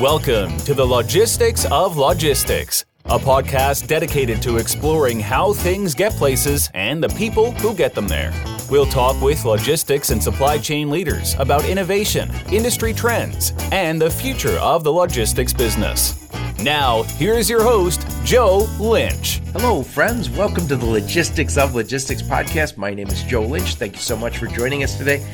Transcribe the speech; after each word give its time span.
Welcome 0.00 0.58
to 0.58 0.74
the 0.74 0.84
Logistics 0.84 1.64
of 1.70 1.96
Logistics, 1.96 2.84
a 3.06 3.18
podcast 3.18 3.86
dedicated 3.86 4.42
to 4.42 4.58
exploring 4.58 5.18
how 5.18 5.54
things 5.54 5.94
get 5.94 6.12
places 6.12 6.68
and 6.74 7.02
the 7.02 7.08
people 7.08 7.52
who 7.52 7.74
get 7.74 7.94
them 7.94 8.06
there. 8.06 8.30
We'll 8.68 8.84
talk 8.84 9.18
with 9.22 9.46
logistics 9.46 10.10
and 10.10 10.22
supply 10.22 10.58
chain 10.58 10.90
leaders 10.90 11.34
about 11.38 11.64
innovation, 11.64 12.30
industry 12.52 12.92
trends, 12.92 13.54
and 13.72 13.98
the 13.98 14.10
future 14.10 14.58
of 14.58 14.84
the 14.84 14.92
logistics 14.92 15.54
business. 15.54 16.14
Now, 16.60 17.04
here's 17.04 17.48
your 17.48 17.62
host, 17.62 18.06
Joe 18.22 18.68
Lynch. 18.78 19.38
Hello, 19.54 19.82
friends. 19.82 20.28
Welcome 20.28 20.68
to 20.68 20.76
the 20.76 20.84
Logistics 20.84 21.56
of 21.56 21.74
Logistics 21.74 22.20
podcast. 22.20 22.76
My 22.76 22.92
name 22.92 23.08
is 23.08 23.22
Joe 23.22 23.46
Lynch. 23.46 23.76
Thank 23.76 23.94
you 23.94 24.02
so 24.02 24.16
much 24.16 24.36
for 24.36 24.46
joining 24.46 24.84
us 24.84 24.98
today. 24.98 25.24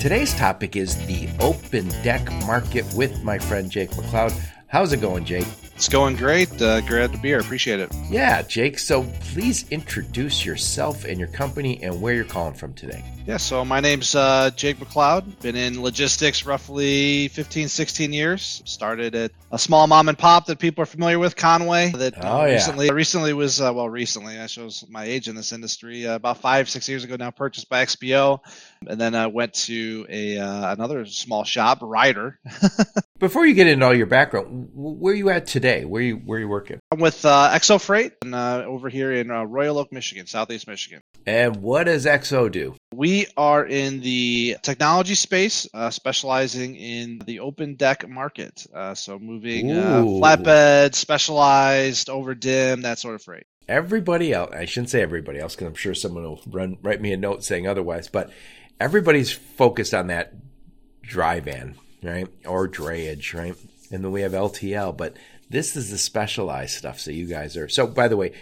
Today's 0.00 0.32
topic 0.32 0.76
is 0.76 0.94
the 1.08 1.28
open 1.40 1.88
deck 2.04 2.30
market 2.46 2.86
with 2.94 3.24
my 3.24 3.36
friend 3.36 3.68
Jake 3.68 3.90
McLeod. 3.90 4.30
How's 4.68 4.92
it 4.92 5.00
going, 5.00 5.24
Jake? 5.24 5.46
It's 5.74 5.88
going 5.88 6.14
great. 6.14 6.50
Uh, 6.62 6.80
glad 6.82 7.12
to 7.12 7.18
be 7.18 7.28
here. 7.28 7.40
Appreciate 7.40 7.80
it. 7.80 7.92
Yeah, 8.08 8.42
Jake. 8.42 8.78
So 8.78 9.04
please 9.32 9.68
introduce 9.70 10.44
yourself 10.44 11.04
and 11.04 11.18
your 11.18 11.28
company 11.28 11.82
and 11.82 12.00
where 12.00 12.14
you're 12.14 12.24
calling 12.24 12.54
from 12.54 12.74
today. 12.74 13.04
Yeah, 13.26 13.36
so 13.36 13.64
my 13.64 13.80
name's 13.80 14.14
uh, 14.14 14.50
Jake 14.56 14.78
McLeod. 14.78 15.40
Been 15.40 15.54
in 15.54 15.82
logistics 15.82 16.46
roughly 16.46 17.28
15, 17.28 17.68
16 17.68 18.12
years. 18.12 18.62
Started 18.64 19.14
at 19.14 19.32
a 19.52 19.58
small 19.58 19.86
mom 19.86 20.08
and 20.08 20.18
pop 20.18 20.46
that 20.46 20.58
people 20.58 20.82
are 20.82 20.86
familiar 20.86 21.18
with, 21.18 21.36
Con-way. 21.36 21.90
That 21.90 22.14
oh, 22.22 22.44
yeah. 22.44 22.54
recently 22.54 22.90
recently 22.90 23.32
was 23.32 23.60
uh, 23.60 23.72
well 23.72 23.88
recently. 23.88 24.38
I 24.38 24.46
shows 24.46 24.84
my 24.88 25.04
age 25.04 25.28
in 25.28 25.34
this 25.34 25.52
industry. 25.52 26.06
Uh, 26.06 26.16
about 26.16 26.38
five 26.38 26.68
six 26.68 26.88
years 26.88 27.04
ago 27.04 27.16
now, 27.16 27.30
purchased 27.30 27.68
by 27.68 27.84
XPO, 27.84 28.40
and 28.86 29.00
then 29.00 29.14
I 29.14 29.26
went 29.26 29.54
to 29.54 30.06
a 30.08 30.38
uh, 30.38 30.72
another 30.72 31.06
small 31.06 31.44
shop, 31.44 31.78
Ryder. 31.82 32.38
Before 33.18 33.44
you 33.44 33.54
get 33.54 33.66
into 33.66 33.84
all 33.84 33.94
your 33.94 34.06
background, 34.06 34.70
where 34.74 35.12
are 35.12 35.16
you 35.16 35.30
at 35.30 35.46
today? 35.46 35.84
Where 35.84 36.02
you 36.02 36.16
where 36.16 36.38
are 36.38 36.40
you 36.40 36.48
working? 36.48 36.78
I'm 36.92 37.00
with 37.00 37.24
uh, 37.24 37.50
XO 37.52 37.80
Freight 37.80 38.12
and, 38.22 38.34
uh, 38.34 38.64
over 38.66 38.88
here 38.88 39.12
in 39.12 39.30
uh, 39.30 39.44
Royal 39.44 39.78
Oak, 39.78 39.92
Michigan, 39.92 40.26
Southeast 40.26 40.68
Michigan. 40.68 41.00
And 41.26 41.56
what 41.56 41.84
does 41.84 42.06
XO 42.06 42.50
do? 42.50 42.74
We 42.94 43.26
are 43.36 43.66
in 43.66 44.00
the 44.00 44.56
technology 44.62 45.14
space, 45.14 45.68
uh, 45.74 45.90
specializing 45.90 46.76
in 46.76 47.20
the 47.26 47.40
open 47.40 47.74
deck 47.74 48.08
market. 48.08 48.66
Uh, 48.72 48.94
so 48.94 49.18
moving 49.18 49.70
uh, 49.72 50.02
flatbed, 50.02 50.94
specialized, 50.94 52.08
over 52.08 52.34
dim, 52.34 52.82
that 52.82 52.98
sort 52.98 53.14
of 53.14 53.22
freight. 53.22 53.44
Everybody 53.68 54.32
else, 54.32 54.50
I 54.54 54.64
shouldn't 54.64 54.90
say 54.90 55.02
everybody 55.02 55.38
else, 55.38 55.54
because 55.54 55.68
I'm 55.68 55.74
sure 55.74 55.94
someone 55.94 56.22
will 56.22 56.40
run 56.46 56.78
write 56.82 57.02
me 57.02 57.12
a 57.12 57.18
note 57.18 57.44
saying 57.44 57.66
otherwise. 57.66 58.08
But 58.08 58.30
everybody's 58.80 59.32
focused 59.32 59.94
on 59.94 60.08
that 60.08 60.34
dry 61.02 61.40
van, 61.40 61.76
right, 62.02 62.28
or 62.46 62.68
drayage, 62.68 63.34
right, 63.34 63.54
and 63.90 64.04
then 64.04 64.12
we 64.12 64.22
have 64.22 64.32
LTL. 64.32 64.96
But 64.96 65.16
this 65.50 65.76
is 65.76 65.90
the 65.90 65.98
specialized 65.98 66.76
stuff. 66.76 67.00
So 67.00 67.10
you 67.10 67.26
guys 67.26 67.56
are. 67.56 67.68
So 67.68 67.86
by 67.86 68.08
the 68.08 68.16
way, 68.16 68.32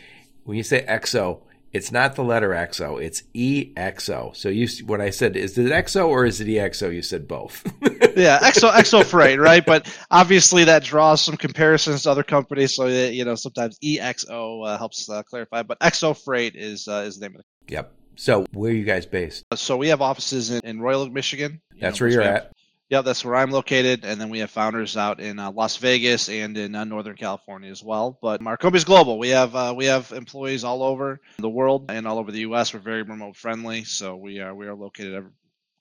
when 0.44 0.56
you 0.56 0.62
say 0.62 0.84
XO, 0.88 1.40
it's 1.72 1.92
not 1.92 2.14
the 2.14 2.22
letter 2.22 2.50
XO, 2.50 3.02
it's 3.02 3.22
EXO. 3.34 4.34
So 4.34 4.48
you, 4.48 4.66
when 4.86 5.00
I 5.00 5.10
said, 5.10 5.36
is 5.36 5.58
it 5.58 5.70
XO 5.70 6.08
or 6.08 6.24
is 6.24 6.40
it 6.40 6.48
EXO? 6.48 6.94
You 6.94 7.02
said 7.02 7.28
both. 7.28 7.62
yeah, 8.16 8.38
XO, 8.38 8.70
XO 8.70 9.04
freight, 9.04 9.38
right? 9.38 9.64
But 9.64 9.86
obviously 10.10 10.64
that 10.64 10.84
draws 10.84 11.20
some 11.20 11.36
comparisons 11.36 12.04
to 12.04 12.10
other 12.10 12.22
companies. 12.22 12.74
So, 12.76 12.88
that, 12.88 13.12
you 13.12 13.24
know, 13.24 13.34
sometimes 13.34 13.78
EXO 13.80 14.66
uh, 14.66 14.78
helps 14.78 15.10
uh, 15.10 15.22
clarify, 15.24 15.64
but 15.64 15.78
XO 15.80 16.16
freight 16.16 16.56
is, 16.56 16.88
uh, 16.88 17.04
is 17.06 17.18
the 17.18 17.28
name 17.28 17.34
of 17.34 17.40
it. 17.40 17.72
Yep. 17.72 17.92
So 18.16 18.46
where 18.52 18.70
are 18.70 18.74
you 18.74 18.84
guys 18.84 19.06
based? 19.06 19.44
So 19.54 19.76
we 19.76 19.88
have 19.88 20.02
offices 20.02 20.50
in, 20.50 20.60
in 20.64 20.80
Royal 20.80 21.02
Oak, 21.02 21.12
Michigan. 21.12 21.60
That's 21.78 22.00
know, 22.00 22.06
where 22.06 22.12
you're 22.12 22.22
at. 22.22 22.52
Yeah, 22.88 23.02
that's 23.02 23.24
where 23.24 23.34
I'm 23.34 23.50
located, 23.50 24.04
and 24.04 24.20
then 24.20 24.30
we 24.30 24.38
have 24.38 24.50
founders 24.50 24.96
out 24.96 25.18
in 25.18 25.40
uh, 25.40 25.50
Las 25.50 25.76
Vegas 25.78 26.28
and 26.28 26.56
in 26.56 26.76
uh, 26.76 26.84
Northern 26.84 27.16
California 27.16 27.68
as 27.68 27.82
well. 27.82 28.16
But 28.22 28.46
our 28.46 28.56
company's 28.56 28.84
global. 28.84 29.18
We 29.18 29.30
have 29.30 29.56
uh, 29.56 29.74
we 29.76 29.86
have 29.86 30.12
employees 30.12 30.62
all 30.62 30.84
over 30.84 31.20
the 31.38 31.48
world 31.48 31.86
and 31.90 32.06
all 32.06 32.18
over 32.18 32.30
the 32.30 32.40
U.S. 32.40 32.72
We're 32.72 32.80
very 32.80 33.02
remote 33.02 33.36
friendly, 33.36 33.82
so 33.82 34.14
we 34.14 34.38
are 34.40 34.54
we 34.54 34.68
are 34.68 34.74
located 34.74 35.24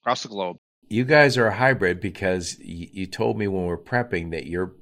across 0.02 0.24
the 0.24 0.30
globe. 0.30 0.58
You 0.90 1.06
guys 1.06 1.38
are 1.38 1.48
a 1.48 1.56
hybrid 1.56 2.00
because 2.00 2.58
you, 2.60 2.90
you 2.92 3.06
told 3.06 3.38
me 3.38 3.48
when 3.48 3.64
we 3.64 3.68
we're 3.68 3.78
prepping 3.78 4.32
that 4.32 4.48
you're 4.48 4.74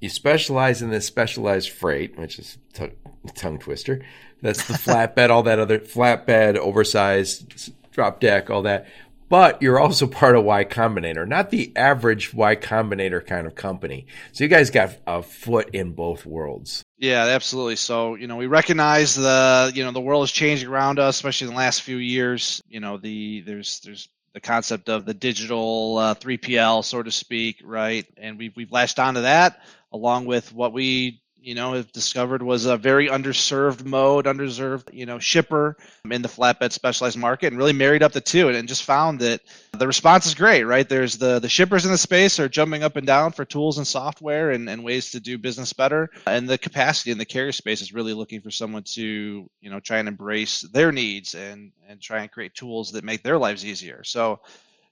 you 0.00 0.10
specialize 0.10 0.82
in 0.82 0.90
this 0.90 1.06
specialized 1.06 1.70
freight, 1.70 2.16
which 2.16 2.38
is 2.38 2.58
t- 2.74 2.92
tongue 3.34 3.58
twister. 3.58 4.04
That's 4.44 4.66
the 4.68 4.74
flatbed, 4.74 5.30
all 5.30 5.42
that 5.44 5.58
other 5.58 5.78
flatbed, 5.78 6.56
oversized 6.58 7.72
drop 7.92 8.20
deck, 8.20 8.50
all 8.50 8.62
that 8.62 8.86
but 9.30 9.62
you're 9.62 9.80
also 9.80 10.06
part 10.06 10.36
of 10.36 10.44
Y 10.44 10.64
Combinator, 10.64 11.26
not 11.26 11.50
the 11.50 11.72
average 11.76 12.34
Y 12.34 12.56
Combinator 12.56 13.26
kind 13.26 13.46
of 13.46 13.54
company. 13.54 14.06
So 14.32 14.44
you 14.44 14.48
guys 14.48 14.70
got 14.70 14.90
a 15.06 15.22
foot 15.22 15.70
in 15.72 15.92
both 15.92 16.26
worlds. 16.26 16.84
Yeah, 16.98 17.24
absolutely. 17.24 17.76
So, 17.76 18.14
you 18.14 18.26
know, 18.26 18.36
we 18.36 18.46
recognize 18.46 19.14
the, 19.14 19.72
you 19.74 19.82
know, 19.82 19.92
the 19.92 20.00
world 20.00 20.24
is 20.24 20.30
changing 20.30 20.68
around 20.68 20.98
us, 20.98 21.16
especially 21.16 21.48
in 21.48 21.54
the 21.54 21.58
last 21.58 21.82
few 21.82 21.96
years. 21.96 22.62
You 22.68 22.80
know, 22.80 22.98
the 22.98 23.40
there's 23.40 23.80
there's 23.80 24.08
the 24.34 24.40
concept 24.40 24.88
of 24.88 25.04
the 25.04 25.14
digital 25.14 25.98
uh, 25.98 26.14
3PL, 26.14 26.84
so 26.84 27.02
to 27.02 27.10
speak, 27.10 27.62
right? 27.64 28.06
And 28.16 28.38
we've 28.38 28.54
we've 28.54 28.70
latched 28.70 28.98
onto 28.98 29.22
that 29.22 29.60
along 29.90 30.26
with 30.26 30.52
what 30.52 30.72
we 30.72 31.22
you 31.44 31.54
know, 31.54 31.74
have 31.74 31.92
discovered 31.92 32.42
was 32.42 32.64
a 32.64 32.76
very 32.76 33.08
underserved 33.08 33.84
mode, 33.84 34.24
underserved, 34.24 34.92
you 34.94 35.04
know, 35.04 35.18
shipper 35.18 35.76
in 36.10 36.22
the 36.22 36.28
flatbed 36.28 36.72
specialized 36.72 37.18
market 37.18 37.48
and 37.48 37.58
really 37.58 37.74
married 37.74 38.02
up 38.02 38.12
the 38.12 38.20
two 38.20 38.48
and, 38.48 38.56
and 38.56 38.66
just 38.66 38.82
found 38.82 39.20
that 39.20 39.42
the 39.72 39.86
response 39.86 40.24
is 40.24 40.34
great, 40.34 40.64
right? 40.64 40.88
There's 40.88 41.18
the, 41.18 41.40
the 41.40 41.48
shippers 41.48 41.84
in 41.84 41.92
the 41.92 41.98
space 41.98 42.40
are 42.40 42.48
jumping 42.48 42.82
up 42.82 42.96
and 42.96 43.06
down 43.06 43.32
for 43.32 43.44
tools 43.44 43.76
and 43.76 43.86
software 43.86 44.50
and, 44.50 44.70
and 44.70 44.82
ways 44.82 45.10
to 45.10 45.20
do 45.20 45.36
business 45.36 45.74
better. 45.74 46.08
And 46.26 46.48
the 46.48 46.56
capacity 46.56 47.10
in 47.10 47.18
the 47.18 47.26
carrier 47.26 47.52
space 47.52 47.82
is 47.82 47.92
really 47.92 48.14
looking 48.14 48.40
for 48.40 48.50
someone 48.50 48.84
to, 48.94 49.48
you 49.60 49.70
know, 49.70 49.80
try 49.80 49.98
and 49.98 50.08
embrace 50.08 50.62
their 50.72 50.92
needs 50.92 51.34
and, 51.34 51.72
and 51.86 52.00
try 52.00 52.20
and 52.20 52.30
create 52.32 52.54
tools 52.54 52.92
that 52.92 53.04
make 53.04 53.22
their 53.22 53.38
lives 53.38 53.66
easier. 53.66 54.02
So 54.02 54.40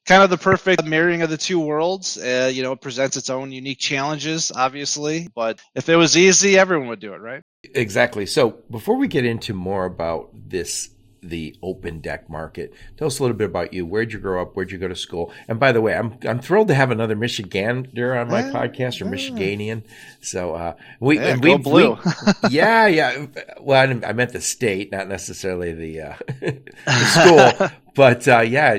kind 0.07 0.23
of 0.23 0.31
the 0.31 0.39
perfect 0.39 0.85
marrying 0.85 1.23
of 1.23 1.31
the 1.31 1.37
two 1.37 1.61
worlds. 1.61 2.19
Uh, 2.19 2.51
you 2.53 2.63
know, 2.63 2.73
it 2.73 2.81
presents 2.81 3.17
its 3.17 3.31
own 3.31 3.53
unique 3.53 3.79
challenges, 3.79 4.53
obviously, 4.55 5.29
but 5.35 5.61
if 5.75 5.89
it 5.89 5.97
was 5.97 6.17
easy, 6.17 6.59
everyone 6.59 6.89
would 6.89 7.01
do 7.01 7.13
it, 7.13 7.21
right? 7.21 7.43
Exactly. 7.75 8.27
So 8.27 8.59
before 8.71 8.97
we 8.97 9.09
get 9.09 9.25
into 9.25 9.55
more 9.55 9.85
about 9.85 10.31
this 10.35 10.91
the 11.23 11.57
open 11.63 12.01
deck 12.01 12.29
market. 12.29 12.73
Tell 12.97 13.07
us 13.07 13.19
a 13.19 13.23
little 13.23 13.37
bit 13.37 13.47
about 13.47 13.73
you. 13.73 13.87
Where'd 13.87 14.13
you 14.13 14.19
grow 14.19 14.43
up? 14.43 14.55
Where'd 14.55 14.73
you 14.73 14.79
go 14.79 14.89
to 14.89 14.97
school? 14.97 15.33
And 15.49 15.61
by 15.61 15.73
the 15.73 15.81
way, 15.81 15.95
I'm 15.95 16.19
I'm 16.29 16.41
thrilled 16.41 16.69
to 16.69 16.75
have 16.75 16.91
another 16.91 17.17
Michigander 17.17 18.21
on 18.21 18.29
my 18.29 18.41
yeah, 18.41 18.53
podcast 18.53 19.01
or 19.01 19.05
yeah. 19.05 19.13
Michiganian. 19.13 19.83
So 20.21 20.55
uh, 20.55 20.75
we 21.01 21.17
yeah, 21.17 21.29
and 21.29 21.43
we 21.43 21.57
blue. 21.57 21.93
We, 21.93 22.11
yeah, 22.51 22.87
yeah. 22.87 23.27
Well, 23.61 23.81
I, 23.81 24.09
I, 24.09 24.13
meant 24.13 24.33
the 24.33 24.41
state, 24.41 24.91
not 24.91 25.09
necessarily 25.09 25.73
the, 25.73 26.01
uh, 26.01 26.15
the 26.41 27.55
school. 27.57 27.71
but 27.95 28.27
uh, 28.27 28.41
yeah, 28.41 28.79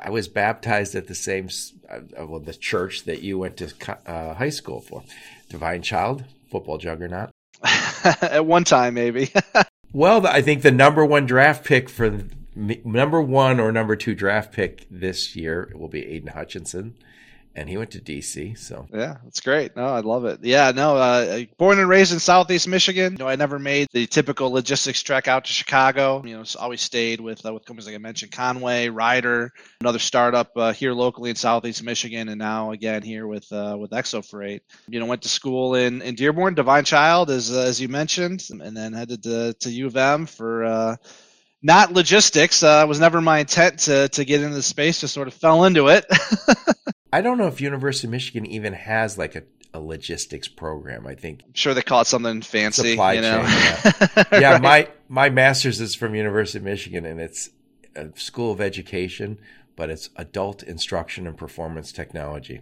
I 0.00 0.10
was 0.10 0.28
baptized 0.28 0.94
at 0.94 1.06
the 1.06 1.14
same 1.14 1.48
uh, 1.88 2.26
well 2.26 2.40
the 2.40 2.54
church 2.54 3.04
that 3.04 3.22
you 3.22 3.38
went 3.38 3.56
to 3.58 3.72
uh, 4.06 4.34
high 4.34 4.50
school 4.50 4.80
for. 4.80 5.02
Divine 5.48 5.80
Child, 5.80 6.24
football 6.50 6.76
juggernaut. 6.76 7.30
at 8.04 8.44
one 8.44 8.64
time, 8.64 8.92
maybe. 8.92 9.32
Well, 9.92 10.26
I 10.26 10.42
think 10.42 10.62
the 10.62 10.70
number 10.70 11.04
one 11.04 11.26
draft 11.26 11.64
pick 11.64 11.88
for 11.88 12.24
number 12.54 13.22
one 13.22 13.58
or 13.58 13.72
number 13.72 13.96
two 13.96 14.14
draft 14.14 14.52
pick 14.52 14.86
this 14.90 15.34
year 15.34 15.72
will 15.74 15.88
be 15.88 16.04
Aidan 16.06 16.32
Hutchinson, 16.32 16.94
and 17.58 17.68
he 17.68 17.76
went 17.76 17.90
to 17.90 18.00
DC. 18.00 18.56
So 18.56 18.86
yeah, 18.92 19.16
that's 19.24 19.40
great. 19.40 19.74
No, 19.76 19.86
I 19.86 20.00
love 20.00 20.24
it. 20.24 20.40
Yeah, 20.42 20.70
no, 20.70 20.96
uh, 20.96 21.40
born 21.58 21.80
and 21.80 21.88
raised 21.88 22.12
in 22.12 22.20
Southeast 22.20 22.68
Michigan. 22.68 23.14
You 23.14 23.18
know, 23.18 23.28
I 23.28 23.34
never 23.34 23.58
made 23.58 23.88
the 23.92 24.06
typical 24.06 24.50
logistics 24.50 25.02
trek 25.02 25.26
out 25.26 25.44
to 25.46 25.52
Chicago. 25.52 26.22
You 26.24 26.36
know, 26.36 26.44
always 26.58 26.80
stayed 26.80 27.20
with 27.20 27.44
uh, 27.44 27.52
with 27.52 27.64
companies 27.64 27.86
like 27.86 27.96
I 27.96 27.98
mentioned, 27.98 28.32
Con-way, 28.32 28.88
Ryder, 28.88 29.52
another 29.80 29.98
startup 29.98 30.52
uh, 30.56 30.72
here 30.72 30.92
locally 30.92 31.30
in 31.30 31.36
Southeast 31.36 31.82
Michigan, 31.82 32.28
and 32.28 32.38
now 32.38 32.70
again 32.70 33.02
here 33.02 33.26
with 33.26 33.50
uh, 33.52 33.76
with 33.78 33.90
Exo 33.90 34.24
Freight. 34.24 34.62
You 34.86 35.00
know, 35.00 35.06
went 35.06 35.22
to 35.22 35.28
school 35.28 35.74
in, 35.74 36.00
in 36.02 36.14
Dearborn, 36.14 36.54
Divine 36.54 36.84
Child, 36.84 37.30
as 37.30 37.52
uh, 37.52 37.62
as 37.62 37.80
you 37.80 37.88
mentioned, 37.88 38.46
and 38.50 38.76
then 38.76 38.92
headed 38.92 39.24
to, 39.24 39.54
to 39.54 39.70
U 39.70 39.86
of 39.88 39.96
M 39.96 40.26
for 40.26 40.64
uh, 40.64 40.96
not 41.60 41.92
logistics. 41.92 42.62
Uh, 42.62 42.84
was 42.88 43.00
never 43.00 43.20
my 43.20 43.40
intent 43.40 43.80
to 43.80 44.08
to 44.10 44.24
get 44.24 44.42
into 44.42 44.54
the 44.54 44.62
space. 44.62 45.00
Just 45.00 45.14
sort 45.14 45.26
of 45.26 45.34
fell 45.34 45.64
into 45.64 45.88
it. 45.88 46.06
I 47.12 47.20
don't 47.20 47.38
know 47.38 47.46
if 47.46 47.60
University 47.60 48.06
of 48.06 48.12
Michigan 48.12 48.46
even 48.46 48.72
has 48.72 49.16
like 49.16 49.34
a, 49.34 49.42
a 49.72 49.80
logistics 49.80 50.48
program. 50.48 51.06
I 51.06 51.14
think 51.14 51.42
I'm 51.44 51.54
sure 51.54 51.74
they 51.74 51.82
call 51.82 52.02
it 52.02 52.06
something 52.06 52.42
fancy. 52.42 52.90
Supply 52.90 53.14
you 53.14 53.20
know? 53.22 53.42
chain. 53.42 53.48
Yeah, 53.50 54.24
yeah 54.40 54.52
right. 54.52 54.62
my 54.62 54.88
my 55.08 55.30
master's 55.30 55.80
is 55.80 55.94
from 55.94 56.14
University 56.14 56.58
of 56.58 56.64
Michigan, 56.64 57.06
and 57.06 57.20
it's 57.20 57.50
a 57.96 58.08
school 58.14 58.52
of 58.52 58.60
education, 58.60 59.38
but 59.76 59.90
it's 59.90 60.10
adult 60.16 60.62
instruction 60.62 61.26
and 61.26 61.36
performance 61.36 61.92
technology. 61.92 62.60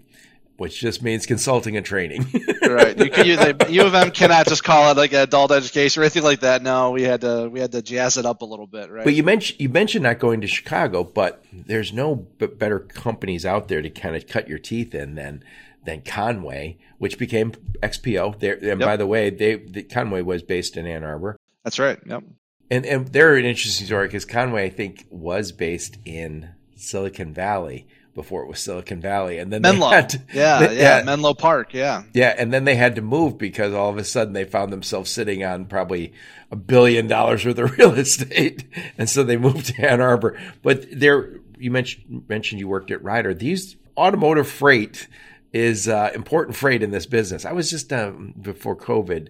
Which 0.57 0.81
just 0.81 1.03
means 1.03 1.27
consulting 1.27 1.77
and 1.77 1.85
training. 1.85 2.23
right. 2.63 2.97
You, 2.99 3.11
can, 3.11 3.27
you, 3.27 3.37
the 3.37 3.67
U 3.69 3.83
of 3.83 3.95
M 3.95 4.11
cannot 4.11 4.47
just 4.47 4.65
call 4.65 4.91
it 4.91 4.97
like 4.97 5.13
adult 5.13 5.53
education 5.53 6.01
or 6.01 6.05
anything 6.05 6.23
like 6.23 6.41
that. 6.41 6.63
No, 6.63 6.93
we 6.93 7.03
had 7.03 7.21
to 7.21 7.51
we 7.51 7.61
had 7.61 7.73
to 7.73 7.83
jazz 7.83 8.17
it 8.17 8.25
up 8.25 8.41
a 8.41 8.47
little 8.47 8.67
bit, 8.67 8.91
right? 8.91 9.05
But 9.05 9.15
you 9.15 9.23
mentioned 9.23 9.61
you 9.61 9.69
mentioned 9.69 10.05
not 10.05 10.19
going 10.19 10.41
to 10.41 10.47
Chicago, 10.47 11.05
but 11.05 11.45
there's 11.53 11.93
no 11.93 12.15
b- 12.15 12.47
better 12.47 12.79
companies 12.79 13.45
out 13.45 13.69
there 13.69 13.83
to 13.83 13.91
kind 13.91 14.17
of 14.17 14.27
cut 14.27 14.49
your 14.49 14.59
teeth 14.59 14.95
in 14.95 15.15
than 15.15 15.45
than 15.85 16.03
Con-way, 16.03 16.79
which 16.99 17.19
became 17.19 17.53
XPO. 17.83 18.39
There, 18.41 18.55
and 18.55 18.81
yep. 18.81 18.81
by 18.81 18.97
the 18.97 19.07
way, 19.07 19.31
they 19.31 19.57
the, 19.57 19.83
Con-way 19.83 20.23
was 20.23 20.43
based 20.43 20.77
in 20.77 20.87
Ann 20.87 21.05
Arbor. 21.05 21.37
That's 21.65 21.79
right. 21.79 21.99
Yep. 22.07 22.25
And 22.71 22.85
and 22.85 23.09
they're 23.09 23.37
an 23.37 23.45
interesting 23.45 23.87
story 23.87 24.09
because 24.09 24.25
Con-way, 24.25 24.65
I 24.65 24.71
think, 24.71 25.07
was 25.11 25.53
based 25.53 25.99
in 26.05 26.51
Silicon 26.77 27.33
Valley 27.33 27.87
before 28.17 28.43
it 28.43 28.49
was 28.49 28.59
Silicon 28.59 29.01
Valley, 29.01 29.39
and 29.39 29.53
then 29.53 29.63
Menlo, 29.63 29.91
to, 30.01 30.23
yeah, 30.33 30.59
they, 30.67 30.81
yeah, 30.81 31.03
Menlo 31.05 31.35
Park, 31.35 31.75
yeah, 31.75 32.03
yeah, 32.15 32.35
and 32.37 32.53
then 32.53 32.65
they 32.65 32.75
had 32.75 32.97
to 32.97 33.03
move 33.03 33.39
because 33.39 33.73
all 33.73 33.91
of 33.91 33.99
a 33.99 34.05
sudden 34.05 34.33
they 34.33 34.45
found 34.45 34.73
themselves 34.73 35.11
sitting 35.11 35.45
on 35.45 35.67
probably 35.67 36.15
a 36.51 36.57
billion 36.57 37.07
dollars 37.07 37.45
worth 37.45 37.59
of 37.59 37.71
real 37.79 37.93
estate, 37.93 38.65
and 38.99 39.09
so 39.09 39.23
they 39.23 39.37
moved 39.37 39.67
to 39.67 39.89
Ann 39.89 40.01
Arbor. 40.01 40.37
But 40.63 40.87
there, 40.91 41.39
you 41.59 41.71
mentioned 41.71 42.25
mentioned 42.29 42.59
you 42.59 42.67
worked 42.67 42.91
at 42.91 43.05
Ryder. 43.05 43.35
These 43.35 43.77
automotive 43.97 44.49
freight 44.49 45.07
is 45.53 45.87
uh, 45.87 46.11
important 46.15 46.57
freight 46.57 46.83
in 46.83 46.91
this 46.91 47.07
business. 47.07 47.45
I 47.45 47.53
was 47.53 47.71
just 47.71 47.93
um, 47.93 48.35
before 48.41 48.77
COVID 48.77 49.29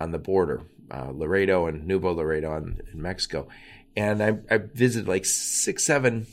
on 0.00 0.10
the 0.10 0.18
border, 0.18 0.62
uh, 0.90 1.10
Laredo 1.12 1.66
and 1.66 1.86
Nuevo 1.86 2.12
Laredo 2.14 2.56
in, 2.56 2.80
in 2.92 3.02
Mexico, 3.02 3.46
and 3.94 4.22
I, 4.22 4.38
I 4.50 4.56
visited 4.56 5.06
like 5.06 5.26
six, 5.26 5.84
seven 5.84 6.26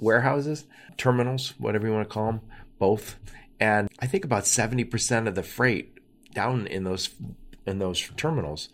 warehouses 0.00 0.64
terminals, 0.96 1.54
whatever 1.58 1.86
you 1.86 1.92
want 1.92 2.08
to 2.08 2.12
call 2.12 2.26
them, 2.26 2.40
both. 2.78 3.16
And 3.58 3.88
I 3.98 4.06
think 4.06 4.24
about 4.24 4.44
70% 4.44 5.26
of 5.26 5.34
the 5.34 5.42
freight 5.42 5.98
down 6.34 6.66
in 6.66 6.84
those 6.84 7.10
in 7.66 7.78
those 7.78 8.00
terminals 8.16 8.68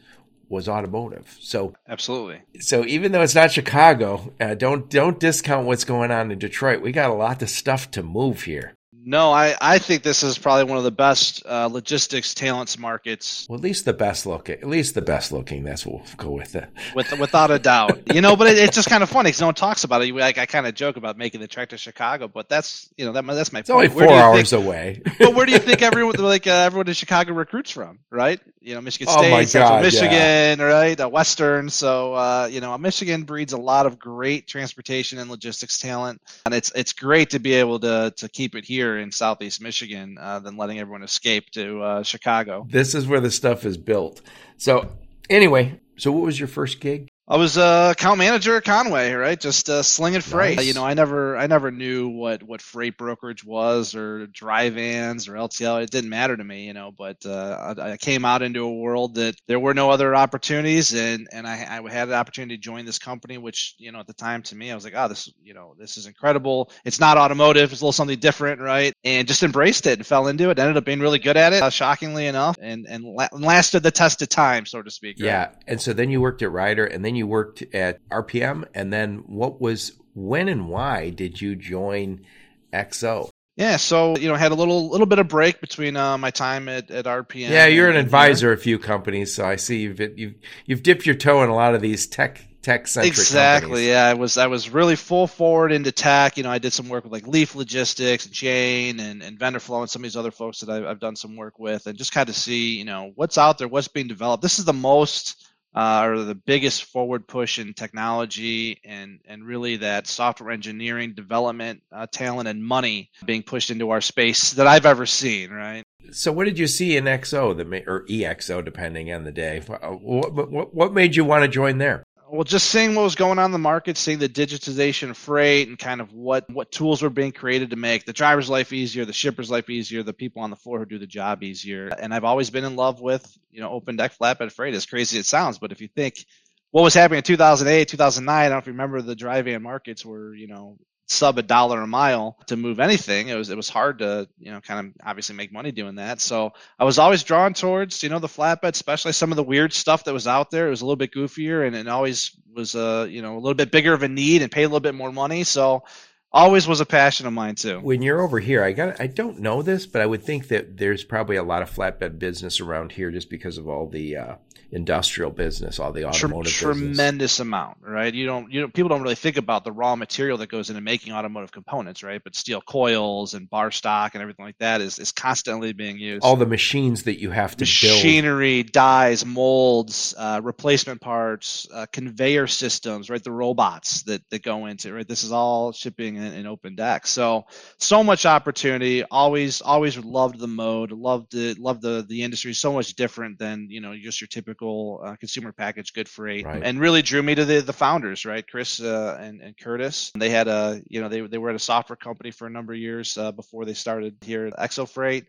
was 0.49 0.69
automotive. 0.69 1.37
So 1.41 1.75
absolutely. 1.89 2.43
So 2.61 2.85
even 2.85 3.13
though 3.13 3.23
it's 3.23 3.35
not 3.35 3.53
Chicago, 3.53 4.33
uh, 4.39 4.55
don't 4.55 4.91
don't 4.91 5.19
discount 5.19 5.67
what's 5.67 5.85
going 5.85 6.11
on 6.11 6.31
in 6.31 6.39
Detroit. 6.39 6.83
We 6.83 6.93
got 6.93 7.11
a 7.11 7.15
lot 7.15 7.41
of 7.41 7.49
stuff 7.49 7.91
to 7.93 8.03
move 8.03 8.43
here. 8.43 8.75
No, 9.05 9.33
I, 9.33 9.57
I 9.61 9.79
think 9.79 10.03
this 10.03 10.23
is 10.23 10.39
probably 10.39 10.65
one 10.65 10.79
of 10.79 10.85
the 10.85 10.93
best 10.93 11.45
uh, 11.45 11.67
logistics 11.67 12.35
talents 12.35 12.79
markets. 12.79 13.47
Well, 13.49 13.59
at 13.59 13.63
least 13.63 13.85
the 13.85 13.93
best 13.93 14.27
looking. 14.27 14.55
At 14.55 14.69
least 14.69 14.95
the 14.95 15.03
best 15.03 15.33
looking. 15.33 15.65
That's 15.65 15.85
what 15.85 16.03
we'll 16.03 16.15
go 16.17 16.31
with 16.31 16.55
it. 16.55 16.69
With, 16.95 17.19
without 17.19 17.51
a 17.51 17.59
doubt. 17.59 18.15
you 18.15 18.21
know, 18.21 18.37
but 18.37 18.49
it, 18.49 18.59
it's 18.59 18.77
just 18.77 18.89
kind 18.89 19.03
of 19.03 19.09
funny 19.09 19.29
because 19.29 19.41
no 19.41 19.47
one 19.47 19.55
talks 19.55 19.85
about 19.85 20.03
it. 20.03 20.15
Like 20.15 20.37
I 20.37 20.47
kind 20.47 20.67
of 20.67 20.75
joke 20.75 20.97
about 20.97 21.17
making 21.17 21.41
the 21.41 21.49
trek 21.49 21.71
to 21.71 21.79
Chicago, 21.79 22.29
but 22.29 22.49
that's 22.49 22.91
you 22.97 23.07
know 23.07 23.13
that 23.13 23.25
that's 23.27 23.53
my. 23.53 23.61
It's 23.61 23.71
point. 23.71 23.91
only 23.91 24.07
four 24.07 24.15
hours 24.15 24.51
think, 24.51 24.65
away. 24.65 25.03
but 25.19 25.35
where 25.35 25.47
do 25.47 25.53
you 25.53 25.59
think 25.59 25.81
everyone 25.81 26.15
like 26.17 26.47
uh, 26.47 26.51
everyone 26.51 26.87
in 26.87 26.95
Chicago 26.95 27.33
recruits 27.33 27.71
from? 27.71 27.99
Right? 28.11 28.41
You 28.61 28.75
know, 28.75 28.83
Michigan 28.83 29.09
State, 29.13 29.33
oh 29.33 29.45
Central 29.45 29.81
Michigan, 29.81 30.59
yeah. 30.59 30.63
right? 30.63 31.01
Uh, 31.01 31.09
Western. 31.09 31.71
So 31.71 32.15
uh, 32.15 32.49
you 32.51 32.61
know, 32.61 32.77
Michigan 32.77 33.23
breeds 33.23 33.53
a 33.53 33.59
lot 33.59 33.87
of 33.87 33.99
great 33.99 34.47
transportation 34.47 35.19
and 35.19 35.31
logistics 35.31 35.79
talent, 35.79 36.21
and 36.45 36.55
it's 36.55 36.71
it's 36.75 36.93
great 36.93 37.31
to 37.31 37.39
be 37.39 37.55
able 37.55 37.81
to 37.81 38.13
to 38.17 38.29
keep 38.29 38.55
it 38.55 38.65
here 38.65 38.92
in 38.99 39.13
Southeast 39.13 39.61
Michigan 39.61 40.17
uh, 40.21 40.39
than 40.41 40.57
letting 40.57 40.79
everyone 40.79 41.03
escape 41.03 41.51
to 41.53 41.83
uh, 41.83 42.03
Chicago. 42.03 42.67
This 42.69 42.95
is 42.95 43.07
where 43.07 43.21
the 43.21 43.31
stuff 43.31 43.65
is 43.65 43.77
built. 43.77 44.21
So 44.57 44.91
anyway, 45.29 45.81
so 45.97 46.13
what 46.13 46.25
was 46.25 46.39
your 46.39 46.49
first 46.49 46.81
gig? 46.81 47.12
I 47.33 47.37
was 47.37 47.57
a 47.57 47.93
account 47.93 48.19
manager 48.19 48.57
at 48.57 48.65
Con-way, 48.65 49.15
right? 49.15 49.41
Just 49.41 49.71
uh, 49.71 49.83
slinging 49.83 50.21
freight. 50.21 50.59
Nice. 50.59 50.67
You 50.67 50.75
know, 50.75 50.85
I 50.85 50.93
never, 50.93 51.35
I 51.35 51.47
never 51.47 51.71
knew 51.71 52.09
what 52.09 52.43
what 52.43 52.61
freight 52.61 52.99
brokerage 52.99 53.43
was 53.43 53.95
or 53.95 54.27
dry 54.27 54.69
vans 54.69 55.29
or 55.29 55.33
LTL. 55.33 55.83
It 55.83 55.91
didn't 55.91 56.11
matter 56.11 56.37
to 56.37 56.45
me, 56.45 56.67
you 56.67 56.75
know. 56.75 56.93
But 56.93 57.25
uh, 57.25 57.75
I, 57.79 57.93
I, 57.93 57.97
came 57.97 58.27
out 58.27 58.43
into 58.43 58.65
a 58.65 58.71
world 58.71 59.15
that 59.15 59.37
there 59.49 59.59
were 59.59 59.73
no 59.73 59.89
other 59.89 60.15
opportunities, 60.15 60.93
and 60.93 61.27
and 61.33 61.47
I, 61.47 61.81
I 61.83 61.91
had 61.91 62.09
an 62.09 62.15
opportunity 62.15 62.59
to 62.59 62.61
join 62.61 62.85
this 62.85 62.99
company, 62.99 63.39
which 63.39 63.77
you 63.79 63.93
know 63.93 64.01
at 64.01 64.07
the 64.07 64.13
time 64.13 64.43
to 64.43 64.55
me 64.55 64.71
I 64.71 64.75
was 64.75 64.85
like, 64.85 64.95
oh, 64.95 65.09
this, 65.09 65.33
you 65.43 65.55
know, 65.55 65.75
this 65.79 65.97
is 65.97 66.05
incredible. 66.05 66.71
It's 66.85 67.01
not 67.01 67.17
automotive. 67.17 67.73
It's 67.73 67.81
a 67.81 67.85
little 67.85 67.93
something 67.93 68.19
different, 68.19 68.61
right? 68.61 68.93
And 69.05 69.27
just 69.27 69.43
embraced 69.43 69.87
it 69.87 70.01
and 70.01 70.07
fell 70.07 70.29
into 70.29 70.51
it. 70.51 70.59
Ended 70.59 70.77
up 70.77 70.85
being 70.85 71.01
really 71.01 71.19
good 71.19 71.39
at 71.39 71.55
it, 71.55 71.63
uh, 71.63 71.71
shockingly 71.71 72.27
enough, 72.27 72.59
and 72.61 72.87
and 72.87 73.05
la- 73.05 73.29
lasted 73.33 73.83
the 73.83 73.91
test 73.91 74.21
of 74.21 74.29
time, 74.29 74.67
so 74.67 74.83
to 74.83 74.91
speak. 74.91 75.17
Right? 75.19 75.27
Yeah. 75.29 75.53
And 75.67 75.81
so 75.81 75.95
then 75.95 76.11
you 76.11 76.21
worked 76.21 76.43
at 76.43 76.53
Ryder, 76.53 76.85
and 76.85 77.03
then 77.03 77.13
then 77.13 77.22
you 77.23 77.27
worked 77.29 77.63
at 77.73 78.07
RPM, 78.09 78.65
and 78.75 78.93
then 78.93 79.19
what 79.27 79.61
was 79.61 79.93
when 80.15 80.49
and 80.49 80.69
why 80.69 81.11
did 81.11 81.41
you 81.41 81.55
join 81.55 82.27
XO? 82.73 83.31
Yeah, 83.57 83.77
so 83.77 84.17
you 84.17 84.29
know, 84.29 84.35
had 84.35 84.51
a 84.51 84.57
little 84.57 84.89
little 84.91 85.07
bit 85.07 85.21
of 85.21 85.29
break 85.29 85.61
between 85.61 85.97
uh, 85.97 86.19
my 86.19 86.31
time 86.31 86.69
at, 86.69 86.91
at 86.91 87.05
RPM. 87.05 87.51
Yeah, 87.51 87.67
you're 87.67 87.89
an 87.89 87.97
advisor 87.97 88.49
here. 88.49 88.55
a 88.55 88.59
few 88.59 88.79
companies, 88.79 89.35
so 89.35 89.45
I 89.45 89.57
see 89.57 89.83
you've 89.83 90.01
you've 90.19 90.35
you've 90.67 90.83
dipped 90.83 91.07
your 91.07 91.15
toe 91.15 91.43
in 91.45 91.49
a 91.49 91.55
lot 91.55 91.75
of 91.75 91.81
these 91.81 92.07
tech 92.07 92.45
tech 92.63 92.87
centric 92.87 93.13
exactly 93.13 93.67
companies. 93.67 93.87
yeah 93.89 94.07
i 94.07 94.15
was 94.15 94.39
i 94.39 94.47
was 94.47 94.71
really 94.71 94.95
full 94.95 95.27
forward 95.27 95.73
into 95.73 95.91
tech 95.91 96.37
you 96.37 96.45
know 96.45 96.51
i 96.51 96.59
did 96.59 96.73
some 96.73 96.89
work 96.89 97.03
with 97.03 97.13
like 97.13 97.27
leaf 97.27 97.57
logistics 97.57 98.25
and 98.25 98.33
chain 98.33 99.01
and, 99.01 99.21
and 99.21 99.37
vendor 99.37 99.59
flow 99.59 99.81
and 99.81 99.91
some 99.91 100.01
of 100.01 100.05
these 100.05 100.17
other 100.17 100.31
folks 100.31 100.61
that 100.61 100.71
I, 100.71 100.89
have 100.89 101.01
done 101.01 101.17
some 101.17 101.35
work 101.35 101.59
with 101.59 101.89
and 101.89 101.99
just 101.99 102.13
kind 102.13 102.29
of 102.29 102.37
see 102.37 102.79
you 102.79 102.85
know 102.85 103.11
what's 103.17 103.37
out 103.37 103.59
there 103.59 103.67
what's 103.67 103.89
being 103.89 104.07
developed 104.07 104.43
this 104.43 104.61
is 104.61 104.65
the 104.65 104.73
most 104.73 105.52
uh, 105.75 105.79
are 105.79 106.19
the 106.19 106.35
biggest 106.35 106.85
forward 106.85 107.27
push 107.27 107.59
in 107.59 107.75
technology 107.75 108.81
and 108.85 109.21
and 109.27 109.45
really 109.45 109.77
that 109.77 110.07
software 110.07 110.51
engineering 110.51 111.15
development 111.15 111.83
uh, 111.93 112.07
talent 112.11 112.49
and 112.49 112.65
money 112.65 113.11
being 113.25 113.43
pushed 113.43 113.71
into 113.71 113.91
our 113.91 114.01
space 114.01 114.53
that 114.53 114.67
I've 114.67 114.87
ever 114.87 115.07
seen. 115.07 115.51
Right. 115.51 115.85
So, 116.11 116.33
what 116.33 116.45
did 116.45 116.59
you 116.59 116.67
see 116.67 116.97
in 116.97 117.05
XO 117.05 117.57
that 117.57 117.89
or 117.89 118.05
EXO, 118.07 118.65
depending 118.65 119.13
on 119.13 119.25
the 119.25 119.33
day? 119.33 119.61
What, 119.61 120.51
what, 120.51 120.75
what 120.75 120.93
made 120.93 121.17
you 121.17 121.25
want 121.25 121.43
to 121.43 121.49
join 121.49 121.79
there? 121.79 122.05
Well, 122.33 122.45
just 122.45 122.71
seeing 122.71 122.95
what 122.95 123.03
was 123.03 123.15
going 123.15 123.39
on 123.39 123.45
in 123.45 123.51
the 123.51 123.59
market, 123.59 123.99
seeing 123.99 124.19
the 124.19 124.29
digitization 124.29 125.11
of 125.11 125.19
freight 125.19 125.69
and 125.69 125.79
kind 125.79 126.01
of 126.01 126.15
what 126.15 126.49
what 126.49 126.73
tools 126.73 127.03
were 127.03 127.11
being 127.11 127.31
created 127.31 127.71
to 127.71 127.77
make 127.77 128.07
the 128.07 128.15
driver's 128.15 128.49
life 128.49 128.73
easier, 128.73 129.05
the 129.05 129.13
shipper's 129.13 129.51
life 129.51 129.69
easier, 129.69 130.03
the 130.03 130.15
people 130.15 130.41
on 130.41 130.49
the 130.49 130.57
floor 130.57 130.79
who 130.79 130.87
do 130.87 130.99
the 130.99 131.07
job 131.07 131.43
easier. 131.43 131.89
And 131.89 132.15
I've 132.15 132.25
always 132.25 132.49
been 132.49 132.65
in 132.65 132.75
love 132.75 133.03
with, 133.03 133.39
you 133.51 133.61
know, 133.61 133.69
open 133.69 133.97
deck 133.97 134.17
flatbed 134.19 134.51
freight, 134.51 134.73
as 134.73 134.87
crazy 134.87 135.19
as 135.19 135.27
it 135.27 135.29
sounds. 135.29 135.59
But 135.59 135.73
if 135.73 135.83
you 135.83 135.89
think 135.89 136.25
what 136.71 136.81
was 136.81 136.95
happening 136.95 137.19
in 137.19 137.25
2008, 137.25 137.89
2009, 137.89 138.35
I 138.35 138.45
don't 138.45 138.53
know 138.53 138.59
if 138.59 138.67
you 138.67 138.73
remember 138.73 139.03
the 139.03 139.15
dry 139.15 139.43
van 139.43 139.63
markets 139.63 140.03
were, 140.03 140.35
you 140.35 140.47
know, 140.47 140.79
sub 141.13 141.39
a 141.39 141.43
dollar 141.43 141.81
a 141.81 141.87
mile 141.87 142.39
to 142.47 142.57
move 142.57 142.81
anything. 142.81 143.29
It 143.29 143.35
was 143.35 143.51
it 143.51 143.57
was 143.57 143.69
hard 143.69 143.99
to 144.01 144.29
you 144.39 144.51
know 144.51 144.61
kind 144.61 144.87
of 144.87 145.07
obviously 145.07 145.37
make 145.37 145.53
money 145.53 145.73
doing 145.73 145.97
that. 145.97 146.21
So 146.21 146.53
I 146.79 146.85
was 146.85 146.99
always 146.99 147.23
drawn 147.23 147.55
towards 147.55 148.03
you 148.03 148.09
know 148.09 148.19
the 148.19 148.29
flatbed, 148.29 148.73
especially 148.73 149.13
some 149.13 149.31
of 149.33 149.37
the 149.37 149.43
weird 149.43 149.73
stuff 149.73 150.05
that 150.05 150.13
was 150.13 150.27
out 150.27 150.51
there. 150.51 150.67
It 150.67 150.71
was 150.71 150.81
a 150.81 150.85
little 150.85 150.97
bit 150.97 151.13
goofier 151.13 151.67
and 151.67 151.77
it 151.77 151.89
always 151.89 152.33
was 152.55 152.75
a 152.75 152.87
uh, 152.87 153.05
you 153.05 153.23
know 153.23 153.35
a 153.35 153.41
little 153.41 153.55
bit 153.55 153.71
bigger 153.71 153.93
of 153.93 154.03
a 154.03 154.09
need 154.09 154.43
and 154.43 154.51
paid 154.51 154.65
a 154.65 154.69
little 154.69 154.81
bit 154.81 154.95
more 154.95 155.13
money. 155.13 155.45
So 155.45 155.85
always 156.33 156.67
was 156.67 156.81
a 156.81 156.87
passion 156.87 157.27
of 157.27 157.33
mine 157.33 157.55
too. 157.55 157.79
When 157.81 158.03
you're 158.03 158.21
over 158.21 158.41
here, 158.41 158.65
I 158.65 158.73
got 158.73 159.01
I 159.01 159.07
don't 159.07 159.41
know 159.41 159.63
this, 159.63 159.87
but 159.87 160.03
I 160.03 160.07
would 160.07 160.23
think 160.23 160.49
that 160.49 160.77
there's 160.77 161.05
probably 161.05 161.37
a 161.37 161.43
lot 161.43 161.63
of 161.63 161.71
flatbed 161.71 162.19
business 162.19 162.61
around 162.61 162.93
here 162.93 163.11
just 163.11 163.31
because 163.31 163.59
of 163.59 163.69
all 163.69 163.89
the 163.89 164.17
uh, 164.17 164.35
industrial 164.73 165.31
business, 165.31 165.79
all 165.79 165.93
the 165.93 166.05
automotive 166.07 166.51
tremendous 166.51 167.33
business. 167.33 167.41
amount, 167.41 167.77
right? 167.83 168.15
You 168.15 168.25
don't, 168.25 168.51
you 168.51 168.63
know, 168.63 168.69
people 168.69 168.89
don't 168.89 169.03
really 169.03 169.15
think 169.15 169.37
about 169.37 169.65
the 169.65 169.73
raw 169.73 169.97
material 169.97 170.39
that 170.39 170.49
goes 170.49 170.71
into 170.71 170.81
making 170.81 171.13
automotive 171.13 171.53
components, 171.53 172.03
right? 172.03 172.23
But 172.25 172.35
steel 172.35 172.63
coils 172.63 173.35
and 173.35 173.49
bar 173.51 173.71
stock 173.71 174.15
and 174.15 174.23
everything 174.23 174.47
like 174.47 174.57
that 174.59 174.81
is 174.81 174.99
is 174.99 175.13
constantly 175.13 175.75
being 175.75 175.99
used. 175.99 176.25
All 176.25 176.37
the 176.37 176.47
machines 176.47 177.03
that 177.03 177.21
you 177.21 177.31
have 177.31 177.55
to 177.59 177.63
machinery, 177.63 178.63
build. 178.63 178.73
dies, 178.73 179.27
molds, 179.27 180.15
uh, 180.17 180.41
replacement 180.43 181.03
parts, 181.03 181.69
uh, 181.73 181.85
conveyor 181.93 182.47
systems, 182.47 183.11
right? 183.11 183.23
The 183.23 183.31
robots 183.31 184.03
that 184.05 184.29
that 184.31 184.43
go 184.43 184.67
into 184.67 184.95
right. 184.95 185.07
This 185.07 185.23
is 185.23 185.33
all 185.33 185.73
shipping 185.73 186.17
in, 186.17 186.33
in 186.33 186.47
open 186.47 186.77
deck. 186.77 187.07
So 187.07 187.45
so 187.77 188.03
much 188.03 188.25
opportunity. 188.25 189.05
Always 189.05 189.61
always 189.61 189.99
loved 189.99 190.39
the 190.39 190.49
mode. 190.49 190.93
Loved 190.93 191.35
it. 191.35 191.59
Loved 191.59 191.83
the 191.83 192.07
the 192.09 192.23
industry. 192.23 192.55
So 192.55 192.73
much 192.73 192.95
different 192.95 193.39
than 193.39 193.67
you 193.69 193.83
know 193.83 193.95
just 193.95 194.23
your 194.23 194.29
typical 194.29 194.62
typical 194.63 195.01
uh, 195.05 195.17
consumer 195.17 195.53
package 195.53 195.93
good 195.93 196.09
freight 196.09 196.45
right. 196.45 196.63
and 196.63 196.79
really 196.79 197.03
drew 197.03 197.23
me 197.23 197.35
to 197.35 197.45
the, 197.45 197.61
the 197.61 197.73
founders 197.73 198.25
right 198.25 198.47
Kris 198.47 198.81
uh, 198.81 199.19
and, 199.21 199.41
and 199.41 199.57
Kurtis 199.57 200.13
they 200.17 200.31
had 200.31 200.49
a 200.49 200.81
you 200.89 201.01
know 201.01 201.09
they, 201.09 201.21
they 201.23 201.39
were 201.39 201.51
at 201.51 201.57
a 201.57 201.61
software 201.61 201.97
company 201.97 202.31
for 202.31 202.47
a 202.47 202.51
number 202.51 202.73
of 202.73 202.79
years 202.79 203.19
uh, 203.19 203.33
before 203.33 203.65
they 203.65 203.75
started 203.75 204.17
here 204.21 204.47
at 204.47 204.55
EXO 204.55 204.89
Freight. 204.89 205.27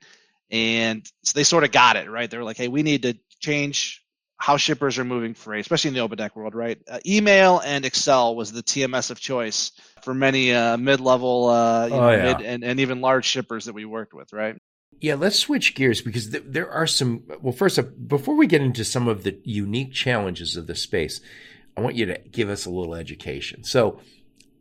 and 0.51 1.09
so 1.23 1.33
they 1.35 1.43
sort 1.43 1.63
of 1.63 1.71
got 1.71 1.95
it 1.95 2.09
right 2.09 2.29
they 2.29 2.37
were 2.37 2.43
like 2.43 2.57
hey 2.57 2.67
we 2.67 2.83
need 2.83 3.03
to 3.03 3.17
change 3.39 4.01
how 4.37 4.57
shippers 4.57 4.99
are 4.99 5.05
moving 5.05 5.33
freight, 5.35 5.61
especially 5.61 5.87
in 5.87 5.93
the 5.93 6.01
open 6.01 6.17
deck 6.17 6.35
world, 6.35 6.53
right? 6.53 6.77
Uh, 6.89 6.99
email 7.05 7.61
and 7.63 7.85
Excel 7.85 8.35
was 8.35 8.51
the 8.51 8.61
TMS 8.61 9.09
of 9.09 9.17
choice 9.17 9.71
for 10.01 10.13
many 10.13 10.51
uh, 10.51 10.75
mid-level, 10.75 11.47
uh, 11.47 11.87
you 11.87 11.93
oh, 11.93 11.99
know, 12.01 12.11
yeah. 12.11 12.23
mid 12.23 12.41
and, 12.41 12.63
and 12.63 12.79
even 12.81 12.99
large 12.99 13.23
shippers 13.23 13.65
that 13.65 13.73
we 13.73 13.85
worked 13.85 14.13
with, 14.13 14.33
right? 14.33 14.57
Yeah, 15.03 15.15
let's 15.15 15.37
switch 15.37 15.75
gears 15.75 16.01
because 16.01 16.29
th- 16.29 16.45
there 16.47 16.71
are 16.71 16.87
some. 16.87 17.23
Well, 17.41 17.51
first, 17.51 17.77
up, 17.77 17.87
before 18.07 18.35
we 18.35 18.47
get 18.47 18.61
into 18.61 18.85
some 18.85 19.09
of 19.09 19.23
the 19.23 19.37
unique 19.43 19.91
challenges 19.91 20.55
of 20.55 20.65
the 20.65 20.75
space, 20.75 21.19
I 21.75 21.81
want 21.81 21.95
you 21.95 22.05
to 22.05 22.17
give 22.31 22.47
us 22.47 22.65
a 22.65 22.69
little 22.69 22.95
education. 22.95 23.65
So, 23.65 23.99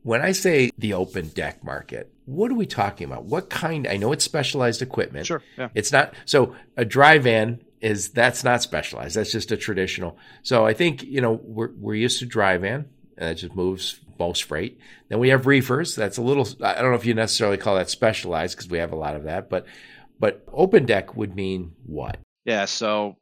when 0.03 0.21
I 0.21 0.33
say 0.33 0.73
the 0.77 0.95
open 0.95 1.29
deck 1.29 1.63
market, 1.63 2.13
what 2.25 2.51
are 2.51 2.57
we 2.57 2.67
talking 2.67 3.07
about? 3.07 3.27
What 3.27 3.51
kind? 3.51 3.87
I 3.87 3.97
know 3.99 4.11
it's 4.11 4.25
specialized 4.25 4.83
equipment. 4.83 5.27
Sure. 5.27 5.45
Yeah. 5.57 5.69
It's 5.77 5.93
not 5.93 6.13
so 6.25 6.57
a 6.77 6.85
dry 6.85 7.19
van 7.19 7.63
is 7.81 8.09
that's 8.09 8.43
not 8.43 8.63
specialized. 8.63 9.15
That's 9.15 9.31
just 9.31 9.53
a 9.53 9.57
traditional. 9.57 10.19
So 10.43 10.67
I 10.67 10.75
think 10.75 11.05
you 11.05 11.21
know 11.21 11.41
we're 11.45 11.71
we're 11.79 11.95
used 11.95 12.19
to 12.19 12.27
dry 12.27 12.57
van 12.57 12.87
and 13.17 13.31
it 13.31 13.37
just 13.37 13.55
moves 13.55 14.01
most 14.19 14.43
freight. 14.43 14.81
Then 15.09 15.21
we 15.21 15.29
have 15.29 15.47
reefers. 15.47 15.95
That's 15.95 16.19
a 16.19 16.23
little. 16.23 16.49
I 16.61 16.83
don't 16.83 16.91
know 16.91 16.97
if 16.97 17.07
you 17.07 17.15
necessarily 17.15 17.59
call 17.59 17.77
that 17.77 17.91
specialized 17.91 18.57
because 18.57 18.69
we 18.69 18.79
have 18.79 18.91
a 18.91 18.97
lot 18.97 19.15
of 19.15 19.23
that, 19.23 19.49
but 19.49 19.67
but 20.23 20.45
open 20.53 20.87
deck 20.87 21.17
would 21.17 21.35
mean 21.35 21.73
what? 21.85 22.17
Yeah. 22.45 22.67
So 22.67 23.17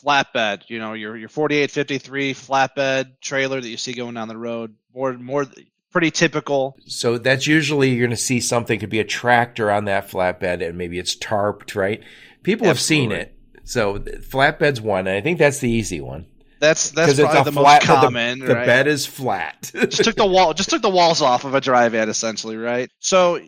flatbed, 0.00 0.62
you 0.68 0.78
know, 0.78 0.92
your 0.92 1.16
your 1.16 1.28
4853 1.28 2.34
flatbed 2.34 3.20
trailer 3.20 3.60
that 3.60 3.68
you 3.68 3.76
see 3.76 3.92
going 3.92 4.14
down 4.14 4.28
the 4.28 4.38
road, 4.38 4.76
more 4.94 5.12
more 5.14 5.46
pretty 5.90 6.12
typical. 6.12 6.76
So 6.86 7.18
that's 7.18 7.48
usually 7.48 7.90
you're 7.90 8.06
going 8.06 8.16
to 8.16 8.22
see 8.22 8.38
something 8.38 8.78
could 8.78 8.90
be 8.90 9.00
a 9.00 9.04
tractor 9.04 9.72
on 9.72 9.86
that 9.86 10.08
flatbed 10.08 10.64
and 10.64 10.78
maybe 10.78 11.00
it's 11.00 11.16
tarped, 11.16 11.74
right? 11.74 12.00
People 12.44 12.68
have 12.68 12.80
seen 12.80 13.10
it. 13.10 13.36
So 13.64 13.98
flatbed's 13.98 14.80
one, 14.80 15.08
and 15.08 15.16
I 15.16 15.22
think 15.22 15.40
that's 15.40 15.58
the 15.58 15.68
easy 15.68 16.00
one. 16.00 16.26
That's 16.60 16.90
that's 16.90 17.18
probably 17.18 17.42
the 17.42 17.52
flat, 17.52 17.86
most 17.86 18.00
common. 18.00 18.38
The, 18.38 18.46
the 18.46 18.54
right? 18.54 18.66
bed 18.66 18.86
is 18.86 19.04
flat. 19.04 19.72
just 19.74 20.04
took 20.04 20.14
the 20.14 20.26
wall, 20.26 20.54
just 20.54 20.70
took 20.70 20.82
the 20.82 20.90
walls 20.90 21.20
off 21.22 21.44
of 21.44 21.56
a 21.56 21.60
dry 21.60 21.88
van, 21.88 22.08
essentially, 22.08 22.56
right? 22.56 22.88
So 23.00 23.40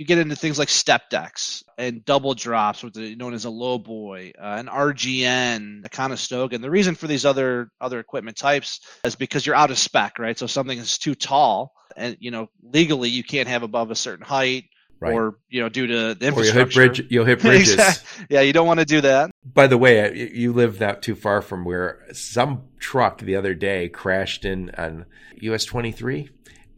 you 0.00 0.06
get 0.06 0.16
into 0.16 0.34
things 0.34 0.58
like 0.58 0.70
step 0.70 1.10
decks 1.10 1.62
and 1.76 2.02
double 2.06 2.32
drops, 2.32 2.82
with 2.82 2.94
the, 2.94 3.14
known 3.16 3.34
as 3.34 3.44
a 3.44 3.50
low 3.50 3.76
boy, 3.76 4.32
uh, 4.40 4.56
an 4.58 4.64
RGN, 4.64 5.84
a 5.84 5.90
Conestoga. 5.90 6.54
And 6.54 6.64
the 6.64 6.70
reason 6.70 6.94
for 6.94 7.06
these 7.06 7.26
other 7.26 7.70
other 7.82 8.00
equipment 8.00 8.38
types 8.38 8.80
is 9.04 9.14
because 9.14 9.44
you're 9.44 9.54
out 9.54 9.70
of 9.70 9.76
spec, 9.76 10.18
right? 10.18 10.38
So 10.38 10.46
something 10.46 10.78
is 10.78 10.96
too 10.96 11.14
tall, 11.14 11.74
and 11.98 12.16
you 12.18 12.30
know 12.30 12.48
legally 12.62 13.10
you 13.10 13.22
can't 13.22 13.46
have 13.46 13.62
above 13.62 13.90
a 13.90 13.94
certain 13.94 14.24
height. 14.24 14.64
Right. 15.00 15.12
Or 15.12 15.36
you 15.50 15.60
know, 15.60 15.68
due 15.68 15.86
to 15.86 16.14
the 16.14 16.26
infrastructure, 16.26 16.80
or 16.80 16.84
you'll 16.84 16.94
hit, 16.94 16.94
bridge, 16.96 17.06
you'll 17.10 17.24
hit 17.26 17.40
bridges. 17.42 17.74
exactly. 17.74 18.26
Yeah, 18.30 18.40
you 18.40 18.54
don't 18.54 18.66
want 18.66 18.80
to 18.80 18.86
do 18.86 19.02
that. 19.02 19.30
By 19.44 19.66
the 19.66 19.76
way, 19.76 20.30
you 20.32 20.54
live 20.54 20.80
not 20.80 21.02
too 21.02 21.14
far 21.14 21.42
from 21.42 21.66
where 21.66 22.06
some 22.12 22.62
truck 22.78 23.20
the 23.20 23.36
other 23.36 23.52
day 23.52 23.90
crashed 23.90 24.46
in 24.46 24.70
on 24.78 25.04
US 25.42 25.66
twenty 25.66 25.92
three 25.92 26.30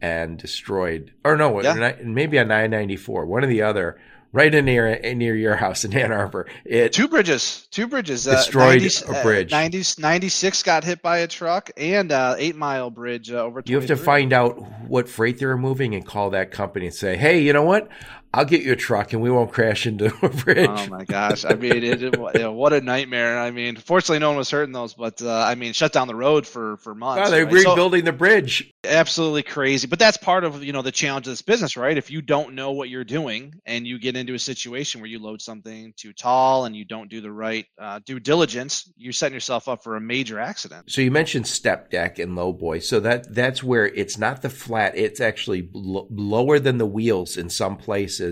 and 0.03 0.37
destroyed, 0.37 1.13
or 1.23 1.37
no, 1.37 1.61
yeah. 1.61 1.95
maybe 2.03 2.35
a 2.37 2.43
nine 2.43 2.69
ninety 2.71 2.97
four, 2.97 3.25
one 3.25 3.43
or 3.43 3.47
the 3.47 3.61
other 3.61 3.97
right 4.33 4.53
in 4.53 4.65
near 4.65 4.99
near 5.13 5.33
your 5.33 5.55
house 5.55 5.85
in 5.85 5.95
Ann 5.95 6.11
Arbor. 6.11 6.47
It 6.65 6.91
two 6.91 7.07
bridges, 7.07 7.67
two 7.71 7.87
bridges 7.87 8.27
uh, 8.27 8.35
destroyed 8.35 8.81
uh, 8.81 9.11
90, 9.11 9.19
a 9.19 9.23
bridge. 9.23 9.53
Uh, 9.53 9.61
90, 9.61 10.01
96 10.01 10.63
got 10.63 10.83
hit 10.83 11.01
by 11.01 11.19
a 11.19 11.27
truck, 11.27 11.71
and 11.77 12.11
uh, 12.11 12.35
eight 12.37 12.57
mile 12.57 12.89
bridge 12.89 13.31
uh, 13.31 13.35
over. 13.35 13.63
You 13.65 13.77
have 13.77 13.87
to 13.87 13.95
find 13.95 14.33
out 14.33 14.61
what 14.89 15.07
freight 15.07 15.39
they're 15.39 15.55
moving 15.55 15.95
and 15.95 16.05
call 16.05 16.31
that 16.31 16.51
company 16.51 16.87
and 16.87 16.95
say, 16.95 17.15
"Hey, 17.15 17.41
you 17.41 17.53
know 17.53 17.63
what? 17.63 17.87
I'll 18.35 18.45
get 18.45 18.63
you 18.63 18.71
a 18.71 18.75
truck 18.75 19.13
and 19.13 19.21
we 19.21 19.29
won't 19.29 19.51
crash 19.51 19.85
into 19.85 20.11
a 20.25 20.29
bridge. 20.43 20.67
Oh 20.67 20.87
my 20.87 21.05
gosh! 21.05 21.45
I 21.45 21.53
mean, 21.53 21.83
it, 21.83 22.01
it, 22.01 22.51
what 22.51 22.73
a 22.73 22.81
nightmare. 22.81 23.37
I 23.37 23.51
mean, 23.51 23.75
fortunately, 23.75 24.17
no 24.17 24.29
one 24.29 24.37
was 24.37 24.49
hurt 24.49 24.63
in 24.63 24.71
those, 24.71 24.95
but 24.95 25.21
uh, 25.21 25.31
I 25.31 25.53
mean, 25.53 25.73
shut 25.73 25.93
down 25.93 26.07
the 26.07 26.15
road 26.15 26.47
for 26.47 26.77
for 26.77 26.95
months. 26.95 27.29
They're 27.29 27.45
right? 27.45 27.53
rebuilding 27.53 28.01
so, 28.01 28.05
the 28.05 28.13
bridge. 28.13 28.73
Absolutely 28.85 29.43
crazy, 29.43 29.85
but 29.85 29.99
that's 29.99 30.17
part 30.17 30.45
of 30.45 30.63
you 30.63 30.73
know 30.73 30.81
the 30.81 30.91
challenge 30.91 31.27
of 31.27 31.31
this 31.31 31.43
business, 31.43 31.77
right? 31.77 31.95
If 31.95 32.09
you 32.09 32.23
don't 32.23 32.55
know 32.55 32.71
what 32.71 32.89
you're 32.89 33.03
doing 33.03 33.53
and 33.67 33.85
you 33.85 33.99
get 33.99 34.15
into 34.15 34.33
a 34.33 34.39
situation 34.39 34.99
where 34.99 35.09
you 35.09 35.19
load 35.19 35.39
something 35.39 35.93
too 35.95 36.11
tall 36.11 36.65
and 36.65 36.75
you 36.75 36.85
don't 36.85 37.11
do 37.11 37.21
the 37.21 37.31
right 37.31 37.67
uh, 37.77 37.99
due 38.03 38.19
diligence, 38.19 38.91
you're 38.97 39.13
setting 39.13 39.35
yourself 39.35 39.69
up 39.69 39.83
for 39.83 39.95
a 39.95 40.01
major 40.01 40.39
accident. 40.39 40.89
So 40.89 41.01
you 41.01 41.11
mentioned 41.11 41.45
step 41.45 41.91
deck 41.91 42.17
and 42.17 42.35
low 42.35 42.51
boy, 42.51 42.79
so 42.79 42.99
that 43.01 43.31
that's 43.31 43.61
where 43.61 43.85
it's 43.85 44.17
not 44.17 44.41
the 44.41 44.49
flat; 44.49 44.97
it's 44.97 45.21
actually 45.21 45.69
lower 45.71 46.57
than 46.57 46.79
the 46.79 46.87
wheels 46.87 47.37
in 47.37 47.51
some 47.51 47.77
places 47.77 48.22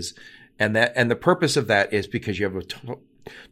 and 0.58 0.76
that 0.76 0.92
and 0.96 1.10
the 1.10 1.16
purpose 1.16 1.56
of 1.56 1.66
that 1.68 1.92
is 1.92 2.06
because 2.06 2.38
you 2.38 2.46
have 2.46 2.56
a 2.56 2.62
t- 2.62 2.94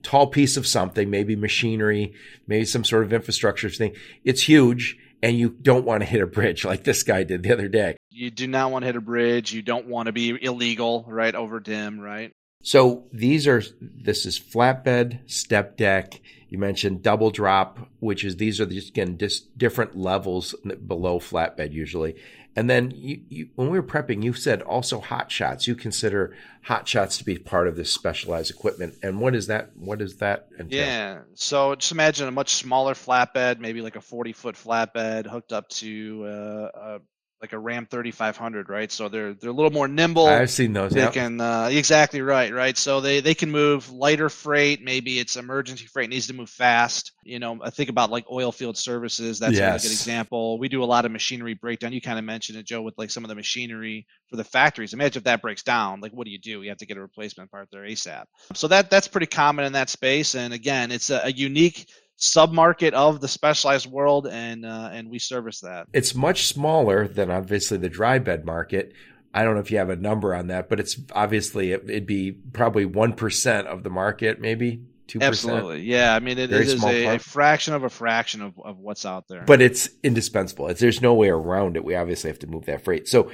tall 0.02 0.26
piece 0.26 0.56
of 0.56 0.66
something, 0.66 1.10
maybe 1.10 1.36
machinery, 1.36 2.14
maybe 2.46 2.64
some 2.64 2.84
sort 2.84 3.04
of 3.04 3.12
infrastructure 3.12 3.70
thing. 3.70 3.94
It's 4.24 4.42
huge, 4.42 4.98
and 5.22 5.38
you 5.38 5.50
don't 5.50 5.84
want 5.84 6.02
to 6.02 6.06
hit 6.06 6.20
a 6.20 6.26
bridge 6.26 6.64
like 6.72 6.84
this 6.84 7.02
guy 7.02 7.22
did 7.24 7.42
the 7.42 7.52
other 7.52 7.68
day. 7.68 7.96
You 8.10 8.30
do 8.30 8.46
not 8.46 8.70
want 8.70 8.82
to 8.82 8.86
hit 8.86 8.96
a 8.96 9.00
bridge. 9.00 9.52
You 9.52 9.62
don't 9.62 9.86
want 9.86 10.06
to 10.06 10.12
be 10.12 10.36
illegal, 10.42 11.04
right? 11.08 11.34
Over 11.34 11.60
dim, 11.60 12.00
right? 12.00 12.32
So 12.62 13.04
these 13.12 13.46
are 13.46 13.62
this 13.80 14.26
is 14.26 14.38
flatbed, 14.38 15.30
step 15.30 15.76
deck. 15.76 16.20
You 16.48 16.58
mentioned 16.58 17.02
double 17.02 17.30
drop, 17.30 17.78
which 18.00 18.24
is 18.24 18.36
these 18.36 18.60
are 18.60 18.66
just 18.66 18.90
again 18.90 19.16
just 19.18 19.56
different 19.56 19.96
levels 19.96 20.54
below 20.86 21.20
flatbed 21.20 21.72
usually. 21.72 22.16
And 22.56 22.68
then 22.68 22.90
you, 22.90 23.22
you, 23.28 23.48
when 23.54 23.70
we 23.70 23.78
were 23.78 23.86
prepping, 23.86 24.22
you 24.24 24.32
said 24.32 24.60
also 24.62 25.00
hot 25.00 25.30
shots. 25.30 25.68
You 25.68 25.76
consider 25.76 26.34
hot 26.64 26.88
shots 26.88 27.16
to 27.18 27.24
be 27.24 27.38
part 27.38 27.68
of 27.68 27.76
this 27.76 27.92
specialized 27.92 28.50
equipment. 28.50 28.96
And 29.02 29.20
what 29.20 29.36
is 29.36 29.46
that? 29.46 29.76
What 29.76 30.02
is 30.02 30.16
that? 30.16 30.48
Entail? 30.58 30.78
Yeah. 30.78 31.20
So 31.34 31.74
just 31.76 31.92
imagine 31.92 32.26
a 32.26 32.32
much 32.32 32.54
smaller 32.54 32.94
flatbed, 32.94 33.60
maybe 33.60 33.82
like 33.82 33.96
a 33.96 34.00
40 34.00 34.32
foot 34.32 34.56
flatbed 34.56 35.26
hooked 35.26 35.52
up 35.52 35.68
to 35.68 36.24
uh, 36.24 36.70
a 36.74 37.00
like 37.40 37.52
a 37.54 37.58
Ram 37.58 37.86
3500, 37.86 38.68
right? 38.68 38.92
So 38.92 39.08
they're 39.08 39.32
they're 39.32 39.50
a 39.50 39.52
little 39.52 39.70
more 39.70 39.88
nimble. 39.88 40.26
I've 40.26 40.50
seen 40.50 40.72
those. 40.74 40.92
They 40.92 41.00
yep. 41.00 41.14
can 41.14 41.40
uh, 41.40 41.68
exactly 41.70 42.20
right, 42.20 42.52
right. 42.52 42.76
So 42.76 43.00
they 43.00 43.20
they 43.20 43.34
can 43.34 43.50
move 43.50 43.90
lighter 43.90 44.28
freight. 44.28 44.82
Maybe 44.82 45.18
it's 45.18 45.36
emergency 45.36 45.86
freight 45.86 46.10
needs 46.10 46.26
to 46.26 46.34
move 46.34 46.50
fast. 46.50 47.12
You 47.24 47.38
know, 47.38 47.58
I 47.62 47.70
think 47.70 47.88
about 47.88 48.10
like 48.10 48.26
oil 48.30 48.52
field 48.52 48.76
services. 48.76 49.38
That's 49.38 49.54
yes. 49.54 49.82
a 49.82 49.88
good 49.88 49.92
example. 49.92 50.58
We 50.58 50.68
do 50.68 50.82
a 50.82 50.84
lot 50.84 51.06
of 51.06 51.12
machinery 51.12 51.54
breakdown. 51.54 51.92
You 51.92 52.02
kind 52.02 52.18
of 52.18 52.24
mentioned 52.24 52.58
it, 52.58 52.66
Joe, 52.66 52.82
with 52.82 52.98
like 52.98 53.10
some 53.10 53.24
of 53.24 53.28
the 53.28 53.34
machinery 53.34 54.06
for 54.28 54.36
the 54.36 54.44
factories. 54.44 54.92
Imagine 54.92 55.20
if 55.20 55.24
that 55.24 55.40
breaks 55.40 55.62
down. 55.62 56.00
Like, 56.00 56.12
what 56.12 56.26
do 56.26 56.30
you 56.30 56.38
do? 56.38 56.62
You 56.62 56.68
have 56.68 56.78
to 56.78 56.86
get 56.86 56.98
a 56.98 57.00
replacement 57.00 57.50
part 57.50 57.68
there 57.72 57.82
ASAP. 57.82 58.24
So 58.54 58.68
that 58.68 58.90
that's 58.90 59.08
pretty 59.08 59.26
common 59.26 59.64
in 59.64 59.72
that 59.72 59.88
space. 59.88 60.34
And 60.34 60.52
again, 60.52 60.90
it's 60.90 61.08
a, 61.08 61.22
a 61.24 61.32
unique 61.32 61.86
submarket 62.20 62.92
of 62.92 63.20
the 63.20 63.28
specialized 63.28 63.86
world, 63.86 64.26
and 64.26 64.64
uh, 64.64 64.90
and 64.92 65.10
we 65.10 65.18
service 65.18 65.60
that. 65.60 65.88
It's 65.92 66.14
much 66.14 66.46
smaller 66.46 67.08
than 67.08 67.30
obviously 67.30 67.78
the 67.78 67.88
dry 67.88 68.18
bed 68.18 68.44
market. 68.44 68.92
I 69.32 69.44
don't 69.44 69.54
know 69.54 69.60
if 69.60 69.70
you 69.70 69.78
have 69.78 69.90
a 69.90 69.96
number 69.96 70.34
on 70.34 70.48
that, 70.48 70.68
but 70.68 70.80
it's 70.80 70.96
obviously 71.12 71.72
it, 71.72 71.86
would 71.86 72.06
be 72.06 72.32
probably 72.32 72.84
one 72.84 73.14
percent 73.14 73.66
of 73.68 73.82
the 73.82 73.90
market, 73.90 74.40
maybe 74.40 74.82
two 75.06 75.18
percent. 75.18 75.54
Absolutely, 75.54 75.82
yeah. 75.82 76.14
I 76.14 76.20
mean, 76.20 76.38
it, 76.38 76.52
it 76.52 76.60
is 76.60 76.84
a, 76.84 77.14
a, 77.14 77.18
fraction 77.18 77.74
of 77.74 77.84
a 77.84 77.90
fraction 77.90 78.42
of, 78.42 78.58
of 78.60 78.78
what's 78.78 79.06
out 79.06 79.28
there. 79.28 79.44
But 79.46 79.62
it's 79.62 79.88
indispensable. 80.02 80.68
It's, 80.68 80.80
there's 80.80 81.00
no 81.00 81.14
way 81.14 81.28
around 81.28 81.76
it. 81.76 81.84
We 81.84 81.94
obviously 81.94 82.28
have 82.28 82.38
to 82.40 82.46
move 82.46 82.66
that 82.66 82.84
freight. 82.84 83.08
So 83.08 83.30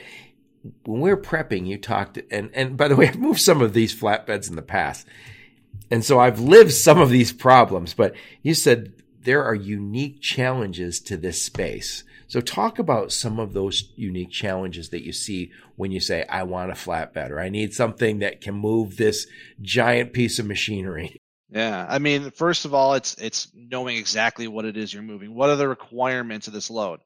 when 0.85 1.01
we're 1.01 1.17
prepping, 1.17 1.67
you 1.67 1.79
talked, 1.79 2.21
and 2.31 2.51
and 2.55 2.77
by 2.77 2.89
the 2.89 2.95
way, 2.95 3.09
I've 3.09 3.19
moved 3.19 3.41
some 3.41 3.63
of 3.63 3.73
these 3.73 3.99
flatbeds 3.99 4.49
in 4.49 4.55
the 4.55 4.63
past 4.63 5.07
and 5.91 6.05
so 6.05 6.19
I've 6.19 6.41
lived 6.41 6.73
some 6.73 7.01
of 7.01 7.11
these 7.11 7.33
problems, 7.33 7.95
but 7.95 8.15
you 8.43 8.55
said 8.55 8.93
there 9.23 9.45
are 9.45 9.55
unique 9.55 10.21
challenges 10.21 11.01
to 11.01 11.17
this 11.17 11.43
space. 11.43 12.05
So 12.29 12.41
talk 12.41 12.79
about 12.79 13.13
some 13.13 13.39
of 13.39 13.53
those 13.53 13.93
unique 13.97 14.31
challenges 14.31 14.89
that 14.91 15.05
you 15.05 15.13
see 15.13 15.53
when 15.77 15.93
you 15.93 16.01
say, 16.01 16.25
I 16.29 16.43
want 16.43 16.73
a 16.73 16.75
flatbed 16.75 17.31
or 17.31 17.41
I 17.41 17.49
need 17.49 17.73
something 17.73 18.19
that 18.19 18.41
can 18.41 18.55
move 18.55 18.97
this 18.97 19.27
giant 19.61 20.13
piece 20.13 20.39
of 20.39 20.47
machinery. 20.47 21.17
Yeah. 21.51 21.87
I 21.89 22.01
mean, 22.01 22.33
first 22.33 22.65
of 22.65 22.75
all, 22.75 22.95
it's, 22.95 23.15
it's 23.15 23.49
knowing 23.55 23.97
exactly 23.97 24.49
what 24.49 24.65
it 24.65 24.77
is 24.77 24.93
you're 24.93 25.05
moving. 25.05 25.35
What 25.35 25.51
are 25.51 25.57
the 25.57 25.69
requirements 25.69 26.49
of 26.49 26.53
this 26.53 26.71
load? 26.71 27.01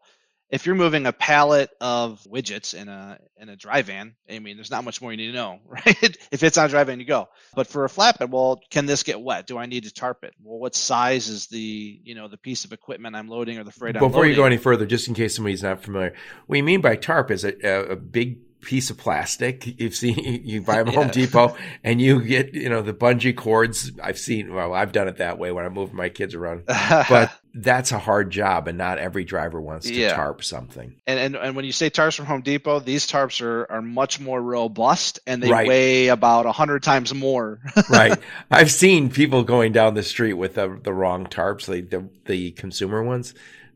If 0.50 0.66
you're 0.66 0.75
moving 0.75 1.07
a 1.07 1.12
pallet 1.12 1.71
of 1.80 2.21
widgets 2.30 2.75
in 2.75 2.88
a 2.88 3.19
in 3.37 3.49
a 3.49 3.57
dry 3.57 3.83
van, 3.83 4.14
I 4.28 4.40
mean, 4.40 4.57
there's 4.57 4.71
not 4.71 4.85
much 4.85 5.00
more 5.00 5.12
you 5.12 5.16
need 5.16 5.28
to 5.28 5.33
know, 5.33 5.61
right? 5.66 6.16
if 6.33 6.42
it's 6.42 6.59
on 6.59 6.66
a 6.66 6.69
dry 6.69 6.85
van, 6.85 6.99
you 6.99 7.07
go. 7.07 7.28
But 7.54 7.69
for 7.69 7.85
a 7.85 7.88
flatbed, 7.88 8.30
well, 8.30 8.61
can 8.71 8.87
this 8.87 9.02
get 9.02 9.21
wet? 9.21 9.47
Do 9.47 9.59
I 9.59 9.66
need 9.66 9.85
to 9.85 9.95
tarp 9.95 10.25
it? 10.25 10.35
Well, 10.42 10.59
what 10.59 10.75
size 10.75 11.28
is 11.28 11.47
the 11.47 12.00
you 12.02 12.14
know 12.14 12.28
the 12.28 12.38
piece 12.38 12.64
of 12.64 12.73
equipment 12.73 13.16
I'm 13.16 13.28
loading 13.28 13.59
or 13.59 13.64
the 13.64 13.73
freight 13.73 13.95
Before 13.95 14.07
I'm 14.09 14.12
loading? 14.12 14.12
Before 14.12 14.26
you 14.26 14.37
go 14.37 14.45
any 14.45 14.57
further, 14.57 14.87
just 14.87 15.09
in 15.09 15.14
case 15.14 15.37
somebody's 15.37 15.62
not 15.62 15.83
familiar, 15.83 16.14
what 16.47 16.57
you 16.57 16.64
mean 16.64 16.80
by 16.80 16.97
tarp 16.97 17.30
is 17.30 17.45
a, 17.45 17.54
a 17.90 17.97
big 17.97 18.38
piece 18.61 18.90
of 18.90 18.99
plastic. 18.99 19.80
You've 19.80 19.95
seen 19.95 20.19
you 20.45 20.62
buy 20.62 20.76
them 20.76 20.88
at 20.88 20.95
yeah. 20.95 21.00
Home 21.00 21.11
Depot 21.11 21.57
and 21.85 22.00
you 22.00 22.23
get 22.23 22.54
you 22.54 22.69
know 22.69 22.83
the 22.83 22.95
bungee 22.95 23.37
cords. 23.37 23.92
I've 24.02 24.19
seen 24.19 24.52
well, 24.52 24.75
I've 24.75 24.92
done 24.92 25.09
it 25.09 25.19
that 25.19 25.38
way 25.38 25.52
when 25.52 25.64
I'm 25.64 25.75
moving 25.75 25.97
my 25.97 26.09
kids 26.09 26.35
around, 26.35 26.64
but 26.66 27.33
that's 27.54 27.92
a 27.92 27.99
hard 27.99 28.30
job, 28.30 28.69
and 28.69 28.78
not 28.78 28.99
every 28.99 29.25
driver 29.25 29.61
wants 29.61 29.87
to 29.87 29.95
yeah. 29.95 30.14
tarp 30.14 30.45
something. 30.45 30.95
And, 31.07 31.19
and 31.19 31.37
and 31.37 31.57
when 31.57 31.64
you 31.64 31.73
say 31.73 31.90
tarps 31.90 32.16
from 32.16 32.26
Home 32.26 32.42
Depot, 32.42 32.80
these 32.80 33.07
tarps 33.07 33.40
are 33.42 33.71
are 33.71 33.83
much 33.83 34.21
more 34.21 34.40
robust 34.40 35.21
and 35.26 35.42
they 35.42 35.50
right. 35.50 35.66
weigh 35.66 36.09
about 36.09 36.47
a 36.47 36.52
hundred 36.52 36.83
times 36.83 37.12
more. 37.12 37.61
right. 37.90 38.19
I've 38.50 38.71
seen 38.71 39.11
people 39.11 39.42
going 39.42 39.73
down 39.73 39.95
the 39.95 40.02
street 40.02 40.35
with 40.35 40.54
the, 40.54 40.78
the 40.83 40.92
wrong 40.92 41.26
tarps, 41.26 41.69
like 41.69 41.90
the 41.90 42.09
the 42.26 42.52
consumer 42.52 43.02
ones 43.02 43.35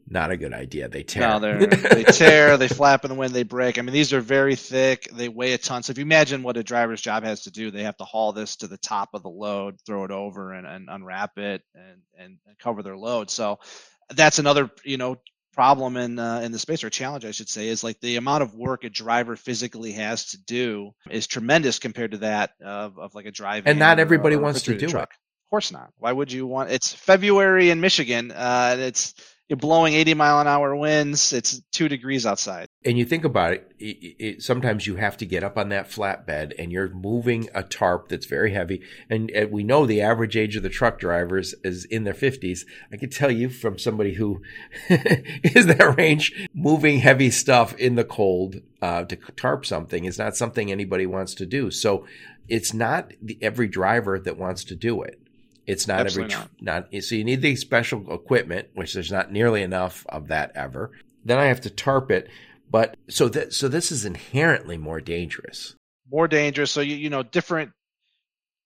not 0.09 0.31
a 0.31 0.37
good 0.37 0.53
idea. 0.53 0.89
They 0.89 1.03
tear. 1.03 1.29
No, 1.29 1.59
they 1.67 2.05
tear. 2.05 2.57
They 2.57 2.69
flap 2.69 3.05
in 3.05 3.11
the 3.11 3.15
wind. 3.15 3.33
They 3.33 3.43
break. 3.43 3.79
I 3.79 3.83
mean, 3.83 3.93
these 3.93 4.13
are 4.13 4.21
very 4.21 4.55
thick. 4.55 5.09
They 5.13 5.29
weigh 5.29 5.53
a 5.53 5.59
ton. 5.59 5.83
So 5.83 5.91
if 5.93 5.99
you 5.99 6.03
imagine 6.03 6.43
what 6.43 6.57
a 6.57 6.63
driver's 6.63 7.01
job 7.01 7.25
has 7.25 7.43
to 7.43 7.51
do, 7.51 7.71
they 7.71 7.85
have 7.85 7.97
to 7.97 8.05
haul 8.05 8.33
this 8.33 8.57
to 8.57 8.67
the 8.67 8.77
top 8.77 9.11
of 9.15 9.23
the 9.23 9.31
load, 9.31 9.79
throw 9.87 10.05
it 10.05 10.11
over, 10.11 10.53
and, 10.53 10.67
and 10.67 10.89
unwrap 10.91 11.39
it, 11.39 11.63
and, 11.75 12.03
and, 12.19 12.39
and 12.47 12.59
cover 12.59 12.83
their 12.83 12.97
load. 12.97 13.31
So 13.31 13.59
that's 14.11 14.39
another 14.39 14.71
you 14.85 14.97
know 14.97 15.17
problem 15.55 15.97
in 15.97 16.19
uh, 16.19 16.41
in 16.41 16.53
the 16.53 16.59
space 16.59 16.85
or 16.85 16.91
challenge 16.91 17.25
I 17.25 17.31
should 17.31 17.49
say 17.49 17.69
is 17.69 17.85
like 17.85 18.01
the 18.01 18.17
amount 18.17 18.43
of 18.43 18.55
work 18.55 18.85
a 18.85 18.91
driver 18.91 19.37
physically 19.37 19.93
has 19.93 20.31
to 20.31 20.39
do 20.43 20.91
is 21.11 21.27
tremendous 21.27 21.79
compared 21.79 22.11
to 22.11 22.19
that 22.19 22.51
of, 22.63 22.99
of 22.99 23.15
like 23.15 23.27
a 23.27 23.31
drive. 23.31 23.67
And 23.67 23.79
not 23.79 23.99
everybody 23.99 24.37
wants 24.37 24.63
to 24.63 24.77
do 24.77 24.89
truck. 24.89 25.11
it. 25.13 25.17
Of 25.47 25.51
course 25.51 25.71
not. 25.73 25.91
Why 25.99 26.13
would 26.13 26.33
you 26.33 26.47
want? 26.47 26.71
It's 26.71 26.93
February 26.93 27.71
in 27.71 27.81
Michigan. 27.81 28.33
Uh, 28.33 28.77
it's 28.79 29.15
you're 29.49 29.59
blowing 29.59 29.93
80 29.93 30.15
mile 30.15 30.41
an 30.41 30.47
hour 30.47 30.75
winds. 30.75 31.33
It's 31.33 31.61
two 31.71 31.89
degrees 31.89 32.25
outside. 32.25 32.67
And 32.85 32.97
you 32.97 33.05
think 33.05 33.25
about 33.25 33.53
it, 33.53 33.73
it, 33.79 34.17
it, 34.19 34.43
sometimes 34.43 34.87
you 34.87 34.97
have 34.97 35.19
to 35.19 35.27
get 35.27 35.45
up 35.45 35.59
on 35.59 35.69
that 35.69 35.91
flatbed 35.91 36.55
and 36.59 36.73
you're 36.73 36.89
moving 36.89 37.51
a 37.55 37.63
tarp 37.63 38.09
that's 38.09 38.25
very 38.25 38.53
heavy. 38.53 38.83
And, 39.11 39.31
and 39.33 39.51
we 39.51 39.63
know 39.63 39.85
the 39.85 40.01
average 40.01 40.37
age 40.37 40.57
of 40.57 40.63
the 40.63 40.71
truck 40.71 40.99
drivers 40.99 41.55
is 41.63 41.85
in 41.85 42.05
their 42.05 42.15
50s. 42.15 42.61
I 42.91 42.97
can 42.97 43.11
tell 43.11 43.31
you 43.31 43.51
from 43.51 43.79
somebody 43.79 44.15
who 44.15 44.41
is 44.89 45.67
that 45.67 45.95
range, 45.99 46.49
moving 46.55 47.01
heavy 47.01 47.31
stuff 47.31 47.77
in 47.77 47.97
the 47.97 48.05
cold 48.05 48.63
uh, 48.81 49.05
to 49.05 49.17
tarp 49.37 49.67
something 49.67 50.07
is 50.07 50.19
not 50.19 50.37
something 50.37 50.73
anybody 50.73 51.05
wants 51.05 51.35
to 51.35 51.47
do. 51.47 51.71
So 51.71 52.07
it's 52.49 52.73
not 52.73 53.13
the, 53.21 53.39
every 53.43 53.69
driver 53.69 54.19
that 54.19 54.39
wants 54.39 54.65
to 54.65 54.75
do 54.75 55.03
it. 55.03 55.21
It's 55.67 55.87
not 55.87 56.01
Absolutely 56.01 56.35
every 56.35 56.47
not. 56.61 56.91
not 56.93 57.05
so 57.05 57.15
you 57.15 57.25
need 57.25 57.43
the 57.43 57.57
special 57.57 58.13
equipment, 58.13 58.69
which 58.75 58.95
there's 58.95 59.13
not 59.13 59.33
nearly 59.33 59.63
enough 59.63 60.05
of 60.09 60.29
that 60.29 60.53
ever. 60.55 60.93
Then 61.25 61.39
I 61.39 61.47
have 61.47 61.63
to 61.63 61.71
tarp 61.71 62.11
it, 62.11 62.29
but 62.71 62.97
so 63.09 63.29
that 63.29 63.55
so 63.55 63.69
this 63.69 63.91
is 63.91 64.05
inherently 64.05 64.77
more 64.77 65.01
dangerous. 65.01 65.75
More 66.11 66.29
dangerous. 66.29 66.71
So 66.71 66.81
you 66.81 66.97
you 66.97 67.11
know 67.11 67.23
different. 67.23 67.73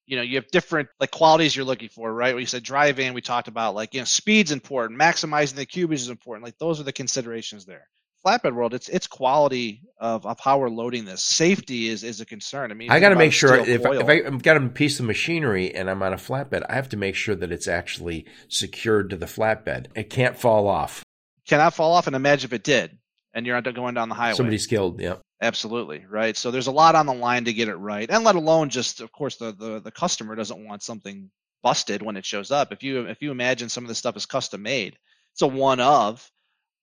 You 0.06 0.16
know 0.16 0.22
you 0.22 0.36
have 0.36 0.48
different 0.48 0.88
like 0.98 1.10
qualities 1.10 1.54
you're 1.54 1.66
looking 1.66 1.90
for, 1.90 2.12
right? 2.12 2.34
When 2.34 2.40
you 2.40 2.46
said 2.46 2.62
drive 2.62 2.98
in, 2.98 3.14
we 3.14 3.20
talked 3.20 3.48
about 3.48 3.74
like 3.74 3.94
you 3.94 4.00
know 4.00 4.04
speed's 4.04 4.50
important, 4.50 4.98
maximizing 4.98 5.54
the 5.54 5.66
cubage 5.66 5.94
is 5.94 6.08
important. 6.08 6.44
Like 6.44 6.58
those 6.58 6.80
are 6.80 6.84
the 6.84 6.92
considerations 6.92 7.64
there 7.66 7.86
flatbed 8.28 8.54
world, 8.54 8.74
it's 8.74 8.88
it's 8.88 9.06
quality 9.06 9.82
of, 9.98 10.26
of 10.26 10.38
how 10.40 10.58
we're 10.58 10.68
loading 10.68 11.04
this. 11.04 11.22
Safety 11.22 11.88
is 11.88 12.04
is 12.04 12.20
a 12.20 12.26
concern. 12.26 12.70
I 12.70 12.74
mean, 12.74 12.90
I 12.90 13.00
got 13.00 13.10
to 13.10 13.16
make 13.16 13.32
sure 13.32 13.56
if, 13.56 13.84
I, 13.84 13.94
if 13.94 14.26
I've 14.26 14.42
got 14.42 14.56
a 14.56 14.68
piece 14.68 15.00
of 15.00 15.06
machinery 15.06 15.74
and 15.74 15.88
I'm 15.90 16.02
on 16.02 16.12
a 16.12 16.16
flatbed, 16.16 16.64
I 16.68 16.74
have 16.74 16.88
to 16.90 16.96
make 16.96 17.14
sure 17.14 17.34
that 17.34 17.52
it's 17.52 17.68
actually 17.68 18.26
secured 18.48 19.10
to 19.10 19.16
the 19.16 19.26
flatbed. 19.26 19.86
It 19.94 20.10
can't 20.10 20.36
fall 20.36 20.68
off. 20.68 21.02
Cannot 21.46 21.74
fall 21.74 21.92
off. 21.92 22.06
And 22.06 22.16
imagine 22.16 22.48
if 22.48 22.52
it 22.52 22.64
did, 22.64 22.98
and 23.34 23.46
you're 23.46 23.60
going 23.60 23.94
down 23.94 24.08
the 24.08 24.14
highway. 24.14 24.36
Somebody's 24.36 24.66
killed. 24.66 25.00
Yeah. 25.00 25.16
Absolutely 25.40 26.04
right. 26.08 26.36
So 26.36 26.50
there's 26.50 26.66
a 26.66 26.72
lot 26.72 26.96
on 26.96 27.06
the 27.06 27.14
line 27.14 27.44
to 27.44 27.52
get 27.52 27.68
it 27.68 27.76
right, 27.76 28.10
and 28.10 28.24
let 28.24 28.34
alone 28.34 28.70
just, 28.70 29.00
of 29.00 29.12
course, 29.12 29.36
the 29.36 29.52
the, 29.52 29.80
the 29.80 29.92
customer 29.92 30.34
doesn't 30.34 30.66
want 30.66 30.82
something 30.82 31.30
busted 31.62 32.02
when 32.02 32.16
it 32.16 32.24
shows 32.24 32.50
up. 32.50 32.72
If 32.72 32.82
you 32.82 33.06
if 33.06 33.22
you 33.22 33.30
imagine 33.30 33.68
some 33.68 33.84
of 33.84 33.88
this 33.88 33.98
stuff 33.98 34.16
is 34.16 34.26
custom 34.26 34.62
made, 34.62 34.98
it's 35.32 35.42
a 35.42 35.46
one 35.46 35.80
of 35.80 36.28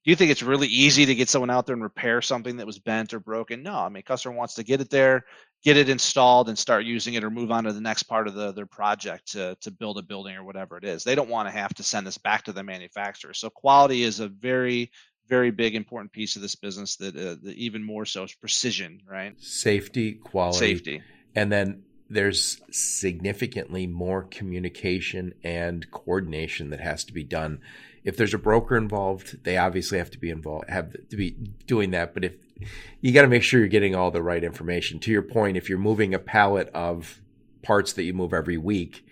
do 0.06 0.12
you 0.12 0.16
think 0.16 0.30
it's 0.30 0.44
really 0.44 0.68
easy 0.68 1.08
to 1.08 1.16
get 1.16 1.30
someone 1.30 1.50
out 1.50 1.66
there 1.66 1.74
and 1.74 1.82
repair 1.82 2.22
something 2.22 2.58
that 2.58 2.68
was 2.68 2.78
bent 2.78 3.12
or 3.16 3.20
broken? 3.20 3.64
No, 3.64 3.74
I 3.74 3.90
mean, 3.90 4.04
customer 4.04 4.36
wants 4.36 4.54
to 4.54 4.64
get 4.64 4.80
it 4.80 4.92
there, 4.92 5.26
get 5.64 5.78
it 5.78 5.90
installed, 5.90 6.48
and 6.48 6.58
start 6.58 6.86
using 6.86 7.16
it, 7.16 7.24
or 7.24 7.32
move 7.32 7.50
on 7.50 7.64
to 7.64 7.74
the 7.74 7.82
next 7.82 8.04
part 8.04 8.28
of 8.28 8.36
the, 8.36 8.52
their 8.52 8.68
project 8.68 9.32
to 9.32 9.58
to 9.62 9.72
build 9.72 9.98
a 9.98 10.04
building 10.04 10.36
or 10.36 10.44
whatever 10.44 10.78
it 10.78 10.84
is. 10.84 11.04
They 11.04 11.16
don't 11.16 11.30
want 11.30 11.48
to 11.48 11.52
have 11.52 11.74
to 11.74 11.84
send 11.84 12.06
this 12.06 12.20
back 12.20 12.44
to 12.44 12.54
the 12.54 12.62
manufacturer. 12.62 13.34
So 13.34 13.50
quality 13.50 14.04
is 14.04 14.20
a 14.20 14.28
very 14.28 14.92
very 15.28 15.50
big 15.50 15.74
important 15.74 16.12
piece 16.12 16.36
of 16.36 16.44
this 16.44 16.54
business 16.54 16.98
that, 16.98 17.16
uh, 17.16 17.36
that 17.42 17.56
even 17.56 17.84
more 17.84 18.06
so 18.06 18.22
is 18.22 18.34
precision, 18.36 19.02
right? 19.10 19.34
Safety, 19.42 20.14
quality, 20.14 20.60
safety, 20.60 21.02
and 21.34 21.52
then 21.52 21.85
there's 22.10 22.62
significantly 22.72 23.88
more 23.88 24.24
communication 24.24 25.34
and 25.44 25.90
coordination 25.92 26.70
that 26.70 26.80
has 26.80 27.04
to 27.06 27.14
be 27.14 27.24
done 27.24 27.60
if 28.06 28.16
there's 28.18 28.36
a 28.36 28.40
broker 28.40 28.78
involved, 28.78 29.44
they 29.44 29.58
obviously 29.58 29.98
have 29.98 30.12
to 30.12 30.20
be 30.20 30.30
involved, 30.30 30.70
have 30.70 30.94
to 31.10 31.18
be 31.18 31.32
doing 31.66 31.92
that. 31.92 32.14
But 32.14 32.24
if 32.24 32.38
you 33.02 33.12
got 33.12 33.24
to 33.24 33.28
make 33.28 33.44
sure 33.44 33.60
you're 33.60 33.68
getting 33.68 33.96
all 33.96 34.12
the 34.12 34.22
right 34.22 34.44
information. 34.44 35.00
To 35.00 35.12
your 35.12 35.24
point, 35.24 35.58
if 35.58 35.70
you're 35.70 35.80
moving 35.80 36.14
a 36.14 36.20
pallet 36.20 36.70
of 36.70 37.20
parts 37.64 37.94
that 37.94 38.04
you 38.04 38.14
move 38.14 38.32
every 38.32 38.58
week, 38.58 39.04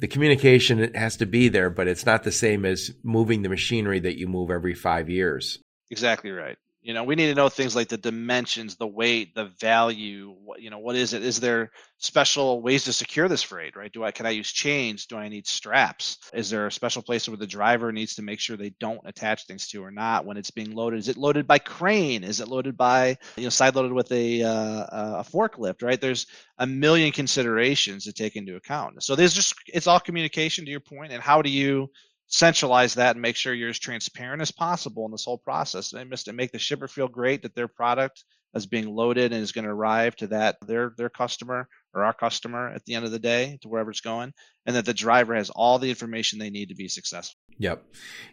the 0.00 0.08
communication 0.08 0.92
has 0.94 1.16
to 1.18 1.26
be 1.26 1.48
there, 1.48 1.70
but 1.70 1.86
it's 1.86 2.04
not 2.04 2.24
the 2.24 2.32
same 2.32 2.64
as 2.64 2.92
moving 3.04 3.42
the 3.42 3.48
machinery 3.48 4.00
that 4.00 4.18
you 4.18 4.26
move 4.26 4.50
every 4.50 4.74
five 4.74 5.08
years. 5.08 5.60
Exactly 5.90 6.32
right. 6.32 6.58
You 6.88 6.94
know, 6.94 7.04
we 7.04 7.16
need 7.16 7.26
to 7.26 7.34
know 7.34 7.50
things 7.50 7.76
like 7.76 7.88
the 7.88 7.98
dimensions, 7.98 8.76
the 8.76 8.86
weight, 8.86 9.34
the 9.34 9.44
value. 9.60 10.34
What, 10.42 10.62
you 10.62 10.70
know, 10.70 10.78
what 10.78 10.96
is 10.96 11.12
it? 11.12 11.22
Is 11.22 11.38
there 11.38 11.70
special 11.98 12.62
ways 12.62 12.84
to 12.84 12.94
secure 12.94 13.28
this 13.28 13.42
freight? 13.42 13.76
Right? 13.76 13.92
Do 13.92 14.04
I 14.04 14.10
can 14.10 14.24
I 14.24 14.30
use 14.30 14.50
chains? 14.50 15.04
Do 15.04 15.18
I 15.18 15.28
need 15.28 15.46
straps? 15.46 16.16
Is 16.32 16.48
there 16.48 16.66
a 16.66 16.72
special 16.72 17.02
place 17.02 17.28
where 17.28 17.36
the 17.36 17.46
driver 17.46 17.92
needs 17.92 18.14
to 18.14 18.22
make 18.22 18.40
sure 18.40 18.56
they 18.56 18.72
don't 18.80 19.02
attach 19.04 19.44
things 19.44 19.68
to 19.68 19.84
or 19.84 19.90
not 19.90 20.24
when 20.24 20.38
it's 20.38 20.50
being 20.50 20.70
loaded? 20.70 21.00
Is 21.00 21.08
it 21.08 21.18
loaded 21.18 21.46
by 21.46 21.58
crane? 21.58 22.24
Is 22.24 22.40
it 22.40 22.48
loaded 22.48 22.78
by 22.78 23.18
you 23.36 23.42
know 23.42 23.50
side 23.50 23.76
loaded 23.76 23.92
with 23.92 24.10
a 24.10 24.44
uh, 24.44 24.86
a 25.20 25.26
forklift? 25.30 25.82
Right? 25.82 26.00
There's 26.00 26.26
a 26.56 26.66
million 26.66 27.12
considerations 27.12 28.04
to 28.04 28.14
take 28.14 28.34
into 28.34 28.56
account. 28.56 29.02
So 29.02 29.14
there's 29.14 29.34
just 29.34 29.56
it's 29.66 29.86
all 29.86 30.00
communication 30.00 30.64
to 30.64 30.70
your 30.70 30.80
point, 30.80 31.12
and 31.12 31.22
how 31.22 31.42
do 31.42 31.50
you 31.50 31.90
centralize 32.28 32.94
that 32.94 33.16
and 33.16 33.22
make 33.22 33.36
sure 33.36 33.54
you're 33.54 33.70
as 33.70 33.78
transparent 33.78 34.42
as 34.42 34.52
possible 34.52 35.04
in 35.06 35.12
this 35.12 35.24
whole 35.24 35.38
process. 35.38 35.92
And 35.92 36.10
make 36.32 36.52
the 36.52 36.58
shipper 36.58 36.88
feel 36.88 37.08
great 37.08 37.42
that 37.42 37.54
their 37.54 37.68
product 37.68 38.24
is 38.54 38.66
being 38.66 38.88
loaded 38.88 39.32
and 39.32 39.42
is 39.42 39.52
going 39.52 39.64
to 39.64 39.70
arrive 39.70 40.16
to 40.16 40.26
that 40.28 40.56
their 40.66 40.94
their 40.96 41.10
customer 41.10 41.68
or 41.94 42.04
our 42.04 42.12
customer 42.12 42.68
at 42.68 42.84
the 42.84 42.94
end 42.94 43.04
of 43.04 43.10
the 43.10 43.18
day 43.18 43.58
to 43.62 43.68
wherever 43.68 43.90
it's 43.90 44.00
going 44.00 44.32
and 44.66 44.76
that 44.76 44.84
the 44.84 44.94
driver 44.94 45.34
has 45.34 45.50
all 45.50 45.78
the 45.78 45.90
information 45.90 46.38
they 46.38 46.50
need 46.50 46.68
to 46.68 46.74
be 46.74 46.88
successful 46.88 47.38
yep 47.58 47.84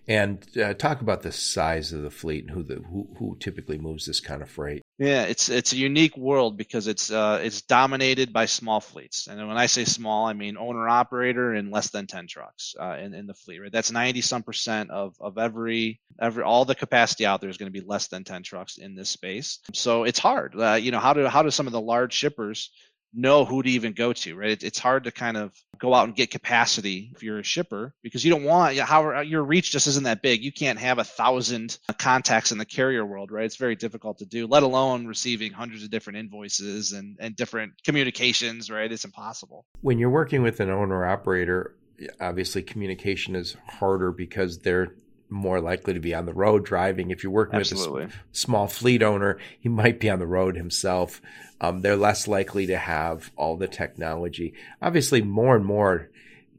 and 0.07 0.45
uh, 0.57 0.73
talk 0.73 1.01
about 1.01 1.21
the 1.21 1.31
size 1.31 1.93
of 1.93 2.01
the 2.01 2.11
fleet 2.11 2.43
and 2.43 2.51
who 2.51 2.63
the 2.63 2.75
who, 2.75 3.07
who 3.17 3.37
typically 3.39 3.77
moves 3.77 4.05
this 4.05 4.19
kind 4.19 4.41
of 4.41 4.49
freight 4.49 4.81
yeah, 4.97 5.23
it's 5.23 5.49
it's 5.49 5.73
a 5.73 5.77
unique 5.77 6.15
world 6.15 6.57
because 6.57 6.87
it's 6.87 7.11
uh, 7.11 7.41
it's 7.43 7.63
dominated 7.63 8.31
by 8.31 8.45
small 8.45 8.79
fleets, 8.79 9.27
and 9.27 9.45
when 9.45 9.57
I 9.57 9.65
say 9.65 9.83
small, 9.83 10.25
I 10.25 10.31
mean 10.31 10.57
owner 10.57 10.87
operator 10.87 11.51
and 11.51 11.69
less 11.69 11.89
than 11.89 12.07
ten 12.07 12.27
trucks 12.27 12.75
uh, 12.79 12.95
in 12.95 13.13
in 13.13 13.27
the 13.27 13.33
fleet. 13.33 13.59
Right, 13.59 13.71
that's 13.73 13.91
ninety 13.91 14.21
some 14.21 14.43
percent 14.43 14.91
of 14.91 15.13
of 15.19 15.37
every 15.37 15.99
every 16.17 16.43
all 16.43 16.63
the 16.63 16.75
capacity 16.75 17.25
out 17.25 17.41
there 17.41 17.49
is 17.49 17.57
going 17.57 17.71
to 17.71 17.77
be 17.77 17.85
less 17.85 18.07
than 18.07 18.23
ten 18.23 18.41
trucks 18.41 18.77
in 18.77 18.95
this 18.95 19.09
space. 19.09 19.59
So 19.73 20.05
it's 20.05 20.19
hard. 20.19 20.55
Uh, 20.57 20.75
you 20.75 20.91
know, 20.91 20.99
how 20.99 21.11
do 21.11 21.27
how 21.27 21.43
do 21.43 21.51
some 21.51 21.67
of 21.67 21.73
the 21.73 21.81
large 21.81 22.13
shippers 22.13 22.71
know 23.15 23.45
who 23.45 23.63
to 23.63 23.69
even 23.69 23.93
go 23.93 24.13
to, 24.13 24.35
right? 24.35 24.61
It's 24.61 24.79
hard 24.79 25.05
to 25.05 25.11
kind 25.11 25.37
of 25.37 25.53
go 25.77 25.93
out 25.93 26.07
and 26.07 26.15
get 26.15 26.31
capacity 26.31 27.11
if 27.15 27.23
you're 27.23 27.39
a 27.39 27.43
shipper 27.43 27.93
because 28.01 28.23
you 28.23 28.31
don't 28.31 28.43
want 28.43 28.77
how 28.77 29.21
your 29.21 29.43
reach 29.43 29.71
just 29.71 29.87
isn't 29.87 30.03
that 30.03 30.21
big. 30.21 30.43
You 30.43 30.51
can't 30.51 30.79
have 30.79 30.99
a 30.99 31.03
thousand 31.03 31.77
contacts 31.97 32.51
in 32.51 32.57
the 32.57 32.65
carrier 32.65 33.05
world, 33.05 33.31
right? 33.31 33.45
It's 33.45 33.57
very 33.57 33.75
difficult 33.75 34.19
to 34.19 34.25
do, 34.25 34.47
let 34.47 34.63
alone 34.63 35.07
receiving 35.07 35.51
hundreds 35.51 35.83
of 35.83 35.89
different 35.89 36.19
invoices 36.19 36.91
and, 36.91 37.17
and 37.19 37.35
different 37.35 37.73
communications, 37.83 38.69
right? 38.69 38.91
It's 38.91 39.05
impossible. 39.05 39.65
When 39.81 39.99
you're 39.99 40.09
working 40.09 40.41
with 40.41 40.59
an 40.59 40.69
owner 40.69 41.05
operator, 41.05 41.75
obviously 42.19 42.61
communication 42.61 43.35
is 43.35 43.55
harder 43.67 44.11
because 44.11 44.59
they're 44.59 44.95
more 45.29 45.59
likely 45.59 45.93
to 45.93 45.99
be 45.99 46.13
on 46.13 46.25
the 46.25 46.33
road 46.33 46.65
driving. 46.65 47.11
If 47.11 47.23
you're 47.23 47.31
working 47.31 47.59
Absolutely. 47.59 48.05
with 48.05 48.13
a 48.13 48.17
small 48.31 48.67
fleet 48.67 49.01
owner, 49.01 49.37
he 49.59 49.69
might 49.69 49.99
be 49.99 50.09
on 50.09 50.19
the 50.19 50.27
road 50.27 50.55
himself. 50.55 51.21
Um, 51.61 51.81
they're 51.81 51.95
less 51.95 52.27
likely 52.27 52.67
to 52.67 52.77
have 52.77 53.31
all 53.35 53.57
the 53.57 53.67
technology. 53.67 54.53
Obviously, 54.81 55.21
more 55.21 55.55
and 55.55 55.65
more 55.65 56.09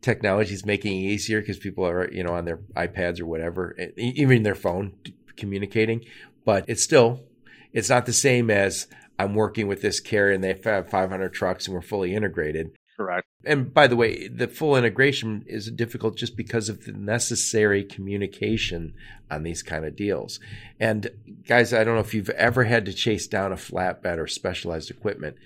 technology 0.01 0.55
is 0.55 0.65
making 0.65 0.93
it 0.93 1.09
easier 1.09 1.41
because 1.41 1.59
people 1.59 1.87
are, 1.87 2.11
you 2.11 2.23
know, 2.23 2.35
on 2.35 2.45
their 2.45 2.59
iPads 2.77 3.21
or 3.21 3.27
whatever, 3.27 3.77
even 3.97 4.43
their 4.43 4.55
phone 4.55 4.93
communicating. 5.37 6.05
But 6.45 6.65
it's 6.69 6.83
still, 6.83 7.25
it's 7.73 7.89
not 7.89 8.07
the 8.07 8.13
same 8.13 8.51
as 8.51 8.87
I'm 9.19 9.35
working 9.35 9.67
with 9.67 9.83
this 9.83 10.01
carrier 10.01 10.35
and 10.35 10.43
they 10.45 10.59
have 10.65 10.91
500 10.91 11.33
trucks 11.33 11.67
and 11.67 11.75
we're 11.75 11.83
fully 11.83 12.15
integrated. 12.15 12.77
Correct. 12.97 13.27
And 13.45 13.73
by 13.75 13.87
the 13.87 13.97
way, 13.97 14.27
the 14.29 14.49
full 14.49 14.75
integration 14.75 15.45
is 15.47 15.71
difficult 15.71 16.17
just 16.17 16.37
because 16.37 16.71
of 16.71 16.85
the 16.85 16.93
necessary 16.93 17.85
communication 17.85 18.95
on 19.31 19.43
these 19.43 19.63
kind 19.63 19.85
of 19.85 19.95
deals. 19.95 20.41
And 20.81 21.11
guys, 21.47 21.75
I 21.75 21.85
don't 21.85 21.95
know 21.95 22.01
if 22.01 22.15
you've 22.15 22.31
ever 22.31 22.65
had 22.65 22.87
to 22.87 22.95
chase 22.95 23.27
down 23.27 23.53
a 23.53 23.57
flatbed 23.57 24.19
or 24.19 24.27
specialized 24.27 24.91
equipment. 24.91 25.37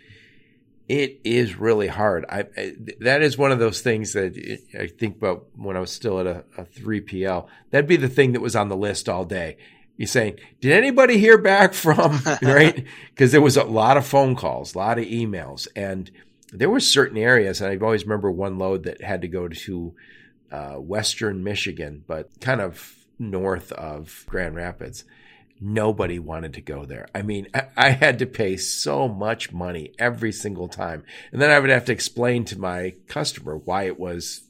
It 0.88 1.20
is 1.24 1.56
really 1.56 1.88
hard. 1.88 2.24
I, 2.28 2.46
I 2.56 2.74
that 3.00 3.22
is 3.22 3.36
one 3.38 3.52
of 3.52 3.58
those 3.58 3.80
things 3.80 4.12
that 4.12 4.36
I 4.78 4.86
think 4.86 5.16
about 5.16 5.46
when 5.56 5.76
I 5.76 5.80
was 5.80 5.92
still 5.92 6.20
at 6.20 6.26
a, 6.26 6.44
a 6.56 6.64
3PL. 6.64 7.46
That'd 7.70 7.88
be 7.88 7.96
the 7.96 8.08
thing 8.08 8.32
that 8.32 8.40
was 8.40 8.56
on 8.56 8.68
the 8.68 8.76
list 8.76 9.08
all 9.08 9.24
day. 9.24 9.56
You're 9.96 10.06
saying, 10.06 10.38
did 10.60 10.72
anybody 10.72 11.18
hear 11.18 11.36
back 11.36 11.74
from, 11.74 12.20
right? 12.42 12.86
Because 13.10 13.32
there 13.32 13.42
was 13.42 13.56
a 13.56 13.64
lot 13.64 13.96
of 13.96 14.06
phone 14.06 14.34
calls, 14.34 14.74
a 14.74 14.78
lot 14.78 14.98
of 14.98 15.04
emails, 15.04 15.68
and 15.76 16.10
there 16.52 16.70
were 16.70 16.80
certain 16.80 17.16
areas, 17.18 17.60
and 17.60 17.70
I 17.70 17.84
always 17.84 18.04
remember 18.04 18.30
one 18.30 18.58
load 18.58 18.84
that 18.84 19.02
had 19.02 19.22
to 19.22 19.28
go 19.28 19.48
to 19.48 19.94
uh, 20.50 20.74
Western 20.74 21.44
Michigan, 21.44 22.04
but 22.06 22.40
kind 22.40 22.60
of 22.60 22.96
north 23.18 23.72
of 23.72 24.24
Grand 24.26 24.54
Rapids. 24.54 25.04
Nobody 25.60 26.18
wanted 26.18 26.54
to 26.54 26.62
go 26.62 26.86
there. 26.86 27.06
I 27.14 27.22
mean, 27.22 27.48
I, 27.52 27.66
I 27.76 27.90
had 27.90 28.18
to 28.20 28.26
pay 28.26 28.56
so 28.56 29.06
much 29.08 29.52
money 29.52 29.92
every 29.98 30.32
single 30.32 30.68
time. 30.68 31.04
And 31.32 31.40
then 31.40 31.50
I 31.50 31.58
would 31.58 31.68
have 31.70 31.84
to 31.84 31.92
explain 31.92 32.46
to 32.46 32.58
my 32.58 32.94
customer 33.08 33.56
why 33.56 33.82
it 33.84 34.00
was 34.00 34.42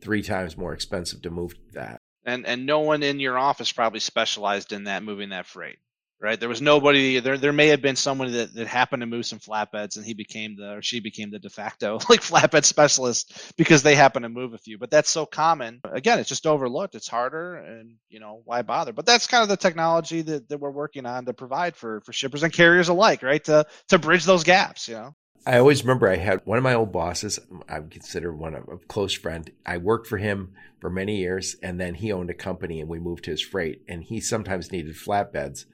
three 0.00 0.22
times 0.22 0.56
more 0.56 0.72
expensive 0.72 1.22
to 1.22 1.30
move 1.30 1.54
that. 1.74 2.00
and 2.24 2.46
and 2.46 2.66
no 2.66 2.80
one 2.80 3.02
in 3.02 3.20
your 3.20 3.38
office 3.38 3.72
probably 3.72 4.00
specialized 4.00 4.72
in 4.72 4.84
that 4.84 5.02
moving 5.02 5.30
that 5.30 5.46
freight 5.46 5.78
right 6.22 6.38
there 6.38 6.48
was 6.48 6.62
nobody 6.62 7.20
there 7.20 7.36
there 7.36 7.52
may 7.52 7.68
have 7.68 7.82
been 7.82 7.96
someone 7.96 8.30
that, 8.32 8.54
that 8.54 8.66
happened 8.66 9.00
to 9.00 9.06
move 9.06 9.26
some 9.26 9.40
flatbeds 9.40 9.96
and 9.96 10.06
he 10.06 10.14
became 10.14 10.56
the 10.56 10.76
or 10.76 10.82
she 10.82 11.00
became 11.00 11.30
the 11.30 11.38
de 11.38 11.50
facto 11.50 11.94
like 12.08 12.20
flatbed 12.20 12.64
specialist 12.64 13.52
because 13.56 13.82
they 13.82 13.94
happen 13.94 14.22
to 14.22 14.28
move 14.28 14.54
a 14.54 14.58
few 14.58 14.78
but 14.78 14.90
that's 14.90 15.10
so 15.10 15.26
common 15.26 15.80
again 15.92 16.18
it's 16.18 16.28
just 16.28 16.46
overlooked 16.46 16.94
it's 16.94 17.08
harder 17.08 17.56
and 17.56 17.96
you 18.08 18.20
know 18.20 18.40
why 18.44 18.62
bother 18.62 18.92
but 18.92 19.04
that's 19.04 19.26
kind 19.26 19.42
of 19.42 19.48
the 19.48 19.56
technology 19.56 20.22
that, 20.22 20.48
that 20.48 20.58
we're 20.58 20.70
working 20.70 21.04
on 21.04 21.24
to 21.24 21.34
provide 21.34 21.76
for 21.76 22.00
for 22.02 22.12
shippers 22.12 22.42
and 22.42 22.52
carriers 22.52 22.88
alike 22.88 23.22
right 23.22 23.44
to 23.44 23.66
to 23.88 23.98
bridge 23.98 24.24
those 24.24 24.44
gaps 24.44 24.88
you 24.88 24.94
know 24.94 25.14
I 25.44 25.58
always 25.58 25.82
remember 25.82 26.08
I 26.08 26.16
had 26.16 26.42
one 26.44 26.58
of 26.58 26.62
my 26.62 26.74
old 26.74 26.92
bosses. 26.92 27.40
I 27.68 27.80
would 27.80 27.90
consider 27.90 28.32
one 28.32 28.54
of 28.54 28.68
a 28.68 28.78
close 28.78 29.12
friend. 29.12 29.50
I 29.66 29.78
worked 29.78 30.06
for 30.06 30.18
him 30.18 30.52
for 30.80 30.88
many 30.88 31.16
years, 31.16 31.56
and 31.60 31.80
then 31.80 31.94
he 31.94 32.12
owned 32.12 32.30
a 32.30 32.34
company, 32.34 32.80
and 32.80 32.88
we 32.88 33.00
moved 33.00 33.26
his 33.26 33.42
freight. 33.42 33.82
And 33.88 34.04
he 34.04 34.20
sometimes 34.20 34.70
needed 34.70 34.94
flatbeds, 34.94 35.64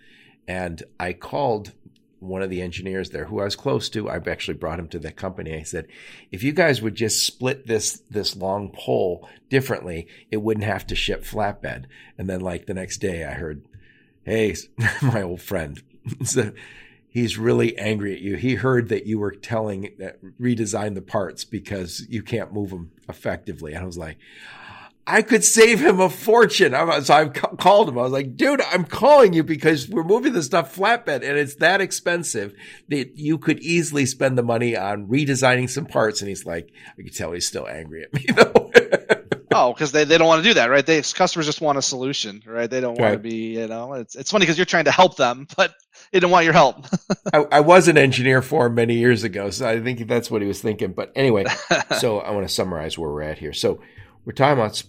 and 0.49 0.83
I 0.99 1.13
called 1.13 1.73
one 2.21 2.43
of 2.43 2.51
the 2.51 2.63
engineers 2.63 3.11
there 3.11 3.27
who 3.27 3.41
I 3.41 3.45
was 3.45 3.55
close 3.55 3.89
to. 3.91 4.09
I've 4.09 4.27
actually 4.27 4.57
brought 4.57 4.81
him 4.81 4.89
to 4.89 4.99
the 4.99 5.13
company. 5.13 5.55
I 5.55 5.63
said, 5.63 5.87
if 6.33 6.43
you 6.43 6.53
guys 6.53 6.83
would 6.83 6.97
just 6.97 7.25
split 7.25 7.67
this, 7.67 8.03
this 8.11 8.35
long 8.35 8.71
pole 8.71 9.29
differently, 9.51 10.09
it 10.31 10.39
wouldn't 10.39 10.67
have 10.67 10.87
to 10.89 10.97
ship 10.97 11.23
flatbed. 11.23 11.85
And 12.17 12.29
then 12.29 12.41
like 12.41 12.67
the 12.67 12.75
next 12.75 12.99
day 12.99 13.25
I 13.25 13.33
heard, 13.35 13.63
Hey, 14.25 14.57
my 15.03 15.23
old 15.23 15.41
friend. 15.41 15.81
so 16.25 16.53
he's 17.09 17.39
really 17.39 17.79
angry 17.79 18.15
at 18.15 18.21
you. 18.21 18.37
He 18.37 18.57
heard 18.57 18.89
that 18.89 19.07
you 19.07 19.19
were 19.19 19.31
telling 19.31 19.95
that 19.99 20.19
redesign 20.41 20.95
the 20.95 21.03
parts 21.03 21.45
because 21.45 22.05
you 22.09 22.23
can't 22.23 22.53
move 22.53 22.71
them 22.71 22.91
effectively. 23.09 23.75
And 23.75 23.83
I 23.83 23.87
was 23.87 23.99
like, 23.99 24.19
I 25.11 25.23
could 25.23 25.42
save 25.42 25.81
him 25.81 26.01
a 26.01 26.11
fortune. 26.11 26.73
so 27.03 27.14
I 27.14 27.29
called 27.29 27.88
him. 27.88 27.99
I 27.99 28.03
was 28.03 28.12
like, 28.12 28.37
dude, 28.37 28.61
I'm 28.61 28.85
calling 28.85 29.33
you 29.33 29.42
because 29.42 29.88
we're 29.88 30.05
moving 30.05 30.35
the 30.35 30.42
stuff 30.42 30.77
flatbed 30.77 31.27
and 31.27 31.38
it's 31.38 31.55
that 31.57 31.81
expensive 31.81 32.53
that 32.88 33.16
you 33.16 33.38
could 33.38 33.59
easily 33.61 34.05
spend 34.05 34.37
the 34.37 34.42
money 34.42 34.77
on 34.77 35.07
redesigning 35.07 35.71
some 35.71 35.87
parts. 35.87 36.21
And 36.21 36.29
he's 36.29 36.44
like, 36.44 36.71
I 36.99 37.03
can 37.03 37.11
tell 37.11 37.33
he's 37.33 37.49
still 37.49 37.66
angry 37.66 38.05
at 38.05 38.12
me 38.12 38.27
though. 38.35 38.71
oh, 39.55 39.73
because 39.73 39.92
they, 39.92 40.05
they 40.05 40.18
don't 40.18 40.27
want 40.27 40.42
to 40.42 40.49
do 40.51 40.53
that, 40.55 40.66
right? 40.66 40.85
They 40.85 41.01
customers 41.01 41.47
just 41.47 41.62
want 41.62 41.79
a 41.79 41.83
solution, 41.83 42.42
right? 42.47 42.68
They 42.68 42.83
don't 42.83 42.99
want 42.99 43.01
right. 43.01 43.12
to 43.12 43.18
be, 43.18 43.55
you 43.55 43.66
know, 43.66 43.94
it's 43.94 44.14
it's 44.14 44.31
funny 44.31 44.42
because 44.42 44.59
you're 44.59 44.66
trying 44.66 44.85
to 44.85 44.92
help 44.92 45.16
them, 45.16 45.47
but 45.57 45.73
they 46.12 46.21
don't 46.21 46.31
want 46.31 46.44
your 46.44 46.53
help. 46.53 46.85
I, 47.33 47.47
I, 47.51 47.61
was 47.61 47.88
an 47.88 47.97
engineer 47.97 48.42
for 48.42 48.66
him 48.66 48.75
many 48.75 48.97
years 48.97 49.25
ago, 49.25 49.49
so 49.49 49.66
I 49.66 49.81
think 49.81 50.07
that's 50.07 50.31
what 50.31 50.42
he 50.42 50.49
was 50.49 50.61
thinking. 50.61 50.92
But 50.92 51.12
anyway, 51.16 51.47
so 51.99 52.18
I 52.18 52.33
want 52.33 52.47
to 52.47 52.53
summarize 52.53 52.99
where 52.99 53.11
we're 53.11 53.23
at 53.23 53.38
here. 53.38 53.55
So 53.55 53.81
we're 54.27 54.33
talking 54.33 54.59
about 54.59 54.83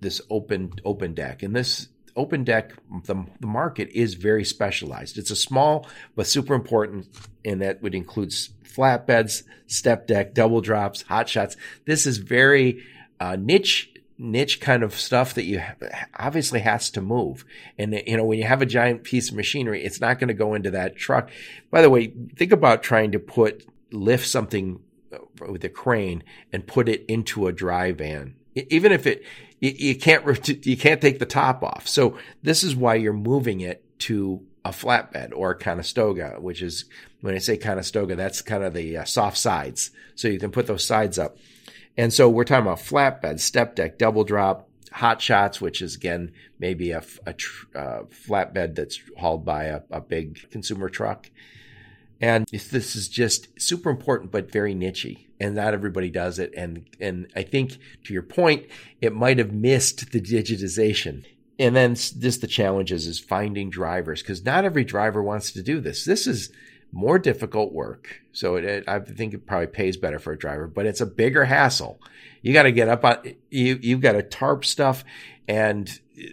this 0.00 0.20
open 0.30 0.72
open 0.84 1.14
deck, 1.14 1.42
and 1.42 1.54
this 1.54 1.88
open 2.16 2.44
deck 2.44 2.72
the, 3.04 3.24
the 3.40 3.46
market 3.46 3.88
is 3.90 4.14
very 4.14 4.44
specialized. 4.44 5.18
It's 5.18 5.30
a 5.30 5.36
small 5.36 5.88
but 6.16 6.26
super 6.26 6.54
important, 6.54 7.08
and 7.44 7.62
that 7.62 7.82
would 7.82 7.94
include 7.94 8.30
flatbeds, 8.30 9.42
step 9.66 10.06
deck, 10.06 10.34
double 10.34 10.60
drops, 10.60 11.02
hot 11.02 11.28
shots. 11.28 11.56
This 11.86 12.06
is 12.06 12.18
very 12.18 12.84
uh, 13.18 13.36
niche 13.36 13.90
niche 14.20 14.60
kind 14.60 14.82
of 14.82 14.94
stuff 14.94 15.32
that 15.34 15.44
you 15.44 15.62
obviously 16.18 16.60
has 16.60 16.90
to 16.90 17.00
move. 17.00 17.44
And 17.78 18.02
you 18.06 18.18
know, 18.18 18.24
when 18.24 18.38
you 18.38 18.44
have 18.44 18.60
a 18.60 18.66
giant 18.66 19.02
piece 19.02 19.30
of 19.30 19.36
machinery, 19.36 19.82
it's 19.82 20.00
not 20.00 20.18
going 20.18 20.28
to 20.28 20.34
go 20.34 20.54
into 20.54 20.70
that 20.72 20.94
truck. 20.96 21.30
By 21.70 21.80
the 21.80 21.90
way, 21.90 22.12
think 22.36 22.52
about 22.52 22.82
trying 22.82 23.12
to 23.12 23.18
put 23.18 23.66
lift 23.90 24.26
something 24.26 24.80
uh, 25.12 25.18
with 25.48 25.64
a 25.64 25.68
crane 25.68 26.22
and 26.52 26.66
put 26.66 26.88
it 26.88 27.04
into 27.08 27.46
a 27.46 27.52
dry 27.52 27.92
van. 27.92 28.36
Even 28.54 28.92
if 28.92 29.06
it 29.06 29.24
you, 29.60 29.70
you 29.70 29.96
can't 29.96 30.66
you 30.66 30.76
can't 30.76 31.00
take 31.00 31.18
the 31.18 31.26
top 31.26 31.62
off. 31.62 31.86
So 31.86 32.18
this 32.42 32.64
is 32.64 32.74
why 32.74 32.96
you're 32.96 33.12
moving 33.12 33.60
it 33.60 33.84
to 34.00 34.44
a 34.64 34.70
flatbed 34.70 35.32
or 35.34 35.52
a 35.52 35.58
Conestoga, 35.58 36.36
which 36.38 36.62
is 36.62 36.84
when 37.20 37.34
I 37.34 37.38
say 37.38 37.56
Conestoga, 37.56 38.16
that's 38.16 38.42
kind 38.42 38.64
of 38.64 38.74
the 38.74 38.98
uh, 38.98 39.04
soft 39.04 39.38
sides. 39.38 39.90
So 40.14 40.28
you 40.28 40.38
can 40.38 40.50
put 40.50 40.66
those 40.66 40.86
sides 40.86 41.18
up. 41.18 41.38
And 41.96 42.12
so 42.12 42.28
we're 42.28 42.44
talking 42.44 42.66
about 42.66 42.78
flatbed, 42.78 43.40
step 43.40 43.74
deck, 43.74 43.98
double 43.98 44.24
drop, 44.24 44.68
hot 44.92 45.20
shots, 45.22 45.60
which 45.60 45.82
is 45.82 45.94
again 45.94 46.32
maybe 46.58 46.90
a, 46.90 47.02
a 47.26 47.34
uh, 47.74 48.02
flatbed 48.04 48.74
that's 48.74 49.00
hauled 49.18 49.44
by 49.44 49.64
a, 49.64 49.80
a, 49.90 50.00
big 50.00 50.50
consumer 50.50 50.88
truck. 50.88 51.30
And 52.20 52.46
this 52.48 52.96
is 52.96 53.08
just 53.08 53.48
super 53.60 53.88
important, 53.88 54.30
but 54.30 54.52
very 54.52 54.74
nichey, 54.74 55.26
and 55.40 55.54
not 55.54 55.74
everybody 55.74 56.10
does 56.10 56.38
it. 56.38 56.52
And 56.56 56.86
and 57.00 57.28
I 57.34 57.42
think 57.42 57.78
to 58.04 58.12
your 58.12 58.22
point, 58.22 58.66
it 59.00 59.14
might 59.14 59.38
have 59.38 59.52
missed 59.52 60.12
the 60.12 60.20
digitization. 60.20 61.24
And 61.58 61.76
then 61.76 61.94
just 61.94 62.40
the 62.40 62.46
challenges 62.46 63.06
is 63.06 63.18
finding 63.18 63.68
drivers 63.68 64.22
because 64.22 64.44
not 64.44 64.64
every 64.64 64.84
driver 64.84 65.22
wants 65.22 65.52
to 65.52 65.62
do 65.62 65.80
this. 65.80 66.04
This 66.04 66.26
is 66.26 66.50
more 66.92 67.18
difficult 67.18 67.72
work. 67.72 68.22
So 68.32 68.56
it, 68.56 68.64
it, 68.64 68.84
I 68.88 69.00
think 69.00 69.34
it 69.34 69.46
probably 69.46 69.66
pays 69.66 69.96
better 69.96 70.18
for 70.18 70.32
a 70.32 70.38
driver, 70.38 70.66
but 70.66 70.86
it's 70.86 71.00
a 71.00 71.06
bigger 71.06 71.44
hassle. 71.44 72.00
You 72.42 72.52
got 72.52 72.62
to 72.64 72.72
get 72.72 72.88
up 72.88 73.04
on 73.04 73.18
you. 73.50 73.78
You've 73.80 74.00
got 74.00 74.12
to 74.12 74.22
tarp 74.22 74.64
stuff, 74.64 75.04
and 75.46 75.90
uh, 76.18 76.28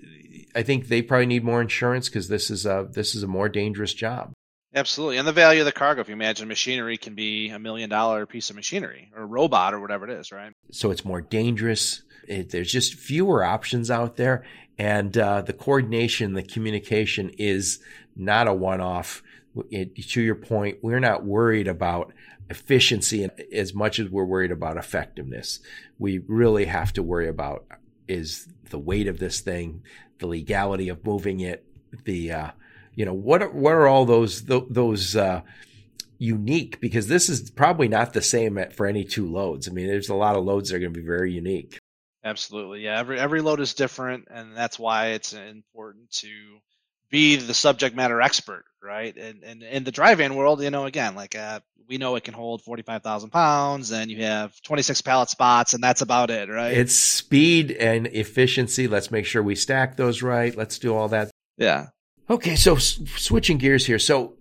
I 0.56 0.64
think 0.64 0.88
they 0.88 1.02
probably 1.02 1.26
need 1.26 1.44
more 1.44 1.62
insurance 1.62 2.08
because 2.08 2.30
this 2.30 2.50
is 2.50 2.66
a 2.66 2.88
this 2.90 3.14
is 3.14 3.24
a 3.24 3.28
more 3.28 3.50
dangerous 3.50 3.94
job. 3.94 4.32
Absolutely, 4.78 5.18
and 5.18 5.28
the 5.28 5.34
value 5.34 5.62
of 5.62 5.66
the 5.66 5.72
cargo. 5.72 6.02
If 6.02 6.08
you 6.08 6.14
imagine 6.14 6.48
machinery 6.48 6.98
can 6.98 7.16
be 7.16 7.50
a 7.50 7.60
million 7.60 7.90
dollar 7.90 8.26
piece 8.26 8.50
of 8.50 8.56
machinery 8.56 9.12
or 9.16 9.24
a 9.24 9.26
robot 9.26 9.74
or 9.74 9.80
whatever 9.80 10.08
it 10.08 10.20
is, 10.20 10.32
right? 10.32 10.54
So 10.72 10.92
it's 10.92 11.04
more 11.04 11.22
dangerous. 11.22 12.04
It, 12.28 12.52
there's 12.52 12.72
just 12.72 12.94
fewer 12.94 13.44
options 13.44 13.90
out 13.90 14.18
there, 14.18 14.46
and 14.78 15.18
uh, 15.18 15.42
the 15.42 15.54
coordination, 15.54 16.34
the 16.34 16.44
communication 16.44 17.30
is 17.38 17.80
not 18.16 18.48
a 18.48 18.54
one 18.54 18.82
off 18.82 19.24
to 19.64 20.22
your 20.22 20.36
point, 20.36 20.78
we're 20.82 21.00
not 21.00 21.26
worried 21.26 21.68
about 21.68 22.14
efficiency 22.50 23.28
as 23.54 23.74
much 23.74 24.00
as 24.00 24.10
we're 24.10 24.26
worried 24.26 24.52
about 24.52 24.78
effectiveness. 24.78 25.60
We 26.00 26.20
really 26.20 26.66
have 26.66 26.94
to 26.94 27.04
worry 27.04 27.28
about 27.28 27.66
is 28.08 28.48
the 28.70 28.80
weight 28.80 29.08
of 29.08 29.20
this 29.20 29.42
thing, 29.42 29.84
the 30.20 30.28
legality 30.28 30.90
of 30.90 31.06
moving 31.06 31.42
it, 31.42 31.66
the 32.06 32.32
uh, 32.32 32.52
you 32.98 33.06
know 33.06 33.14
what 33.14 33.44
are, 33.44 33.50
what 33.52 33.76
are 33.76 33.88
all 33.88 34.06
those 34.06 34.44
those 34.44 35.16
uh, 35.16 35.42
unique 36.18 36.82
because 36.82 37.08
this 37.08 37.30
is 37.30 37.52
probably 37.52 37.88
not 37.88 38.12
the 38.12 38.24
same 38.24 38.60
for 38.72 38.88
any 38.88 39.04
two 39.04 39.32
loads. 39.32 39.70
I 39.70 39.72
mean, 39.72 39.86
there's 39.86 40.10
a 40.10 40.16
lot 40.16 40.36
of 40.36 40.44
loads 40.44 40.70
that 40.70 40.78
are 40.78 40.80
going 40.80 40.94
to 40.94 41.00
be 41.00 41.06
very 41.06 41.32
unique. 41.32 41.78
Absolutely, 42.24 42.82
yeah. 42.82 43.00
Every 43.00 43.20
every 43.20 43.42
load 43.42 43.60
is 43.60 43.76
different, 43.76 44.28
and 44.32 44.58
that's 44.58 44.80
why 44.80 45.10
it's 45.10 45.34
important 45.34 46.10
to 46.24 46.58
be 47.12 47.36
the 47.36 47.54
subject 47.54 47.96
matter 47.96 48.20
expert, 48.20 48.66
right? 48.82 49.16
And 49.16 49.44
and 49.44 49.62
in 49.62 49.84
the 49.84 49.92
dry 49.92 50.16
van 50.16 50.36
world, 50.36 50.64
you 50.64 50.72
know, 50.72 50.86
again, 50.86 51.14
like 51.14 51.36
uh, 51.36 51.60
we 51.88 52.00
know 52.00 52.16
it 52.16 52.24
can 52.24 52.34
hold 52.34 52.64
forty 52.64 52.82
five 52.82 53.04
thousand 53.04 53.30
pounds, 53.30 53.92
and 53.92 54.10
you 54.10 54.24
have 54.24 54.60
twenty 54.64 54.82
six 54.82 55.02
pallet 55.02 55.30
spots, 55.30 55.76
and 55.76 55.84
that's 55.84 56.02
about 56.02 56.32
it, 56.32 56.50
right? 56.50 56.74
It's 56.74 56.96
speed 56.96 57.74
and 57.74 58.08
efficiency. 58.08 58.88
Let's 58.88 59.12
make 59.12 59.28
sure 59.28 59.44
we 59.44 59.54
stack 59.54 59.98
those 59.98 60.24
right. 60.24 60.58
Let's 60.58 60.80
do 60.80 60.96
all 60.96 61.10
that. 61.10 61.30
Yeah. 61.58 61.90
Okay, 62.30 62.56
so 62.56 62.76
s- 62.76 63.00
switching 63.16 63.58
gears 63.58 63.86
here. 63.86 64.00
So 64.00 64.34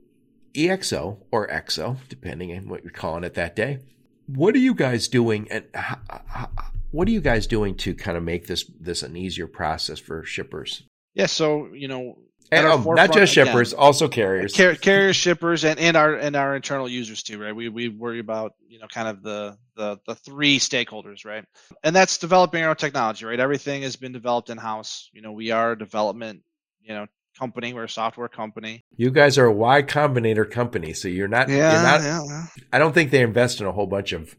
EXO 0.54 1.18
or 1.30 1.46
EXO, 1.48 1.96
depending 2.08 2.56
on 2.56 2.68
what 2.68 2.82
you're 2.82 2.92
calling 2.92 3.24
it 3.24 3.34
that 3.34 3.54
day. 3.54 3.80
What 4.26 4.54
are 4.54 4.58
you 4.58 4.74
guys 4.74 5.06
doing, 5.06 5.46
and 5.50 5.64
h- 5.76 5.98
h- 6.12 6.46
what 6.90 7.06
are 7.06 7.12
you 7.12 7.20
guys 7.20 7.46
doing 7.46 7.76
to 7.76 7.94
kind 7.94 8.16
of 8.16 8.24
make 8.24 8.46
this 8.48 8.64
this 8.80 9.02
an 9.04 9.16
easier 9.16 9.46
process 9.46 10.00
for 10.00 10.24
shippers? 10.24 10.82
Yeah, 11.14 11.26
so 11.26 11.68
you 11.72 11.86
know, 11.86 12.18
and 12.50 12.66
um, 12.66 12.84
not 12.84 13.12
just 13.12 13.32
shippers, 13.32 13.72
again, 13.72 13.80
also 13.80 14.08
carriers, 14.08 14.56
car- 14.56 14.74
carriers, 14.74 15.14
shippers, 15.14 15.64
and, 15.64 15.78
and 15.78 15.96
our 15.96 16.14
and 16.14 16.34
our 16.34 16.56
internal 16.56 16.88
users 16.88 17.22
too, 17.22 17.40
right? 17.40 17.54
We 17.54 17.68
we 17.68 17.88
worry 17.88 18.18
about 18.18 18.54
you 18.68 18.80
know 18.80 18.88
kind 18.88 19.06
of 19.06 19.22
the 19.22 19.56
the 19.76 20.00
the 20.08 20.16
three 20.16 20.58
stakeholders, 20.58 21.24
right? 21.24 21.44
And 21.84 21.94
that's 21.94 22.18
developing 22.18 22.64
our 22.64 22.74
technology, 22.74 23.26
right? 23.26 23.38
Everything 23.38 23.82
has 23.82 23.94
been 23.94 24.12
developed 24.12 24.50
in 24.50 24.58
house. 24.58 25.08
You 25.12 25.22
know, 25.22 25.30
we 25.32 25.52
are 25.52 25.72
a 25.72 25.78
development, 25.78 26.42
you 26.82 26.94
know, 26.94 27.06
company. 27.38 27.72
We're 27.74 27.84
a 27.84 27.88
software 27.88 28.28
company. 28.28 28.84
You 28.96 29.10
guys 29.10 29.38
are 29.38 29.46
a 29.46 29.52
Y 29.52 29.82
Combinator 29.82 30.50
company, 30.50 30.92
so 30.92 31.08
you're 31.08 31.28
not. 31.28 31.48
Yeah, 31.48 31.72
you're 31.72 31.82
not, 31.82 32.28
yeah. 32.28 32.46
I 32.72 32.78
don't 32.78 32.92
think 32.92 33.10
they 33.10 33.22
invest 33.22 33.60
in 33.60 33.66
a 33.66 33.72
whole 33.72 33.86
bunch 33.86 34.12
of 34.12 34.34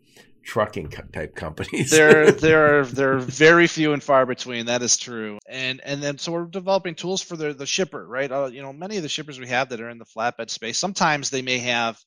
trucking 0.48 0.90
type 1.12 1.36
companies. 1.36 1.92
there, 1.92 2.32
there 2.32 2.80
are 2.80 2.86
there 2.86 3.14
are 3.16 3.20
very 3.20 3.68
few 3.68 3.94
and 3.94 4.02
far 4.02 4.26
between. 4.26 4.66
That 4.66 4.82
is 4.82 4.98
true. 4.98 5.38
And 5.48 5.82
and 5.84 6.02
then 6.02 6.18
so 6.18 6.32
we're 6.32 6.46
developing 6.46 6.96
tools 6.96 7.22
for 7.22 7.36
the 7.36 7.54
the 7.54 7.66
shipper, 7.66 8.06
right? 8.08 8.32
Uh, 8.32 8.50
you 8.52 8.62
know, 8.62 8.74
many 8.74 8.98
of 8.98 9.04
the 9.04 9.10
shippers 9.10 9.40
we 9.40 9.48
have 9.50 9.70
that 9.70 9.82
are 9.82 9.90
in 9.90 10.00
the 10.00 10.06
flatbed 10.06 10.50
space, 10.50 10.80
sometimes 10.80 11.30
they 11.30 11.42
may 11.42 11.60
have 11.60 12.00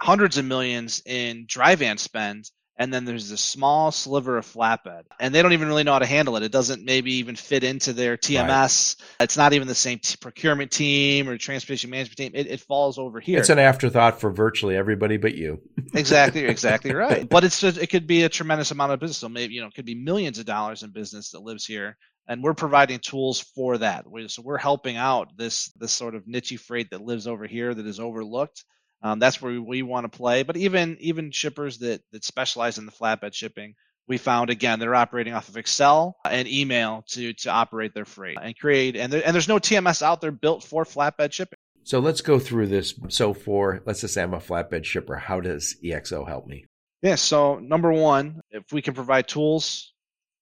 hundreds 0.00 0.38
of 0.38 0.44
millions 0.44 1.02
in 1.04 1.44
dry 1.46 1.74
van 1.74 1.98
spend, 1.98 2.50
and 2.82 2.92
then 2.92 3.04
there's 3.04 3.30
this 3.30 3.40
small 3.40 3.92
sliver 3.92 4.36
of 4.38 4.44
flatbed 4.44 5.04
and 5.20 5.32
they 5.32 5.40
don't 5.40 5.52
even 5.52 5.68
really 5.68 5.84
know 5.84 5.92
how 5.92 6.00
to 6.00 6.06
handle 6.06 6.36
it. 6.36 6.42
It 6.42 6.50
doesn't 6.50 6.84
maybe 6.84 7.12
even 7.14 7.36
fit 7.36 7.62
into 7.62 7.92
their 7.92 8.16
tms 8.16 8.48
right. 8.48 8.96
it's 9.20 9.36
not 9.36 9.52
even 9.52 9.68
the 9.68 9.74
same 9.74 10.00
t- 10.00 10.16
procurement 10.20 10.72
team 10.72 11.28
or 11.28 11.38
transportation 11.38 11.90
management 11.90 12.16
team. 12.16 12.32
It, 12.34 12.48
it, 12.48 12.60
falls 12.60 12.98
over 12.98 13.20
here. 13.20 13.38
It's 13.38 13.50
an 13.50 13.60
afterthought 13.60 14.20
for 14.20 14.32
virtually 14.32 14.76
everybody 14.76 15.16
but 15.16 15.36
you. 15.36 15.60
Exactly 15.94 16.44
exactly 16.44 16.92
right. 16.94 17.28
But 17.28 17.44
it's 17.44 17.60
just, 17.60 17.78
it 17.78 17.88
could 17.88 18.06
be 18.06 18.22
a 18.22 18.28
tremendous 18.28 18.70
amount 18.70 18.92
of 18.92 18.98
business. 18.98 19.18
So 19.18 19.28
maybe 19.28 19.54
you 19.54 19.60
know 19.60 19.68
it 19.68 19.74
could 19.74 19.84
be 19.84 19.94
millions 19.94 20.38
of 20.38 20.46
dollars 20.46 20.82
in 20.82 20.90
business 20.90 21.30
that 21.30 21.42
lives 21.42 21.64
here 21.64 21.96
and 22.26 22.42
we're 22.42 22.54
providing 22.54 22.98
tools 22.98 23.40
for 23.40 23.78
that. 23.78 24.06
So 24.28 24.42
we're 24.42 24.58
helping 24.58 24.96
out 24.96 25.36
this 25.36 25.70
this 25.76 25.92
sort 25.92 26.16
of 26.16 26.26
niche 26.26 26.56
freight 26.56 26.90
that 26.90 27.02
lives 27.02 27.28
over 27.28 27.46
here 27.46 27.74
that 27.74 27.86
is 27.86 28.00
overlooked 28.00 28.64
um, 29.02 29.18
that's 29.18 29.42
where 29.42 29.60
we 29.60 29.82
want 29.82 30.10
to 30.10 30.16
play. 30.16 30.42
But 30.42 30.56
even 30.56 30.96
even 31.00 31.30
shippers 31.30 31.78
that 31.78 32.02
that 32.12 32.24
specialize 32.24 32.78
in 32.78 32.86
the 32.86 32.92
flatbed 32.92 33.34
shipping, 33.34 33.74
we 34.06 34.18
found 34.18 34.50
again 34.50 34.78
they're 34.78 34.94
operating 34.94 35.34
off 35.34 35.48
of 35.48 35.56
Excel 35.56 36.16
and 36.24 36.48
email 36.48 37.04
to 37.08 37.32
to 37.32 37.50
operate 37.50 37.94
their 37.94 38.04
freight 38.04 38.38
and 38.40 38.58
create. 38.58 38.96
And 38.96 39.12
there, 39.12 39.22
and 39.24 39.34
there's 39.34 39.48
no 39.48 39.58
TMS 39.58 40.02
out 40.02 40.20
there 40.20 40.32
built 40.32 40.62
for 40.62 40.84
flatbed 40.84 41.32
shipping. 41.32 41.58
So 41.84 41.98
let's 41.98 42.20
go 42.20 42.38
through 42.38 42.68
this. 42.68 42.94
So 43.08 43.34
for 43.34 43.82
let's 43.86 44.02
just 44.02 44.14
say 44.14 44.22
I'm 44.22 44.34
a 44.34 44.38
flatbed 44.38 44.84
shipper, 44.84 45.16
how 45.16 45.40
does 45.40 45.76
EXO 45.82 46.26
help 46.26 46.46
me? 46.46 46.66
Yeah. 47.02 47.16
So 47.16 47.58
number 47.58 47.92
one, 47.92 48.40
if 48.50 48.72
we 48.72 48.82
can 48.82 48.94
provide 48.94 49.26
tools 49.26 49.92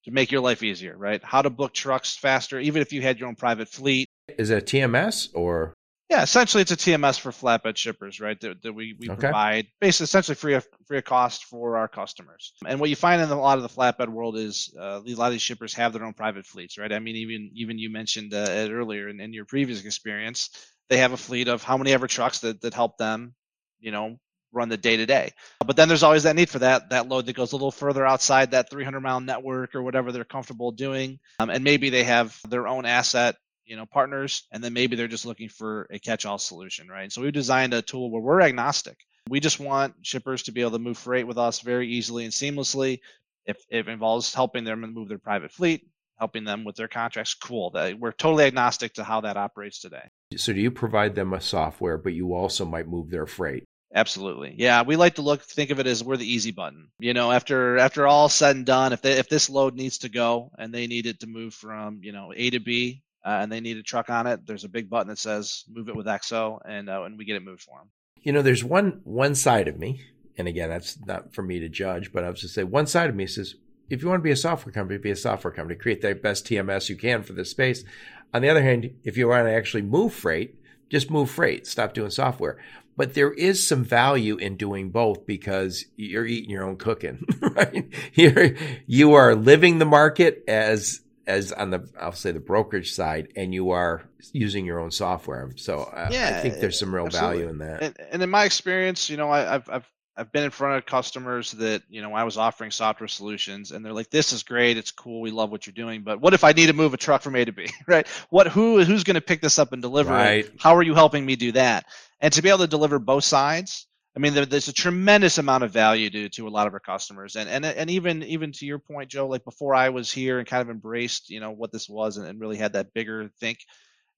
to 0.04 0.10
make 0.10 0.30
your 0.30 0.40
life 0.40 0.62
easier, 0.62 0.96
right? 0.96 1.22
How 1.22 1.42
to 1.42 1.50
book 1.50 1.72
trucks 1.72 2.16
faster, 2.16 2.58
even 2.58 2.82
if 2.82 2.92
you 2.92 3.02
had 3.02 3.18
your 3.18 3.28
own 3.28 3.36
private 3.36 3.68
fleet. 3.68 4.08
Is 4.38 4.50
it 4.50 4.62
a 4.62 4.64
TMS 4.64 5.28
or? 5.34 5.74
Yeah, 6.10 6.22
essentially 6.22 6.62
it's 6.62 6.72
a 6.72 6.76
TMS 6.76 7.20
for 7.20 7.30
flatbed 7.30 7.76
shippers, 7.76 8.20
right? 8.20 8.38
That, 8.40 8.62
that 8.62 8.72
we, 8.72 8.96
we 8.98 9.08
okay. 9.10 9.20
provide 9.20 9.68
basically 9.80 10.04
essentially 10.04 10.34
free 10.34 10.54
of 10.54 10.66
free 10.88 10.98
of 10.98 11.04
cost 11.04 11.44
for 11.44 11.76
our 11.76 11.86
customers. 11.86 12.52
And 12.66 12.80
what 12.80 12.90
you 12.90 12.96
find 12.96 13.22
in 13.22 13.30
a 13.30 13.40
lot 13.40 13.58
of 13.58 13.62
the 13.62 13.68
flatbed 13.68 14.08
world 14.08 14.36
is 14.36 14.74
uh, 14.76 15.00
a 15.06 15.14
lot 15.14 15.26
of 15.26 15.32
these 15.32 15.42
shippers 15.42 15.72
have 15.74 15.92
their 15.92 16.04
own 16.04 16.12
private 16.12 16.46
fleets, 16.46 16.78
right? 16.78 16.92
I 16.92 16.98
mean, 16.98 17.14
even 17.14 17.52
even 17.54 17.78
you 17.78 17.90
mentioned 17.90 18.34
uh, 18.34 18.44
it 18.48 18.72
earlier 18.72 19.08
in, 19.08 19.20
in 19.20 19.32
your 19.32 19.44
previous 19.44 19.84
experience, 19.84 20.50
they 20.88 20.96
have 20.96 21.12
a 21.12 21.16
fleet 21.16 21.46
of 21.46 21.62
how 21.62 21.78
many 21.78 21.92
ever 21.92 22.08
trucks 22.08 22.40
that 22.40 22.60
that 22.62 22.74
help 22.74 22.98
them, 22.98 23.36
you 23.78 23.92
know, 23.92 24.18
run 24.52 24.68
the 24.68 24.76
day 24.76 24.96
to 24.96 25.06
day. 25.06 25.30
But 25.64 25.76
then 25.76 25.86
there's 25.86 26.02
always 26.02 26.24
that 26.24 26.34
need 26.34 26.50
for 26.50 26.58
that 26.58 26.90
that 26.90 27.08
load 27.08 27.26
that 27.26 27.36
goes 27.36 27.52
a 27.52 27.54
little 27.54 27.70
further 27.70 28.04
outside 28.04 28.50
that 28.50 28.68
300 28.68 28.98
mile 28.98 29.20
network 29.20 29.76
or 29.76 29.82
whatever 29.84 30.10
they're 30.10 30.24
comfortable 30.24 30.72
doing. 30.72 31.20
Um, 31.38 31.50
and 31.50 31.62
maybe 31.62 31.88
they 31.88 32.02
have 32.02 32.36
their 32.48 32.66
own 32.66 32.84
asset 32.84 33.36
you 33.70 33.76
know 33.76 33.86
partners 33.86 34.42
and 34.50 34.62
then 34.62 34.72
maybe 34.72 34.96
they're 34.96 35.08
just 35.08 35.24
looking 35.24 35.48
for 35.48 35.86
a 35.90 35.98
catch-all 35.98 36.38
solution 36.38 36.88
right? 36.88 37.10
So 37.12 37.22
we 37.22 37.30
designed 37.30 37.72
a 37.72 37.80
tool 37.80 38.10
where 38.10 38.20
we're 38.20 38.42
agnostic. 38.42 38.98
We 39.28 39.38
just 39.38 39.60
want 39.60 39.94
shippers 40.02 40.42
to 40.44 40.52
be 40.52 40.60
able 40.60 40.72
to 40.72 40.80
move 40.80 40.98
freight 40.98 41.26
with 41.26 41.38
us 41.38 41.60
very 41.60 41.88
easily 41.88 42.24
and 42.24 42.32
seamlessly. 42.32 42.98
If, 43.46 43.58
if 43.70 43.86
it 43.86 43.90
involves 43.90 44.34
helping 44.34 44.64
them 44.64 44.80
move 44.80 45.08
their 45.08 45.18
private 45.18 45.52
fleet 45.52 45.86
helping 46.18 46.44
them 46.44 46.64
with 46.64 46.76
their 46.76 46.86
contracts 46.86 47.32
cool. 47.32 47.70
That 47.70 47.98
we're 47.98 48.12
totally 48.12 48.44
agnostic 48.44 48.92
to 48.94 49.04
how 49.04 49.22
that 49.22 49.38
operates 49.38 49.80
today. 49.80 50.06
So 50.36 50.52
do 50.52 50.60
you 50.60 50.70
provide 50.70 51.14
them 51.14 51.32
a 51.32 51.40
software 51.40 51.96
but 51.96 52.12
you 52.12 52.34
also 52.34 52.66
might 52.66 52.86
move 52.86 53.08
their 53.08 53.26
freight? 53.26 53.64
Absolutely. 53.92 54.54
Yeah, 54.56 54.82
we 54.82 54.94
like 54.94 55.16
to 55.16 55.22
look 55.22 55.42
think 55.42 55.70
of 55.70 55.80
it 55.80 55.86
as 55.86 56.04
we're 56.04 56.16
the 56.16 56.30
easy 56.30 56.52
button. 56.52 56.88
You 57.00 57.12
know, 57.14 57.32
after 57.32 57.78
after 57.78 58.06
all 58.06 58.28
said 58.28 58.54
and 58.54 58.66
done, 58.66 58.92
if 58.92 59.02
they, 59.02 59.12
if 59.12 59.28
this 59.28 59.50
load 59.50 59.74
needs 59.74 59.98
to 59.98 60.08
go 60.08 60.52
and 60.58 60.72
they 60.72 60.86
need 60.86 61.06
it 61.06 61.20
to 61.20 61.26
move 61.26 61.54
from, 61.54 62.00
you 62.02 62.12
know, 62.12 62.32
A 62.36 62.50
to 62.50 62.60
B, 62.60 63.02
uh, 63.24 63.38
and 63.40 63.52
they 63.52 63.60
need 63.60 63.76
a 63.76 63.82
truck 63.82 64.10
on 64.10 64.26
it, 64.26 64.46
there's 64.46 64.64
a 64.64 64.68
big 64.68 64.88
button 64.88 65.08
that 65.08 65.18
says 65.18 65.64
"Move 65.68 65.88
it 65.88 65.96
with 65.96 66.06
EXO," 66.06 66.60
and 66.64 66.88
uh, 66.88 67.02
and 67.04 67.18
we 67.18 67.24
get 67.24 67.36
it 67.36 67.42
moved 67.42 67.62
for 67.62 67.78
them. 67.78 67.90
You 68.22 68.32
know, 68.32 68.42
there's 68.42 68.64
one 68.64 69.00
one 69.04 69.34
side 69.34 69.68
of 69.68 69.78
me, 69.78 70.02
and 70.36 70.48
again, 70.48 70.68
that's 70.68 70.98
not 71.04 71.34
for 71.34 71.42
me 71.42 71.58
to 71.58 71.68
judge, 71.68 72.12
but 72.12 72.24
I 72.24 72.30
was 72.30 72.40
to 72.40 72.48
say 72.48 72.64
one 72.64 72.86
side 72.86 73.10
of 73.10 73.16
me 73.16 73.26
says, 73.26 73.54
if 73.90 74.02
you 74.02 74.08
want 74.08 74.20
to 74.20 74.24
be 74.24 74.30
a 74.30 74.36
software 74.36 74.72
company, 74.72 74.98
be 74.98 75.10
a 75.10 75.16
software 75.16 75.52
company, 75.52 75.76
create 75.76 76.00
the 76.00 76.14
best 76.14 76.46
TMS 76.46 76.88
you 76.88 76.96
can 76.96 77.22
for 77.22 77.32
this 77.32 77.50
space. 77.50 77.84
On 78.32 78.40
the 78.40 78.48
other 78.48 78.62
hand, 78.62 78.90
if 79.02 79.16
you 79.16 79.28
want 79.28 79.46
to 79.46 79.52
actually 79.52 79.82
move 79.82 80.14
freight, 80.14 80.54
just 80.88 81.10
move 81.10 81.30
freight. 81.30 81.66
Stop 81.66 81.92
doing 81.92 82.10
software. 82.10 82.56
But 82.96 83.14
there 83.14 83.32
is 83.32 83.66
some 83.66 83.84
value 83.84 84.36
in 84.36 84.56
doing 84.56 84.90
both 84.90 85.26
because 85.26 85.86
you're 85.96 86.26
eating 86.26 86.50
your 86.50 86.64
own 86.64 86.76
cooking, 86.76 87.24
right? 87.40 87.88
You're, 88.14 88.54
you 88.86 89.14
are 89.14 89.34
living 89.34 89.78
the 89.78 89.84
market 89.84 90.44
as 90.46 91.00
as 91.30 91.52
on 91.52 91.70
the 91.70 91.88
I'll 91.98 92.12
say 92.12 92.32
the 92.32 92.40
brokerage 92.40 92.92
side, 92.92 93.28
and 93.36 93.54
you 93.54 93.70
are 93.70 94.02
using 94.32 94.66
your 94.66 94.80
own 94.80 94.90
software. 94.90 95.50
So 95.56 95.80
uh, 95.80 96.08
yeah, 96.10 96.36
I 96.36 96.40
think 96.40 96.56
there's 96.56 96.78
some 96.78 96.94
real 96.94 97.06
absolutely. 97.06 97.38
value 97.38 97.50
in 97.50 97.58
that. 97.58 97.82
And, 97.82 97.96
and, 98.12 98.22
in 98.22 98.30
my 98.30 98.44
experience, 98.44 99.08
you 99.08 99.16
know, 99.16 99.30
I, 99.30 99.40
have 99.40 99.68
I've 99.70 99.90
I've 100.16 100.32
been 100.32 100.44
in 100.44 100.50
front 100.50 100.76
of 100.76 100.86
customers 100.86 101.52
that 101.52 101.82
you 101.88 102.02
know 102.02 102.12
I 102.12 102.24
was 102.24 102.36
offering 102.36 102.70
software 102.70 103.08
solutions, 103.08 103.70
and 103.70 103.84
they're 103.84 103.92
like, 103.92 104.10
"This 104.10 104.32
is 104.32 104.42
great, 104.42 104.76
it's 104.76 104.90
cool, 104.90 105.20
we 105.20 105.30
love 105.30 105.50
what 105.50 105.66
you're 105.66 105.72
doing, 105.72 106.02
but 106.02 106.20
what 106.20 106.34
if 106.34 106.44
I 106.44 106.52
need 106.52 106.66
to 106.66 106.72
move 106.72 106.92
a 106.92 106.98
truck 106.98 107.22
from 107.22 107.36
A 107.36 107.44
to 107.44 107.52
B, 107.52 107.68
right? 107.86 108.06
What 108.28 108.48
who 108.48 108.82
who's 108.84 109.04
going 109.04 109.14
to 109.14 109.20
pick 109.20 109.40
this 109.40 109.58
up 109.58 109.72
and 109.72 109.80
deliver 109.80 110.12
right. 110.12 110.44
it? 110.44 110.54
How 110.58 110.76
are 110.76 110.82
you 110.82 110.94
helping 110.94 111.24
me 111.24 111.36
do 111.36 111.52
that?" 111.52 111.86
And 112.20 112.32
to 112.34 112.42
be 112.42 112.50
able 112.50 112.58
to 112.58 112.66
deliver 112.66 112.98
both 112.98 113.24
sides 113.24 113.86
I 114.16 114.18
mean, 114.18 114.34
there, 114.34 114.46
there's 114.46 114.68
a 114.68 114.72
tremendous 114.72 115.38
amount 115.38 115.62
of 115.62 115.70
value 115.70 116.10
to 116.10 116.28
to 116.30 116.48
a 116.48 116.50
lot 116.50 116.66
of 116.66 116.74
our 116.74 116.80
customers, 116.80 117.36
and 117.36 117.48
and 117.48 117.64
and 117.64 117.90
even 117.90 118.22
even 118.24 118.52
to 118.52 118.66
your 118.66 118.78
point, 118.78 119.08
Joe. 119.10 119.28
Like 119.28 119.44
before 119.44 119.74
I 119.74 119.90
was 119.90 120.10
here 120.10 120.38
and 120.38 120.48
kind 120.48 120.62
of 120.62 120.68
embraced, 120.70 121.30
you 121.30 121.40
know, 121.40 121.52
what 121.52 121.70
this 121.70 121.88
was, 121.88 122.16
and, 122.16 122.26
and 122.26 122.40
really 122.40 122.56
had 122.56 122.72
that 122.72 122.92
bigger 122.92 123.30
think. 123.38 123.58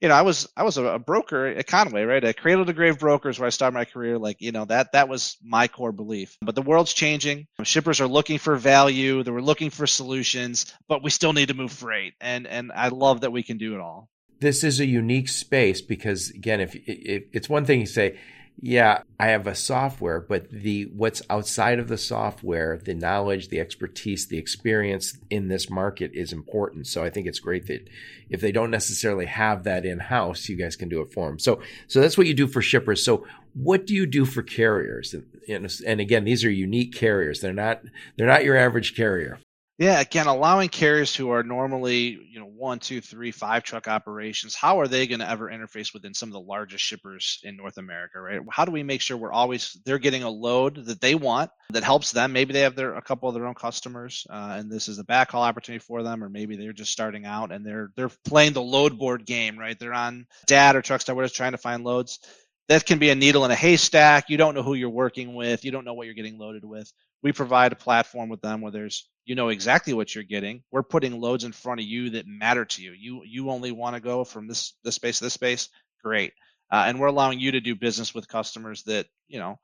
You 0.01 0.09
know, 0.09 0.15
I 0.15 0.23
was 0.23 0.49
I 0.57 0.65
was 0.65 0.79
a, 0.79 0.85
a 0.85 0.99
broker 0.99 1.47
at 1.47 1.67
Con-way, 1.67 2.05
right? 2.05 2.25
A 2.25 2.33
cradle 2.33 2.65
to 2.65 2.73
grave 2.73 2.99
brokers 2.99 3.39
where 3.39 3.47
I 3.47 3.51
started 3.51 3.75
my 3.75 3.85
career. 3.85 4.19
Like, 4.19 4.41
you 4.41 4.51
know, 4.51 4.65
that 4.65 4.93
that 4.93 5.09
was 5.09 5.37
my 5.45 5.69
core 5.69 5.93
belief. 5.93 6.39
But 6.41 6.57
the 6.57 6.63
world's 6.63 6.93
changing. 6.93 7.47
Shippers 7.63 8.01
are 8.01 8.09
looking 8.09 8.39
for 8.39 8.57
value. 8.57 9.23
They 9.23 9.31
were 9.31 9.43
looking 9.43 9.71
for 9.71 9.87
solutions, 9.87 10.75
but 10.89 11.05
we 11.05 11.11
still 11.11 11.35
need 11.35 11.49
to 11.49 11.55
move 11.55 11.71
freight. 11.71 12.15
And 12.21 12.47
and 12.49 12.73
I 12.75 12.89
love 12.89 13.21
that 13.21 13.31
we 13.31 13.43
can 13.43 13.59
do 13.59 13.75
it 13.75 13.81
all. 13.81 14.09
This 14.41 14.65
is 14.65 14.81
a 14.81 14.87
unique 14.87 15.29
space 15.29 15.81
because 15.81 16.31
again, 16.31 16.61
if, 16.61 16.75
if 16.75 17.25
it's 17.33 17.49
one 17.49 17.65
thing 17.65 17.79
you 17.79 17.87
say 17.87 18.19
yeah, 18.61 19.03
I 19.19 19.29
have 19.29 19.47
a 19.47 19.55
software, 19.55 20.21
but 20.21 20.49
the 20.51 20.85
what's 20.95 21.23
outside 21.29 21.79
of 21.79 21.89
the 21.89 21.99
software, 21.99 22.79
the 22.79 22.95
knowledge, 22.95 23.49
the 23.49 23.59
expertise, 23.59 24.29
the 24.29 24.39
experience 24.39 25.19
in 25.31 25.49
this 25.49 25.69
market 25.69 26.13
is 26.15 26.33
important. 26.33 26.87
So 26.87 27.03
I 27.03 27.11
think 27.11 27.27
it's 27.27 27.41
great 27.41 27.67
that 27.67 27.89
if 28.31 28.41
they 28.41 28.53
don't 28.53 28.71
necessarily 28.71 29.27
have 29.27 29.65
that 29.65 29.85
in 29.85 29.99
house, 29.99 30.49
you 30.49 30.57
guys 30.57 30.77
can 30.77 30.89
do 30.89 31.01
it 31.01 31.13
for 31.13 31.29
them. 31.29 31.41
So 31.41 31.61
so 31.89 32.01
that's 32.01 32.17
what 32.17 32.29
you 32.29 32.35
do 32.35 32.47
for 32.47 32.63
shippers. 32.63 33.05
So 33.05 33.27
what 33.55 33.87
do 33.87 33.95
you 33.95 34.07
do 34.07 34.25
for 34.25 34.43
carriers? 34.43 35.15
And, 35.49 35.75
and 35.85 36.01
again, 36.01 36.25
these 36.25 36.45
are 36.45 36.51
unique 36.51 36.95
carriers. 36.95 37.41
They're 37.41 37.53
not 37.53 37.83
they're 38.17 38.29
not 38.29 38.45
your 38.45 38.57
average 38.57 38.95
carrier. 38.95 39.41
Yeah, 39.79 40.01
again, 40.01 40.27
allowing 40.27 40.69
carriers 40.69 41.17
who 41.17 41.31
are 41.31 41.43
normally, 41.43 42.19
you 42.31 42.39
know, 42.39 42.47
one, 42.47 42.79
two, 42.79 43.01
three, 43.01 43.33
five 43.33 43.63
truck 43.63 43.89
operations, 43.89 44.55
how 44.55 44.81
are 44.81 44.87
they 44.87 45.07
going 45.07 45.21
to 45.21 45.29
ever 45.29 45.51
interface 45.51 45.95
within 45.95 46.15
some 46.15 46.29
of 46.29 46.35
the 46.35 46.41
largest 46.41 46.85
shippers 46.85 47.41
in 47.43 47.57
North 47.57 47.79
America, 47.79 48.21
right? 48.21 48.41
How 48.51 48.67
do 48.67 48.71
we 48.71 48.83
make 48.83 49.01
sure 49.01 49.17
we're 49.17 49.33
always 49.33 49.77
they're 49.85 49.99
getting 49.99 50.23
a 50.23 50.31
load 50.31 50.85
that 50.87 51.01
they 51.01 51.15
want 51.15 51.51
that 51.71 51.85
helps 51.85 52.13
them? 52.13 52.33
Maybe 52.33 52.53
they 52.53 52.61
have 52.61 52.77
their 52.77 52.95
a 52.95 53.03
couple 53.03 53.29
of 53.29 53.35
their 53.35 53.47
own 53.47 53.55
customers, 53.55 54.27
uh, 54.31 54.57
and 54.59 54.71
this 54.71 54.89
is 54.89 54.99
a 54.99 55.05
backhaul 55.05 55.41
opportunity 55.41 55.83
for 55.83 56.03
them, 56.03 56.23
or 56.23 56.29
maybe 56.29 56.57
they're 56.57 56.75
just 56.75 56.93
starting 56.93 57.25
out 57.25 57.51
and 57.51 57.67
they're 57.67 57.91
they're 57.97 58.11
playing 58.27 58.53
the 58.53 58.63
load 58.63 58.99
board 58.99 59.25
game, 59.25 59.59
right? 59.59 59.79
They're 59.79 59.95
on 59.95 60.27
DAT 60.47 60.77
or 60.77 60.83
Truckstop, 60.83 61.17
whatever, 61.17 61.33
trying 61.33 61.53
to 61.53 61.59
find 61.59 61.83
loads. 61.83 62.21
That 62.69 62.87
can 62.87 62.99
be 62.99 63.11
a 63.11 63.15
needle 63.15 63.45
in 63.45 63.51
a 63.51 63.57
haystack. 63.57 64.31
You 64.31 64.37
don't 64.37 64.55
know 64.55 64.63
who 64.63 64.75
you're 64.75 64.91
working 64.91 65.35
with. 65.35 65.65
You 65.65 65.73
don't 65.73 65.85
know 65.85 65.95
what 65.95 66.07
you're 66.07 66.15
getting 66.15 66.39
loaded 66.39 66.65
with. 66.65 66.93
We 67.23 67.33
provide 67.33 67.73
a 67.73 67.77
platform 67.77 68.29
with 68.29 68.41
them 68.41 68.61
where 68.61 68.73
there's 68.73 69.09
you 69.25 69.35
know 69.35 69.49
exactly 69.49 69.95
what 69.95 70.15
you're 70.15 70.25
getting. 70.25 70.63
We're 70.71 70.83
putting 70.83 71.21
loads 71.21 71.45
in 71.45 71.53
front 71.53 71.81
of 71.81 71.87
you 71.87 72.11
that 72.11 72.27
matter 72.27 72.65
to 72.65 72.83
you. 72.83 72.93
You 72.93 73.23
you 73.25 73.51
only 73.51 73.73
want 73.73 73.95
to 73.97 74.01
go 74.01 74.25
from 74.25 74.49
this 74.49 74.75
this 74.85 74.97
space 74.97 75.19
to 75.19 75.25
this 75.25 75.35
space. 75.35 75.69
Great, 76.03 76.33
uh, 76.71 76.85
and 76.87 76.99
we're 76.99 77.07
allowing 77.07 77.39
you 77.39 77.53
to 77.53 77.61
do 77.61 77.75
business 77.77 78.15
with 78.15 78.29
customers 78.29 78.83
that 78.85 79.07
you 79.29 79.39
know 79.39 79.59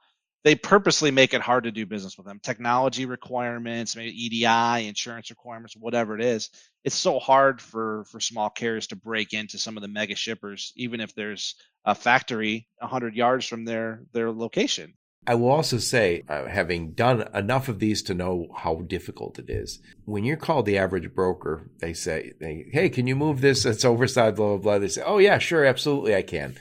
they 0.45 0.55
purposely 0.55 1.11
make 1.11 1.35
it 1.35 1.41
hard 1.41 1.65
to 1.65 1.73
do 1.73 1.85
business 1.85 2.17
with 2.17 2.27
them. 2.27 2.41
Technology 2.43 3.07
requirements, 3.07 3.97
maybe 3.97 4.13
EDI, 4.13 4.87
insurance 4.87 5.31
requirements, 5.31 5.77
whatever 5.77 6.15
it 6.15 6.23
is. 6.25 6.51
It's 6.85 6.95
so 6.95 7.19
hard 7.19 7.61
for 7.61 8.05
for 8.05 8.21
small 8.21 8.51
carriers 8.51 8.87
to 8.89 8.97
break 8.97 9.33
into 9.33 9.59
some 9.59 9.77
of 9.77 9.83
the 9.83 9.89
mega 9.89 10.15
shippers, 10.15 10.73
even 10.77 11.01
if 11.01 11.15
there's 11.15 11.57
a 11.85 11.95
factory 11.95 12.69
100 12.79 13.15
yards 13.17 13.47
from 13.47 13.65
their 13.65 14.05
their 14.13 14.31
location. 14.31 14.95
I 15.27 15.35
will 15.35 15.51
also 15.51 15.77
say, 15.77 16.25
uh, 16.29 16.47
having 16.47 16.93
done 16.93 17.29
enough 17.35 17.69
of 17.69 17.81
these 17.81 18.03
to 18.05 18.15
know 18.15 18.49
how 18.57 18.77
difficult 18.77 19.39
it 19.39 19.51
is, 19.51 19.81
when 20.07 20.25
you're 20.25 20.39
called 20.39 20.65
the 20.65 20.79
average 20.79 21.15
broker, 21.15 21.69
they 21.81 21.93
say, 21.93 22.33
they, 22.41 22.67
"Hey, 22.73 22.89
can 22.89 23.07
you 23.07 23.15
move 23.15 23.41
this? 23.41 23.67
It's 23.67 23.85
oversized." 23.85 24.37
Blah 24.37 24.57
blah 24.57 24.57
blah. 24.57 24.79
They 24.79 24.89
say, 24.89 25.03
"Oh 25.05 25.19
yeah, 25.19 25.39
sure, 25.39 25.65
absolutely, 25.67 26.15
I 26.15 26.23
can." 26.23 26.57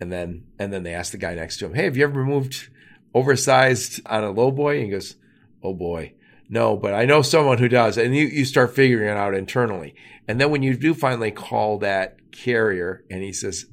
And 0.00 0.10
then 0.10 0.44
and 0.58 0.72
then 0.72 0.82
they 0.82 0.94
ask 0.94 1.12
the 1.12 1.18
guy 1.18 1.34
next 1.34 1.58
to 1.58 1.66
him, 1.66 1.74
"Hey, 1.74 1.84
have 1.84 1.96
you 1.96 2.04
ever 2.04 2.24
moved 2.24 2.70
oversized 3.14 4.00
on 4.06 4.24
a 4.24 4.30
low 4.30 4.50
boy?" 4.50 4.76
And 4.76 4.84
he 4.84 4.90
goes, 4.90 5.16
"Oh 5.62 5.74
boy." 5.74 6.14
No, 6.48 6.76
but 6.76 6.94
I 6.94 7.04
know 7.06 7.22
someone 7.22 7.58
who 7.58 7.68
does. 7.68 7.98
And 7.98 8.14
you, 8.14 8.26
you 8.26 8.44
start 8.44 8.74
figuring 8.74 9.10
it 9.10 9.16
out 9.16 9.34
internally. 9.34 9.96
And 10.28 10.40
then 10.40 10.50
when 10.50 10.62
you 10.62 10.76
do 10.76 10.94
finally 10.94 11.32
call 11.32 11.78
that 11.78 12.30
carrier 12.30 13.04
and 13.10 13.22
he 13.22 13.32
says, 13.32 13.66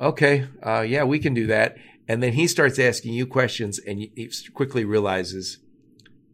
okay, 0.00 0.46
uh, 0.64 0.80
yeah, 0.80 1.04
we 1.04 1.18
can 1.18 1.34
do 1.34 1.48
that. 1.48 1.76
And 2.10 2.20
then 2.20 2.32
he 2.32 2.48
starts 2.48 2.80
asking 2.80 3.12
you 3.12 3.24
questions 3.24 3.78
and 3.78 4.00
he 4.00 4.32
quickly 4.52 4.84
realizes 4.84 5.58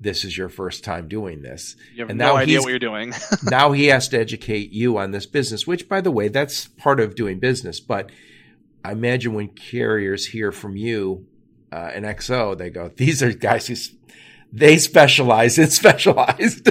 this 0.01 0.25
is 0.25 0.35
your 0.35 0.49
first 0.49 0.83
time 0.83 1.07
doing 1.07 1.43
this. 1.43 1.77
You 1.95 2.05
have 2.05 2.09
And 2.09 2.19
no 2.19 2.35
idea 2.35 2.63
what 2.63 2.71
you're 2.71 2.79
doing. 2.79 3.13
now 3.43 3.73
he 3.73 3.89
has 3.89 4.09
to 4.09 4.19
educate 4.19 4.73
you 4.73 4.97
on 4.97 5.11
this 5.11 5.27
business, 5.27 5.67
which, 5.67 5.87
by 5.87 6.01
the 6.01 6.11
way, 6.11 6.29
that's 6.29 6.67
part 6.67 6.99
of 6.99 7.15
doing 7.15 7.41
business. 7.41 7.79
But 7.79 8.11
I 8.83 8.93
imagine 8.93 9.35
when 9.35 9.49
carriers 9.49 10.29
hear 10.29 10.51
from 10.51 10.79
you, 10.79 11.27
uh, 11.71 11.91
an 11.93 12.05
XO, 12.05 12.57
they 12.57 12.71
go, 12.71 12.91
these 12.97 13.23
are 13.23 13.35
guys 13.35 13.67
who 13.67 13.75
they 14.51 14.79
specialize 14.79 15.59
in 15.59 15.69
specialized. 15.83 16.71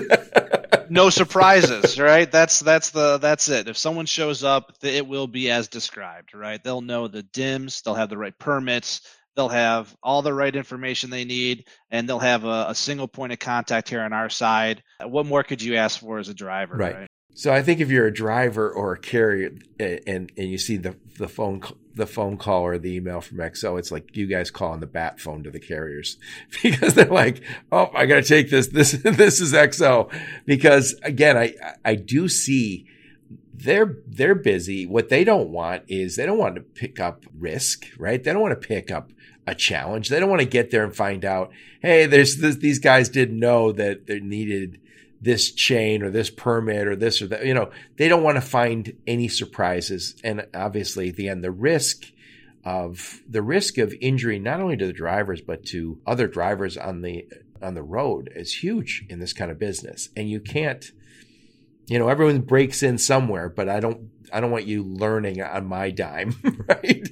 No 0.89 1.09
surprises, 1.09 1.99
right? 1.99 2.31
That's 2.31 2.59
that's 2.59 2.89
the 2.91 3.17
that's 3.17 3.49
it. 3.49 3.67
If 3.67 3.77
someone 3.77 4.05
shows 4.05 4.43
up, 4.43 4.73
it 4.83 5.07
will 5.07 5.27
be 5.27 5.49
as 5.51 5.67
described, 5.67 6.33
right? 6.33 6.63
They'll 6.63 6.81
know 6.81 7.07
the 7.07 7.23
DIMS, 7.23 7.81
they'll 7.81 7.95
have 7.95 8.09
the 8.09 8.17
right 8.17 8.37
permits, 8.37 9.01
they'll 9.35 9.49
have 9.49 9.95
all 10.01 10.21
the 10.21 10.33
right 10.33 10.55
information 10.55 11.09
they 11.09 11.25
need, 11.25 11.67
and 11.91 12.07
they'll 12.07 12.19
have 12.19 12.45
a, 12.45 12.67
a 12.69 12.75
single 12.75 13.07
point 13.07 13.33
of 13.33 13.39
contact 13.39 13.89
here 13.89 14.01
on 14.01 14.13
our 14.13 14.29
side. 14.29 14.83
What 15.03 15.25
more 15.25 15.43
could 15.43 15.61
you 15.61 15.75
ask 15.75 15.99
for 15.99 16.19
as 16.19 16.29
a 16.29 16.33
driver, 16.33 16.75
Right. 16.75 16.95
right? 16.95 17.09
So 17.35 17.53
I 17.53 17.61
think 17.61 17.81
if 17.81 17.91
you're 17.91 18.07
a 18.07 18.13
driver 18.13 18.71
or 18.71 18.93
a 18.93 18.97
carrier 18.97 19.51
and 19.77 20.31
and 20.37 20.49
you 20.49 20.57
see 20.57 20.77
the 20.77 20.95
the 21.17 21.27
phone 21.27 21.61
the 21.93 22.07
phone 22.07 22.37
call 22.37 22.63
or 22.63 22.77
the 22.77 22.95
email 22.95 23.19
from 23.19 23.39
XO, 23.39 23.77
it's 23.77 23.91
like 23.91 24.15
you 24.15 24.25
guys 24.25 24.49
calling 24.49 24.79
the 24.79 24.87
bat 24.87 25.19
phone 25.19 25.43
to 25.43 25.51
the 25.51 25.59
carriers 25.59 26.17
because 26.63 26.93
they're 26.93 27.05
like, 27.05 27.43
oh, 27.73 27.91
I 27.93 28.05
got 28.05 28.15
to 28.15 28.23
take 28.23 28.49
this. 28.49 28.67
This 28.67 28.91
this 29.03 29.41
is 29.41 29.51
XO 29.51 30.09
because 30.45 30.95
again, 31.03 31.37
I 31.37 31.53
I 31.83 31.95
do 31.95 32.29
see 32.29 32.87
they're 33.53 33.97
they're 34.07 34.35
busy. 34.35 34.85
What 34.85 35.09
they 35.09 35.25
don't 35.25 35.49
want 35.49 35.83
is 35.89 36.15
they 36.15 36.25
don't 36.25 36.37
want 36.37 36.55
to 36.55 36.61
pick 36.61 37.01
up 37.01 37.25
risk, 37.37 37.85
right? 37.97 38.23
They 38.23 38.31
don't 38.31 38.41
want 38.41 38.59
to 38.59 38.67
pick 38.67 38.91
up 38.91 39.11
a 39.45 39.55
challenge. 39.55 40.07
They 40.07 40.21
don't 40.21 40.29
want 40.29 40.41
to 40.41 40.47
get 40.47 40.71
there 40.71 40.85
and 40.85 40.95
find 40.95 41.25
out, 41.25 41.51
hey, 41.81 42.05
there's 42.05 42.37
this, 42.37 42.55
these 42.55 42.79
guys 42.79 43.09
didn't 43.09 43.37
know 43.37 43.73
that 43.73 44.07
they 44.07 44.21
needed 44.21 44.79
this 45.25 45.51
chain 45.51 46.03
or 46.03 46.09
this 46.09 46.29
permit 46.29 46.87
or 46.87 46.95
this 46.95 47.21
or 47.21 47.27
that. 47.27 47.45
You 47.45 47.53
know, 47.53 47.71
they 47.97 48.07
don't 48.07 48.23
want 48.23 48.37
to 48.37 48.41
find 48.41 48.95
any 49.05 49.27
surprises. 49.27 50.15
And 50.23 50.47
obviously, 50.53 51.09
at 51.09 51.15
the 51.15 51.27
end, 51.27 51.43
the 51.43 51.51
risk 51.51 52.05
of 52.63 53.21
the 53.29 53.41
risk 53.41 53.77
of 53.77 53.93
injury 53.99 54.39
not 54.39 54.59
only 54.59 54.75
to 54.75 54.87
the 54.87 54.93
drivers 54.93 55.39
but 55.39 55.63
to 55.63 55.99
other 56.07 56.27
drivers 56.27 56.77
on 56.77 57.01
the 57.01 57.27
on 57.61 57.75
the 57.75 57.83
road 57.83 58.27
is 58.35 58.51
huge 58.51 59.05
in 59.07 59.19
this 59.19 59.33
kind 59.33 59.51
of 59.51 59.59
business. 59.59 60.09
And 60.15 60.29
you 60.29 60.39
can't 60.39 60.91
you 61.87 61.99
know, 61.99 62.07
everyone 62.09 62.41
breaks 62.41 62.81
in 62.81 62.97
somewhere, 62.97 63.49
but 63.49 63.69
I 63.69 63.79
don't 63.79 64.09
I 64.33 64.39
don't 64.41 64.51
want 64.51 64.65
you 64.65 64.83
learning 64.83 65.41
on 65.41 65.65
my 65.67 65.91
dime, 65.91 66.35
right? 66.67 67.07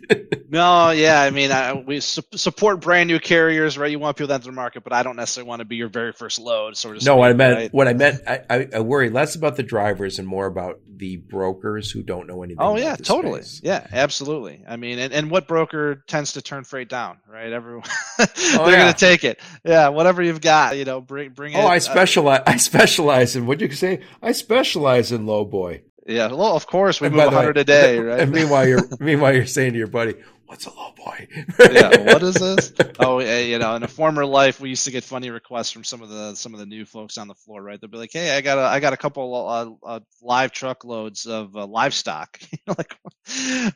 No, 0.49 0.91
yeah, 0.91 1.21
I 1.21 1.32
mean, 1.32 1.52
I, 1.52 1.73
we 1.73 1.99
su- 1.99 2.21
support 2.36 2.80
brand 2.82 3.08
new 3.08 3.19
carriers, 3.19 3.76
right? 3.78 3.89
You 3.89 3.97
want 3.99 4.17
people 4.17 4.28
to 4.28 4.34
enter 4.36 4.45
the 4.45 4.52
market, 4.52 4.84
but 4.84 4.93
I 4.93 5.02
don't 5.02 5.15
necessarily 5.15 5.47
want 5.49 5.62
to 5.62 5.65
be 5.65 5.78
your 5.78 5.89
very 5.89 6.12
first 6.13 6.38
load, 6.39 6.78
sort 6.78 6.97
of. 6.97 7.04
no, 7.06 7.15
what 7.15 7.30
I 7.30 7.32
speak, 7.32 7.38
meant 7.38 7.56
right? 7.56 7.73
what 7.73 7.88
I 7.88 7.93
meant 7.93 8.21
I, 8.28 8.39
I, 8.49 8.67
I 8.76 8.80
worry 8.82 9.10
less 9.10 9.36
about 9.36 9.56
the 9.56 9.63
drivers 9.63 10.19
and 10.19 10.28
more 10.28 10.45
about 10.45 10.80
the 10.95 11.17
brokers 11.17 11.89
who 11.89 12.04
don't 12.04 12.28
know 12.28 12.43
anything. 12.43 12.62
Oh 12.62 12.78
yeah, 12.78 12.95
totally. 12.95 13.41
space. 13.41 13.62
Yeah, 13.63 13.88
absolutely. 13.91 14.63
I 14.67 14.76
mean, 14.78 14.99
and, 14.99 15.12
and 15.12 15.32
what 15.32 15.47
broker 15.47 16.04
tends 16.08 16.34
to 16.34 16.41
turn 16.43 16.63
freight 16.65 16.88
down, 16.89 17.17
right? 17.28 17.52
Everyone 17.52 17.84
they're 18.17 18.28
Oh, 18.60 18.69
yeah. 18.69 18.78
gonna 18.78 18.93
take 18.93 19.23
it. 19.23 19.39
Yeah, 19.65 19.88
whatever 19.89 20.21
you've 20.21 20.41
got, 20.41 20.78
you 20.78 20.86
know, 20.86 21.02
bring 21.02 21.32
bring 21.32 21.54
it. 21.54 21.58
Oh, 21.58 21.65
I 21.65 21.78
uh, 21.78 21.80
specialize. 21.80 22.41
I 22.45 22.58
specialize 22.58 23.36
in 23.36 23.47
what 23.47 23.60
you 23.60 23.71
say. 23.71 24.02
I 24.21 24.34
specialize 24.34 25.12
in 25.12 25.26
low 25.26 25.45
boy. 25.45 25.82
Yeah, 26.05 26.27
well, 26.27 26.55
of 26.55 26.67
course 26.67 26.99
we 27.01 27.07
And 27.07 27.15
move 27.15 27.25
by 27.25 27.29
way- 27.29 27.35
100 27.35 27.57
a 27.57 27.63
day, 27.63 27.99
right? 27.99 28.19
And 28.21 28.31
meanwhile, 28.31 28.67
you're 28.67 28.87
meanwhile 28.99 29.33
you're 29.33 29.45
saying 29.45 29.73
to 29.73 29.77
your 29.79 29.87
buddy, 29.87 30.15
"What's 30.47 30.65
a 30.65 30.69
low 30.71 30.91
boy?" 30.97 31.27
yeah, 31.71 31.97
what 32.13 32.21
is 32.23 32.35
this? 32.35 32.73
Oh, 32.99 33.19
you 33.19 33.57
know, 33.59 33.75
in 33.75 33.83
a 33.83 33.87
former 33.87 34.25
life, 34.25 34.59
we 34.59 34.69
used 34.69 34.85
to 34.85 34.91
get 34.91 35.03
funny 35.03 35.29
requests 35.29 35.71
from 35.71 35.83
some 35.83 36.01
of 36.01 36.09
the 36.09 36.35
some 36.35 36.53
of 36.53 36.59
the 36.59 36.65
new 36.65 36.85
folks 36.85 37.17
on 37.17 37.27
the 37.27 37.35
floor, 37.35 37.61
right? 37.61 37.79
They'll 37.79 37.89
be 37.89 37.97
like, 37.97 38.11
"Hey, 38.11 38.35
I 38.35 38.41
got 38.41 38.57
a 38.57 38.61
I 38.61 38.79
got 38.79 38.93
a 38.93 38.97
couple 38.97 39.33
uh, 39.35 39.87
uh, 39.87 39.99
live 40.21 40.51
truckloads 40.51 41.25
of 41.25 41.55
uh, 41.55 41.65
livestock. 41.65 42.39
Like, 42.65 42.95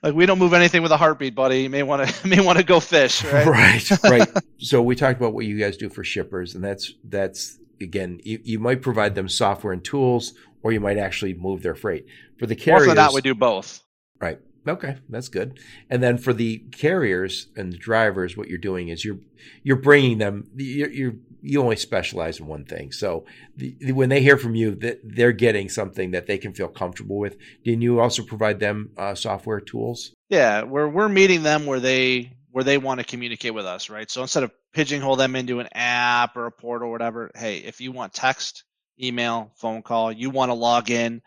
like 0.01 0.13
we 0.15 0.25
don't 0.25 0.39
move 0.39 0.53
anything 0.53 0.81
with 0.81 0.91
a 0.91 0.97
heartbeat, 0.97 1.35
buddy. 1.35 1.63
You 1.63 1.69
may 1.69 1.83
want 1.83 2.07
to 2.07 2.27
may 2.27 2.39
want 2.39 2.57
to 2.57 2.63
go 2.63 2.79
fish, 2.79 3.23
right? 3.25 3.45
right 3.45 4.03
right 4.03 4.27
so 4.59 4.81
we 4.81 4.95
talked 4.95 5.19
about 5.19 5.33
what 5.33 5.45
you 5.45 5.57
guys 5.59 5.77
do 5.77 5.89
for 5.89 6.03
shippers 6.03 6.55
and 6.55 6.63
that's 6.63 6.93
that's 7.03 7.57
again 7.81 8.19
you, 8.23 8.39
you 8.43 8.59
might 8.59 8.81
provide 8.81 9.13
them 9.15 9.27
software 9.29 9.73
and 9.73 9.83
tools 9.83 10.33
or 10.67 10.73
you 10.73 10.81
might 10.81 10.97
actually 10.97 11.33
move 11.33 11.61
their 11.63 11.75
freight. 11.75 12.05
For 12.39 12.45
the 12.45 12.55
carriers 12.55 12.87
than 12.87 12.95
not, 12.97 13.13
we 13.13 13.21
do 13.21 13.33
both. 13.33 13.81
right. 14.19 14.39
Okay 14.67 14.97
that's 15.07 15.29
good. 15.29 15.57
And 15.89 16.03
then 16.03 16.17
for 16.17 16.33
the 16.33 16.57
carriers 16.73 17.47
and 17.55 17.71
the 17.71 17.77
drivers 17.77 18.35
what 18.35 18.49
you're 18.49 18.57
doing 18.57 18.89
is 18.89 19.05
you're 19.05 19.19
you're 19.63 19.77
bringing 19.77 20.17
them 20.17 20.49
you're, 20.57 20.89
you're 20.89 21.13
you 21.41 21.61
only 21.61 21.77
specialize 21.77 22.37
in 22.41 22.47
one 22.47 22.65
thing. 22.65 22.91
So 22.91 23.23
the, 23.55 23.77
the- 23.79 23.93
when 23.93 24.09
they 24.09 24.21
hear 24.21 24.35
from 24.37 24.55
you 24.55 24.75
that 24.75 24.99
they're 25.05 25.31
getting 25.31 25.69
something 25.69 26.11
that 26.11 26.27
they 26.27 26.37
can 26.37 26.51
feel 26.53 26.67
comfortable 26.67 27.17
with 27.17 27.37
didn't 27.63 27.81
you 27.81 28.01
also 28.01 28.23
provide 28.23 28.59
them 28.59 28.89
uh, 28.97 29.15
software 29.15 29.61
tools? 29.61 30.11
Yeah, 30.27 30.63
we're 30.63 30.89
we're 30.89 31.07
meeting 31.07 31.43
them 31.43 31.65
where 31.65 31.79
they 31.79 32.33
where 32.51 32.65
they 32.65 32.77
want 32.77 32.99
to 32.99 33.05
communicate 33.05 33.53
with 33.53 33.65
us, 33.65 33.89
right? 33.89 34.11
So 34.11 34.21
instead 34.21 34.43
of 34.43 34.51
pigeonhole 34.73 35.15
them 35.15 35.37
into 35.37 35.61
an 35.61 35.69
app 35.73 36.35
or 36.35 36.45
a 36.47 36.51
portal 36.51 36.89
or 36.89 36.91
whatever, 36.91 37.31
hey, 37.35 37.59
if 37.59 37.79
you 37.79 37.93
want 37.93 38.13
text, 38.13 38.65
email, 39.01 39.51
phone 39.55 39.81
call, 39.81 40.11
you 40.11 40.29
want 40.29 40.49
to 40.49 40.53
log 40.53 40.89
in, 40.89 41.21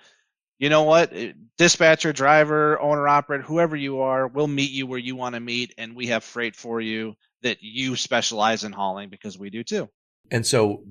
you 0.59 0.69
know 0.69 0.83
what? 0.83 1.17
Uh, 1.17 1.33
dispatcher, 1.57 2.13
driver, 2.13 2.79
owner, 2.81 3.09
operator, 3.09 3.43
whoever 3.43 3.75
you 3.75 4.01
are, 4.01 4.29
we'll 4.29 4.47
meet 4.47 4.71
you 4.71 4.87
where 4.87 4.99
you 4.99 5.17
want 5.17 5.35
to 5.35 5.41
meet, 5.41 5.75
and 5.79 5.97
we 5.97 6.09
have 6.09 6.23
freight 6.23 6.55
for 6.55 6.81
you 6.81 7.15
that 7.43 7.63
you 7.63 7.97
specialize 7.97 8.63
in 8.63 8.73
hauling 8.73 9.09
because 9.09 9.39
we 9.39 9.51
do 9.51 9.65
too. 9.65 9.89
And 10.31 10.47
so, 10.47 10.83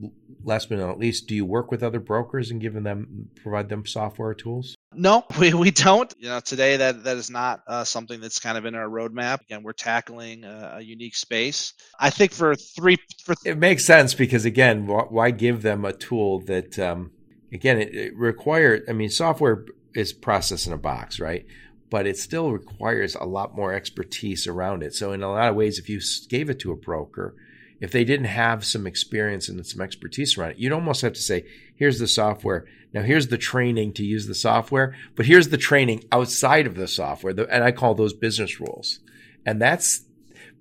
last 0.43 0.69
but 0.69 0.80
not 0.80 0.99
least, 0.99 1.28
do 1.28 1.36
you 1.36 1.45
work 1.45 1.71
with 1.71 1.84
other 1.84 1.99
brokers 1.99 2.52
and 2.52 2.60
giving 2.60 2.84
them 2.84 3.30
provide 3.36 3.69
them 3.69 3.86
software 3.86 4.34
tools? 4.34 4.75
No, 4.93 5.25
we, 5.39 5.54
we 5.54 5.71
don't. 5.71 6.13
You 6.17 6.30
know, 6.30 6.39
today 6.39 6.78
that 6.78 7.04
that 7.04 7.17
is 7.17 7.30
not 7.30 7.62
uh, 7.67 7.84
something 7.84 8.19
that's 8.19 8.39
kind 8.39 8.58
of 8.58 8.65
in 8.65 8.75
our 8.75 8.88
roadmap. 8.88 9.41
Again, 9.41 9.63
we're 9.63 9.73
tackling 9.73 10.43
a, 10.43 10.75
a 10.78 10.82
unique 10.82 11.15
space. 11.15 11.73
I 11.99 12.10
think 12.10 12.34
for 12.34 12.56
three 12.56 12.97
for 13.23 13.36
It 13.45 13.58
makes 13.58 13.86
sense 13.86 14.13
because 14.13 14.45
again, 14.45 14.88
wh- 14.88 15.12
why 15.12 15.32
give 15.32 15.62
them 15.62 15.86
a 15.86 15.93
tool 15.93 16.41
that 16.41 16.78
um, 16.80 17.12
again 17.54 17.80
it, 17.80 17.95
it 17.95 18.17
requires? 18.17 18.82
I 18.89 18.93
mean, 18.93 19.10
software 19.10 19.65
is 19.95 20.13
process 20.13 20.67
in 20.67 20.73
a 20.73 20.78
box, 20.78 21.19
right? 21.19 21.45
But 21.89 22.06
it 22.06 22.17
still 22.17 22.52
requires 22.52 23.15
a 23.15 23.23
lot 23.23 23.56
more 23.56 23.73
expertise 23.73 24.47
around 24.47 24.84
it. 24.84 24.93
So, 24.93 25.12
in 25.12 25.23
a 25.23 25.32
lot 25.32 25.49
of 25.49 25.56
ways, 25.56 25.80
if 25.80 25.89
you 25.89 26.02
gave 26.30 26.49
it 26.49 26.60
to 26.60 26.71
a 26.71 26.75
broker, 26.75 27.36
if 27.80 27.92
they 27.92 28.04
didn't 28.04 28.26
have 28.26 28.65
some 28.65 28.86
experience 28.86 29.48
and 29.50 29.65
some 29.65 29.82
expertise 29.82 30.38
around 30.38 30.52
it, 30.52 30.58
you'd 30.58 30.74
almost 30.74 31.02
have 31.02 31.13
to 31.13 31.22
say, 31.22 31.46
here's 31.76 32.00
the 32.00 32.08
software. 32.08 32.65
Now 32.94 33.04
here's 33.04 33.28
the 33.28 33.38
training 33.38 33.94
to 33.94 34.04
use 34.04 34.28
the 34.28 34.36
software, 34.36 34.96
but 35.15 35.26
here's 35.26 35.50
the 35.50 35.58
training 35.58 36.04
outside 36.12 36.68
of 36.68 36.76
the 36.76 36.88
software. 36.88 37.34
And 37.50 37.63
I 37.63 37.72
call 37.72 37.96
those 37.96 38.13
business 38.13 38.60
rules. 38.60 39.00
And 39.46 39.62
that's 39.62 40.06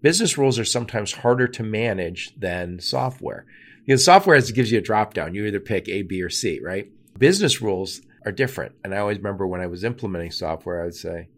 business 0.02 0.38
rules 0.38 0.58
are 0.58 0.64
sometimes 0.64 1.12
harder 1.12 1.48
to 1.48 1.62
manage 1.62 2.34
than 2.36 2.80
software. 2.80 3.46
Because 3.84 4.04
software 4.04 4.36
is- 4.36 4.52
gives 4.52 4.70
you 4.70 4.78
a 4.78 4.82
drop 4.82 5.14
down. 5.14 5.34
You 5.34 5.46
either 5.46 5.60
pick 5.60 5.88
A, 5.88 6.02
B, 6.02 6.22
or 6.22 6.28
C, 6.28 6.60
right? 6.62 6.90
Business 7.18 7.60
rules 7.62 8.02
are 8.24 8.32
different. 8.32 8.74
And 8.84 8.94
I 8.94 8.98
always 8.98 9.16
remember 9.16 9.46
when 9.46 9.60
I 9.60 9.66
was 9.66 9.82
implementing 9.82 10.30
software, 10.30 10.82
I 10.82 10.84
would 10.84 10.94
say, 10.94 11.28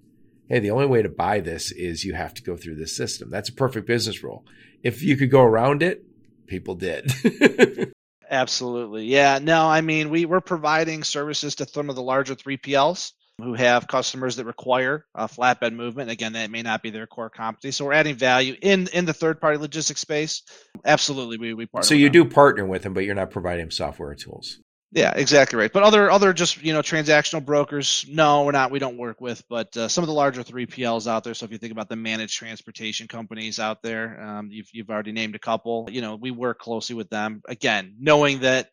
hey, 0.50 0.58
the 0.58 0.72
only 0.72 0.86
way 0.86 1.00
to 1.00 1.08
buy 1.08 1.40
this 1.40 1.70
is 1.70 2.04
you 2.04 2.12
have 2.12 2.34
to 2.34 2.42
go 2.42 2.56
through 2.56 2.74
this 2.74 2.94
system. 2.94 3.30
That's 3.30 3.48
a 3.48 3.52
perfect 3.52 3.86
business 3.86 4.22
rule. 4.22 4.44
If 4.82 5.00
you 5.00 5.16
could 5.16 5.30
go 5.30 5.42
around 5.42 5.82
it, 5.82 6.04
people 6.48 6.74
did. 6.74 7.12
Absolutely. 8.30 9.06
Yeah. 9.06 9.38
No, 9.40 9.68
I 9.68 9.80
mean, 9.80 10.10
we, 10.10 10.24
we're 10.24 10.40
providing 10.40 11.04
services 11.04 11.54
to 11.56 11.68
some 11.68 11.88
of 11.88 11.96
the 11.96 12.02
larger 12.02 12.34
3PLs 12.34 13.12
who 13.40 13.54
have 13.54 13.86
customers 13.86 14.36
that 14.36 14.44
require 14.44 15.06
uh, 15.14 15.26
flatbed 15.26 15.72
movement. 15.72 16.10
Again, 16.10 16.34
that 16.34 16.50
may 16.50 16.62
not 16.62 16.82
be 16.82 16.90
their 16.90 17.06
core 17.06 17.30
competency. 17.30 17.70
So 17.70 17.86
we're 17.86 17.92
adding 17.92 18.16
value 18.16 18.56
in, 18.60 18.88
in 18.92 19.04
the 19.04 19.14
third 19.14 19.40
party 19.40 19.56
logistics 19.56 20.00
space. 20.00 20.42
Absolutely. 20.84 21.38
We, 21.38 21.54
we 21.54 21.66
partner 21.66 21.86
so 21.86 21.94
you 21.94 22.10
do 22.10 22.24
partner 22.24 22.66
with 22.66 22.82
them, 22.82 22.92
but 22.92 23.04
you're 23.04 23.14
not 23.14 23.30
providing 23.30 23.66
them 23.66 23.70
software 23.70 24.10
or 24.10 24.14
tools. 24.14 24.58
Yeah, 24.92 25.12
exactly 25.14 25.56
right. 25.56 25.72
But 25.72 25.84
other 25.84 26.10
other 26.10 26.32
just 26.32 26.62
you 26.62 26.72
know 26.72 26.80
transactional 26.80 27.44
brokers, 27.44 28.04
no, 28.08 28.44
we're 28.44 28.52
not. 28.52 28.72
We 28.72 28.80
don't 28.80 28.96
work 28.96 29.20
with. 29.20 29.42
But 29.48 29.76
uh, 29.76 29.86
some 29.86 30.02
of 30.02 30.08
the 30.08 30.14
larger 30.14 30.42
three 30.42 30.66
PLs 30.66 31.06
out 31.06 31.22
there. 31.22 31.34
So 31.34 31.44
if 31.44 31.52
you 31.52 31.58
think 31.58 31.72
about 31.72 31.88
the 31.88 31.96
managed 31.96 32.36
transportation 32.36 33.06
companies 33.06 33.60
out 33.60 33.82
there, 33.82 34.20
um, 34.20 34.48
you've 34.50 34.68
you've 34.72 34.90
already 34.90 35.12
named 35.12 35.36
a 35.36 35.38
couple. 35.38 35.88
You 35.90 36.00
know, 36.00 36.16
we 36.16 36.32
work 36.32 36.58
closely 36.58 36.96
with 36.96 37.08
them. 37.08 37.40
Again, 37.46 37.94
knowing 38.00 38.40
that 38.40 38.70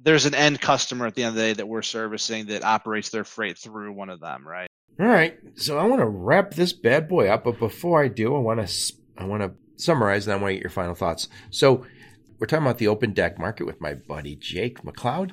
there's 0.00 0.26
an 0.26 0.34
end 0.34 0.60
customer 0.60 1.06
at 1.06 1.16
the 1.16 1.24
end 1.24 1.30
of 1.30 1.34
the 1.34 1.40
day 1.40 1.52
that 1.54 1.66
we're 1.66 1.82
servicing 1.82 2.46
that 2.46 2.62
operates 2.62 3.10
their 3.10 3.24
freight 3.24 3.58
through 3.58 3.92
one 3.92 4.10
of 4.10 4.20
them, 4.20 4.46
right? 4.46 4.68
All 5.00 5.06
right. 5.06 5.36
So 5.56 5.76
I 5.76 5.86
want 5.86 6.00
to 6.00 6.06
wrap 6.06 6.54
this 6.54 6.72
bad 6.72 7.08
boy 7.08 7.28
up, 7.28 7.44
but 7.44 7.58
before 7.58 8.02
I 8.02 8.06
do, 8.06 8.36
I 8.36 8.38
want 8.38 8.66
to 8.66 8.92
I 9.16 9.24
want 9.24 9.42
to 9.42 9.54
summarize 9.74 10.26
and 10.26 10.34
I 10.34 10.36
want 10.36 10.50
to 10.50 10.54
get 10.54 10.62
your 10.62 10.70
final 10.70 10.94
thoughts. 10.94 11.28
So 11.50 11.84
we're 12.38 12.46
talking 12.46 12.64
about 12.66 12.78
the 12.78 12.88
open 12.88 13.12
deck 13.12 13.38
market 13.38 13.66
with 13.66 13.80
my 13.80 13.94
buddy 13.94 14.36
Jake 14.36 14.82
McLeod, 14.82 15.32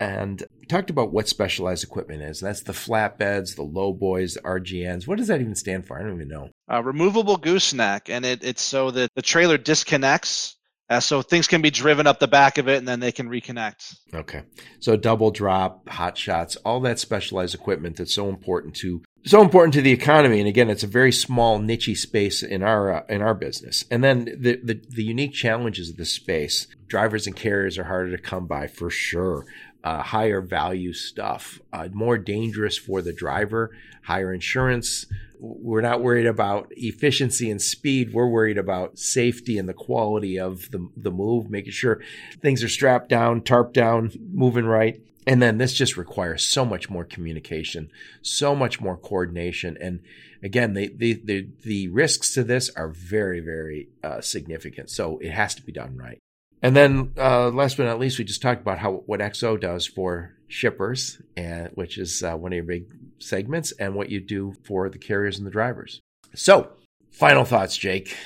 and 0.00 0.44
talked 0.68 0.90
about 0.90 1.12
what 1.12 1.28
specialized 1.28 1.84
equipment 1.84 2.22
is. 2.22 2.40
That's 2.40 2.62
the 2.62 2.72
flatbeds, 2.72 3.54
the 3.56 3.62
low 3.62 3.92
boys, 3.92 4.36
RGNs. 4.44 5.06
What 5.06 5.18
does 5.18 5.28
that 5.28 5.40
even 5.40 5.54
stand 5.54 5.86
for? 5.86 5.98
I 5.98 6.02
don't 6.02 6.14
even 6.14 6.28
know. 6.28 6.50
Uh, 6.70 6.82
removable 6.82 7.36
gooseneck, 7.36 8.08
and 8.10 8.24
it, 8.24 8.42
it's 8.42 8.62
so 8.62 8.90
that 8.90 9.10
the 9.14 9.22
trailer 9.22 9.56
disconnects 9.58 10.56
Uh, 10.90 11.00
so 11.00 11.20
things 11.20 11.46
can 11.46 11.60
be 11.60 11.70
driven 11.70 12.06
up 12.06 12.18
the 12.18 12.26
back 12.26 12.56
of 12.56 12.66
it 12.66 12.78
and 12.78 12.88
then 12.88 12.98
they 12.98 13.12
can 13.12 13.28
reconnect. 13.28 13.94
Okay. 14.14 14.42
So 14.80 14.96
double 14.96 15.30
drop, 15.30 15.86
hot 15.86 16.16
shots, 16.16 16.56
all 16.64 16.80
that 16.80 16.98
specialized 16.98 17.54
equipment 17.54 17.96
that's 17.96 18.14
so 18.14 18.30
important 18.30 18.74
to 18.76 19.02
so 19.30 19.42
important 19.42 19.74
to 19.74 19.82
the 19.82 19.92
economy. 19.92 20.38
And 20.40 20.48
again, 20.48 20.70
it's 20.70 20.82
a 20.82 20.88
very 20.88 21.12
small 21.12 21.58
niche 21.58 21.96
space 21.98 22.42
in 22.42 22.62
our 22.62 22.92
uh, 22.92 23.04
in 23.08 23.22
our 23.22 23.34
business. 23.34 23.84
And 23.90 24.02
then 24.02 24.24
the, 24.24 24.60
the 24.62 24.80
the 24.88 25.04
unique 25.04 25.32
challenges 25.32 25.90
of 25.90 25.96
this 25.96 26.12
space. 26.12 26.66
Drivers 26.86 27.26
and 27.26 27.36
carriers 27.36 27.78
are 27.78 27.84
harder 27.84 28.16
to 28.16 28.22
come 28.22 28.46
by 28.46 28.66
for 28.66 28.90
sure. 28.90 29.44
Uh, 29.84 30.02
higher 30.02 30.40
value 30.40 30.92
stuff, 30.92 31.60
uh, 31.72 31.88
more 31.92 32.18
dangerous 32.18 32.76
for 32.76 33.00
the 33.00 33.12
driver, 33.12 33.70
higher 34.02 34.34
insurance, 34.34 35.06
we're 35.40 35.80
not 35.80 36.02
worried 36.02 36.26
about 36.26 36.72
efficiency 36.76 37.50
and 37.50 37.62
speed. 37.62 38.12
We're 38.12 38.26
worried 38.26 38.58
about 38.58 38.98
safety 38.98 39.58
and 39.58 39.68
the 39.68 39.74
quality 39.74 40.38
of 40.38 40.70
the, 40.70 40.88
the 40.96 41.10
move, 41.10 41.48
making 41.48 41.72
sure 41.72 42.00
things 42.40 42.62
are 42.62 42.68
strapped 42.68 43.08
down, 43.08 43.42
tarp 43.42 43.72
down, 43.72 44.12
moving 44.32 44.66
right. 44.66 45.00
And 45.28 45.42
then 45.42 45.58
this 45.58 45.74
just 45.74 45.98
requires 45.98 46.42
so 46.42 46.64
much 46.64 46.88
more 46.88 47.04
communication, 47.04 47.90
so 48.22 48.56
much 48.56 48.80
more 48.80 48.96
coordination. 48.96 49.76
And 49.78 50.00
again, 50.42 50.72
the, 50.72 50.90
the, 50.96 51.20
the, 51.22 51.48
the 51.64 51.88
risks 51.88 52.32
to 52.32 52.42
this 52.42 52.70
are 52.70 52.88
very, 52.88 53.40
very 53.40 53.88
uh, 54.02 54.22
significant. 54.22 54.88
So 54.88 55.18
it 55.18 55.30
has 55.30 55.54
to 55.56 55.62
be 55.62 55.70
done 55.70 55.98
right. 55.98 56.18
And 56.62 56.74
then, 56.74 57.12
uh, 57.18 57.50
last 57.50 57.76
but 57.76 57.84
not 57.84 57.98
least, 57.98 58.18
we 58.18 58.24
just 58.24 58.40
talked 58.40 58.62
about 58.62 58.78
how 58.78 59.02
what 59.04 59.20
EXO 59.20 59.60
does 59.60 59.86
for 59.86 60.32
shippers, 60.48 61.20
and 61.36 61.68
which 61.74 61.98
is 61.98 62.22
uh, 62.22 62.34
one 62.34 62.52
of 62.52 62.56
your 62.56 62.64
big 62.64 62.86
segments, 63.18 63.70
and 63.72 63.94
what 63.94 64.08
you 64.08 64.20
do 64.20 64.54
for 64.64 64.88
the 64.88 64.98
carriers 64.98 65.36
and 65.36 65.46
the 65.46 65.52
drivers. 65.52 66.00
So, 66.34 66.70
final 67.12 67.44
thoughts, 67.44 67.76
Jake. 67.76 68.16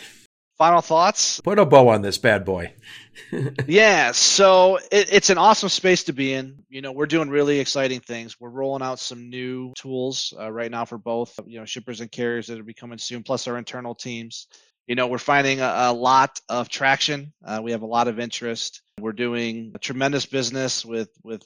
Final 0.57 0.81
thoughts. 0.81 1.41
Put 1.41 1.59
a 1.59 1.67
bow 1.67 1.89
on 1.89 2.03
this 2.03 2.17
bad 2.17 2.45
boy. 2.45 2.73
Yeah, 3.67 4.13
so 4.13 4.77
it, 4.91 5.13
it's 5.13 5.31
an 5.31 5.39
awesome 5.39 5.69
space 5.69 6.05
to 6.05 6.13
be 6.13 6.33
in. 6.33 6.65
You 6.69 6.83
know, 6.83 6.93
we're 6.93 7.07
doing 7.07 7.29
really 7.29 7.61
exciting 7.61 8.01
things. 8.01 8.41
We're 8.41 8.51
rolling 8.51 8.83
out 8.83 8.99
some 8.99 9.31
new 9.31 9.73
tools 9.77 10.33
uh, 10.39 10.51
right 10.51 10.71
now 10.71 10.85
for 10.85 10.99
both, 10.99 11.39
you 11.47 11.59
know, 11.59 11.65
shippers 11.65 12.01
and 12.01 12.11
carriers 12.11 12.47
that 12.47 12.59
are 12.59 12.65
becoming 12.65 12.99
soon, 12.99 13.23
plus 13.23 13.47
our 13.47 13.59
internal 13.59 13.95
teams 13.95 14.47
you 14.87 14.97
know, 14.97 15.07
we're 15.07 15.19
finding 15.19 15.61
a, 15.61 15.73
a 15.77 15.93
lot 15.93 16.41
of 16.49 16.69
traction. 16.69 17.33
Uh, 17.45 17.61
we 17.63 17.73
have 17.73 17.83
a 17.83 17.87
lot 17.87 18.09
of 18.09 18.19
interest. 18.19 18.83
We're 19.01 19.13
doing 19.13 19.73
a 19.75 19.79
tremendous 19.79 20.27
business 20.27 20.85
with 20.85 21.11
with 21.23 21.43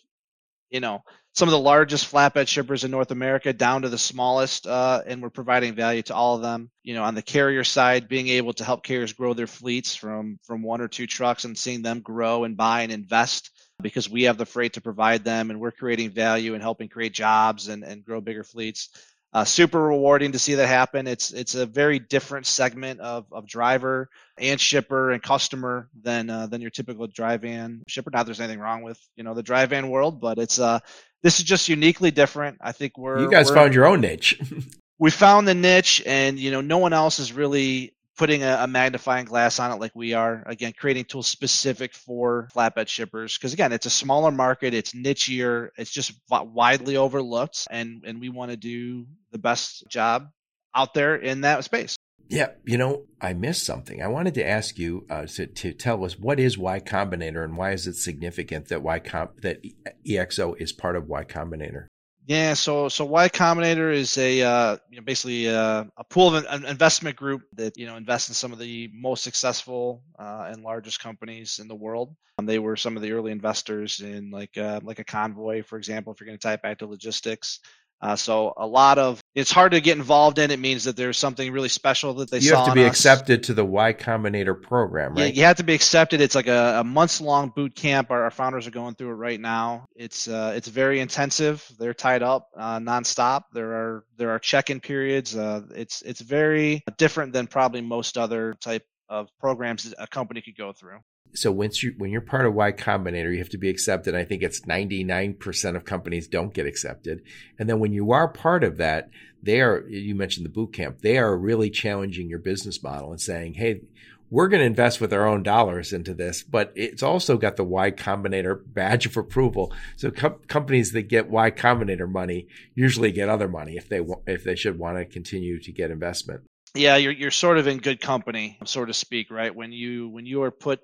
you 0.76 0.80
know 0.80 1.02
some 1.32 1.48
of 1.48 1.52
the 1.52 1.58
largest 1.58 2.10
flatbed 2.10 2.48
shippers 2.48 2.84
in 2.84 2.90
North 2.90 3.10
America 3.10 3.52
down 3.52 3.82
to 3.82 3.90
the 3.90 3.98
smallest, 3.98 4.66
uh, 4.66 5.02
and 5.06 5.22
we're 5.22 5.30
providing 5.30 5.74
value 5.74 6.02
to 6.02 6.14
all 6.14 6.36
of 6.36 6.42
them. 6.42 6.70
You 6.82 6.94
know, 6.94 7.02
on 7.02 7.14
the 7.14 7.22
carrier 7.22 7.64
side, 7.64 8.08
being 8.08 8.28
able 8.28 8.52
to 8.54 8.64
help 8.64 8.82
carriers 8.84 9.14
grow 9.14 9.32
their 9.32 9.46
fleets 9.46 9.94
from 9.94 10.38
from 10.44 10.62
one 10.62 10.82
or 10.82 10.88
two 10.88 11.06
trucks 11.06 11.44
and 11.44 11.56
seeing 11.56 11.80
them 11.80 12.00
grow 12.00 12.44
and 12.44 12.58
buy 12.58 12.82
and 12.82 12.92
invest 12.92 13.50
because 13.82 14.08
we 14.08 14.24
have 14.24 14.36
the 14.36 14.44
freight 14.44 14.74
to 14.74 14.82
provide 14.82 15.24
them 15.24 15.50
and 15.50 15.58
we're 15.58 15.72
creating 15.72 16.10
value 16.10 16.52
and 16.52 16.62
helping 16.62 16.88
create 16.88 17.14
jobs 17.14 17.68
and, 17.68 17.84
and 17.84 18.04
grow 18.04 18.20
bigger 18.20 18.44
fleets. 18.44 18.90
Uh, 19.32 19.44
super 19.44 19.80
rewarding 19.80 20.32
to 20.32 20.38
see 20.38 20.54
that 20.54 20.66
happen. 20.66 21.06
It's 21.06 21.32
it's 21.32 21.54
a 21.54 21.66
very 21.66 21.98
different 21.98 22.46
segment 22.46 23.00
of, 23.00 23.26
of 23.32 23.46
driver 23.46 24.08
and 24.38 24.58
shipper 24.58 25.10
and 25.10 25.22
customer 25.22 25.88
than 26.02 26.30
uh, 26.30 26.46
than 26.46 26.60
your 26.60 26.70
typical 26.70 27.06
dry 27.06 27.36
van 27.36 27.82
shipper. 27.86 28.10
Not 28.10 28.24
there's 28.24 28.40
anything 28.40 28.60
wrong 28.60 28.82
with 28.82 28.98
you 29.16 29.24
know 29.24 29.34
the 29.34 29.42
dry 29.42 29.66
van 29.66 29.90
world, 29.90 30.20
but 30.20 30.38
it's 30.38 30.58
uh 30.58 30.78
this 31.22 31.38
is 31.38 31.44
just 31.44 31.68
uniquely 31.68 32.10
different. 32.10 32.58
I 32.60 32.72
think 32.72 32.96
we're 32.96 33.20
you 33.20 33.30
guys 33.30 33.50
found 33.50 33.74
your 33.74 33.86
own 33.86 34.00
niche. 34.00 34.40
we 34.98 35.10
found 35.10 35.48
the 35.48 35.54
niche, 35.54 36.02
and 36.06 36.38
you 36.38 36.50
know 36.52 36.60
no 36.60 36.78
one 36.78 36.92
else 36.92 37.18
is 37.18 37.32
really 37.32 37.95
putting 38.16 38.42
a, 38.42 38.58
a, 38.60 38.66
magnifying 38.66 39.26
glass 39.26 39.58
on 39.58 39.70
it 39.70 39.80
like 39.80 39.92
we 39.94 40.14
are. 40.14 40.42
Again, 40.46 40.72
creating 40.76 41.04
tools 41.04 41.26
specific 41.26 41.94
for 41.94 42.48
flatbed 42.54 42.88
shippers 42.88 43.36
because 43.36 43.52
again, 43.52 43.72
it's 43.72 43.86
a 43.86 43.90
smaller 43.90 44.30
market, 44.30 44.74
it's 44.74 44.92
nichier, 44.92 45.70
it's 45.76 45.90
just 45.90 46.12
widely 46.30 46.96
overlooked, 46.96 47.66
and 47.70 48.04
and 48.04 48.20
we 48.20 48.28
want 48.28 48.50
to 48.50 48.56
do 48.56 49.06
the 49.32 49.38
best 49.38 49.84
job 49.88 50.28
out 50.74 50.94
there 50.94 51.16
in 51.16 51.42
that 51.42 51.64
space. 51.64 51.96
Yeah, 52.28 52.48
you 52.64 52.76
know, 52.76 53.04
I 53.20 53.34
missed 53.34 53.64
something. 53.64 54.02
I 54.02 54.08
wanted 54.08 54.34
to 54.34 54.46
ask 54.46 54.78
you 54.78 55.06
uh, 55.08 55.26
to, 55.26 55.46
to 55.46 55.72
tell 55.72 56.04
us 56.04 56.18
what 56.18 56.40
is 56.40 56.58
Y 56.58 56.80
Combinator 56.80 57.44
and 57.44 57.56
why 57.56 57.70
is 57.70 57.86
it 57.86 57.94
significant 57.94 58.68
that 58.68 58.82
Y 58.82 58.98
Com- 58.98 59.28
that 59.42 59.62
EXO 60.04 60.60
is 60.60 60.72
part 60.72 60.96
of 60.96 61.06
Y 61.06 61.22
Combinator? 61.24 61.86
Yeah, 62.26 62.54
so 62.54 62.88
so 62.88 63.04
Y 63.04 63.28
Combinator 63.28 63.94
is 63.94 64.18
a 64.18 64.42
uh, 64.42 64.76
you 64.90 64.96
know, 64.96 65.04
basically 65.04 65.46
a, 65.46 65.60
uh, 65.60 65.84
a 65.96 66.02
pool 66.02 66.34
of 66.34 66.44
an 66.48 66.64
investment 66.64 67.14
group 67.14 67.42
that 67.52 67.78
you 67.78 67.86
know 67.86 67.94
invests 67.96 68.28
in 68.28 68.34
some 68.34 68.52
of 68.52 68.58
the 68.58 68.90
most 68.92 69.22
successful 69.22 70.02
uh, 70.18 70.48
and 70.50 70.64
largest 70.64 71.00
companies 71.00 71.60
in 71.60 71.68
the 71.68 71.74
world. 71.74 72.16
Um, 72.38 72.46
they 72.46 72.58
were 72.58 72.76
some 72.76 72.96
of 72.96 73.02
the 73.02 73.12
early 73.12 73.30
investors 73.30 74.00
in 74.00 74.32
like 74.32 74.58
uh, 74.58 74.80
like 74.82 74.98
a 74.98 75.04
Convoy, 75.04 75.62
for 75.62 75.78
example. 75.78 76.12
If 76.12 76.20
you're 76.20 76.26
going 76.26 76.38
to 76.38 76.42
type 76.42 76.62
back 76.62 76.78
to 76.78 76.86
logistics, 76.86 77.60
uh, 78.00 78.14
so 78.14 78.52
a 78.56 78.66
lot 78.66 78.98
of 78.98 79.20
it's 79.34 79.50
hard 79.50 79.72
to 79.72 79.80
get 79.80 79.96
involved 79.96 80.38
in. 80.38 80.50
It 80.50 80.58
means 80.58 80.84
that 80.84 80.96
there's 80.96 81.16
something 81.16 81.50
really 81.50 81.68
special 81.68 82.14
that 82.14 82.30
they 82.30 82.40
saw. 82.40 82.50
you 82.50 82.56
have 82.56 82.66
to 82.68 82.74
be 82.74 82.84
accepted 82.84 83.42
to 83.44 83.54
the 83.54 83.64
Y 83.64 83.94
Combinator 83.94 84.60
program, 84.60 85.14
right? 85.14 85.32
Yeah, 85.32 85.40
you 85.40 85.44
have 85.44 85.56
to 85.56 85.64
be 85.64 85.74
accepted. 85.74 86.20
It's 86.20 86.34
like 86.34 86.46
a, 86.46 86.80
a 86.80 86.84
months 86.84 87.20
long 87.20 87.52
boot 87.54 87.74
camp. 87.74 88.10
Our, 88.10 88.24
our, 88.24 88.30
founders 88.30 88.66
are 88.66 88.70
going 88.70 88.94
through 88.96 89.10
it 89.10 89.14
right 89.14 89.40
now. 89.40 89.86
It's 89.94 90.28
uh, 90.28 90.52
it's 90.54 90.68
very 90.68 91.00
intensive. 91.00 91.66
They're 91.78 91.94
tied 91.94 92.22
up 92.22 92.48
uh, 92.56 92.78
nonstop. 92.78 93.44
There 93.52 93.72
are 93.72 94.04
there 94.18 94.30
are 94.30 94.38
check 94.38 94.68
in 94.68 94.80
periods. 94.80 95.34
Uh, 95.34 95.62
it's 95.74 96.02
it's 96.02 96.20
very 96.20 96.82
different 96.98 97.32
than 97.32 97.46
probably 97.46 97.80
most 97.80 98.18
other 98.18 98.54
type 98.60 98.84
of 99.08 99.28
programs 99.40 99.94
a 99.98 100.06
company 100.06 100.42
could 100.42 100.56
go 100.56 100.72
through 100.72 100.98
so 101.36 101.52
once 101.52 101.82
you 101.82 101.94
when 101.98 102.10
you're 102.10 102.20
part 102.20 102.46
of 102.46 102.54
Y 102.54 102.72
Combinator, 102.72 103.30
you 103.32 103.38
have 103.38 103.50
to 103.50 103.58
be 103.58 103.68
accepted. 103.68 104.14
I 104.14 104.24
think 104.24 104.42
it's 104.42 104.60
99% 104.62 105.76
of 105.76 105.84
companies 105.84 106.28
don't 106.28 106.54
get 106.54 106.66
accepted. 106.66 107.22
And 107.58 107.68
then 107.68 107.78
when 107.78 107.92
you 107.92 108.12
are 108.12 108.28
part 108.28 108.64
of 108.64 108.78
that, 108.78 109.10
they 109.42 109.60
are 109.60 109.86
you 109.88 110.14
mentioned 110.14 110.46
the 110.46 110.50
boot 110.50 110.72
camp. 110.72 111.00
They 111.02 111.18
are 111.18 111.36
really 111.36 111.70
challenging 111.70 112.28
your 112.28 112.38
business 112.38 112.82
model 112.82 113.10
and 113.10 113.20
saying, 113.20 113.54
"Hey, 113.54 113.82
we're 114.30 114.48
going 114.48 114.60
to 114.60 114.66
invest 114.66 115.00
with 115.00 115.12
our 115.12 115.26
own 115.26 115.42
dollars 115.42 115.92
into 115.92 116.12
this, 116.14 116.42
but 116.42 116.72
it's 116.74 117.02
also 117.02 117.36
got 117.36 117.56
the 117.56 117.64
Y 117.64 117.90
Combinator 117.90 118.60
badge 118.66 119.06
of 119.06 119.16
approval. 119.16 119.72
So 119.96 120.10
com- 120.10 120.40
companies 120.48 120.92
that 120.92 121.02
get 121.02 121.30
Y 121.30 121.50
Combinator 121.50 122.10
money 122.10 122.48
usually 122.74 123.12
get 123.12 123.28
other 123.28 123.48
money 123.48 123.76
if 123.76 123.88
they 123.88 124.00
if 124.26 124.44
they 124.44 124.56
should 124.56 124.78
want 124.78 124.98
to 124.98 125.04
continue 125.04 125.60
to 125.60 125.72
get 125.72 125.90
investment. 125.90 126.42
Yeah, 126.74 126.96
you're 126.96 127.12
you're 127.12 127.30
sort 127.30 127.58
of 127.58 127.66
in 127.66 127.78
good 127.78 128.00
company, 128.00 128.58
so 128.64 128.84
to 128.84 128.92
speak, 128.92 129.30
right? 129.30 129.54
When 129.54 129.72
you 129.72 130.08
when 130.08 130.26
you 130.26 130.42
are 130.42 130.50
put 130.50 130.80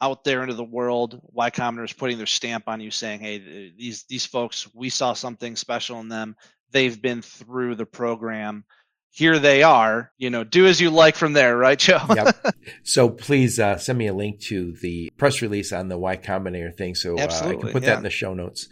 out 0.00 0.24
there 0.24 0.42
into 0.42 0.54
the 0.54 0.64
world, 0.64 1.20
Y 1.32 1.50
Combinator 1.50 1.84
is 1.84 1.92
putting 1.92 2.16
their 2.16 2.26
stamp 2.26 2.64
on 2.68 2.80
you, 2.80 2.90
saying, 2.90 3.20
"Hey, 3.20 3.72
these 3.76 4.04
these 4.04 4.26
folks, 4.26 4.72
we 4.74 4.88
saw 4.88 5.12
something 5.12 5.56
special 5.56 6.00
in 6.00 6.08
them. 6.08 6.36
They've 6.72 7.00
been 7.00 7.22
through 7.22 7.74
the 7.76 7.86
program. 7.86 8.64
Here 9.12 9.38
they 9.38 9.62
are. 9.62 10.12
You 10.18 10.30
know, 10.30 10.44
do 10.44 10.66
as 10.66 10.80
you 10.80 10.90
like 10.90 11.16
from 11.16 11.32
there, 11.32 11.56
right, 11.56 11.78
Joe?" 11.78 12.00
yep. 12.14 12.36
So 12.82 13.08
please 13.08 13.58
uh, 13.58 13.78
send 13.78 13.98
me 13.98 14.06
a 14.06 14.14
link 14.14 14.40
to 14.42 14.72
the 14.80 15.10
press 15.16 15.42
release 15.42 15.72
on 15.72 15.88
the 15.88 15.98
Y 15.98 16.16
Combinator 16.16 16.74
thing, 16.74 16.94
so 16.94 17.18
uh, 17.18 17.26
I 17.42 17.54
can 17.56 17.72
put 17.72 17.82
yeah. 17.82 17.90
that 17.90 17.98
in 17.98 18.04
the 18.04 18.10
show 18.10 18.34
notes. 18.34 18.68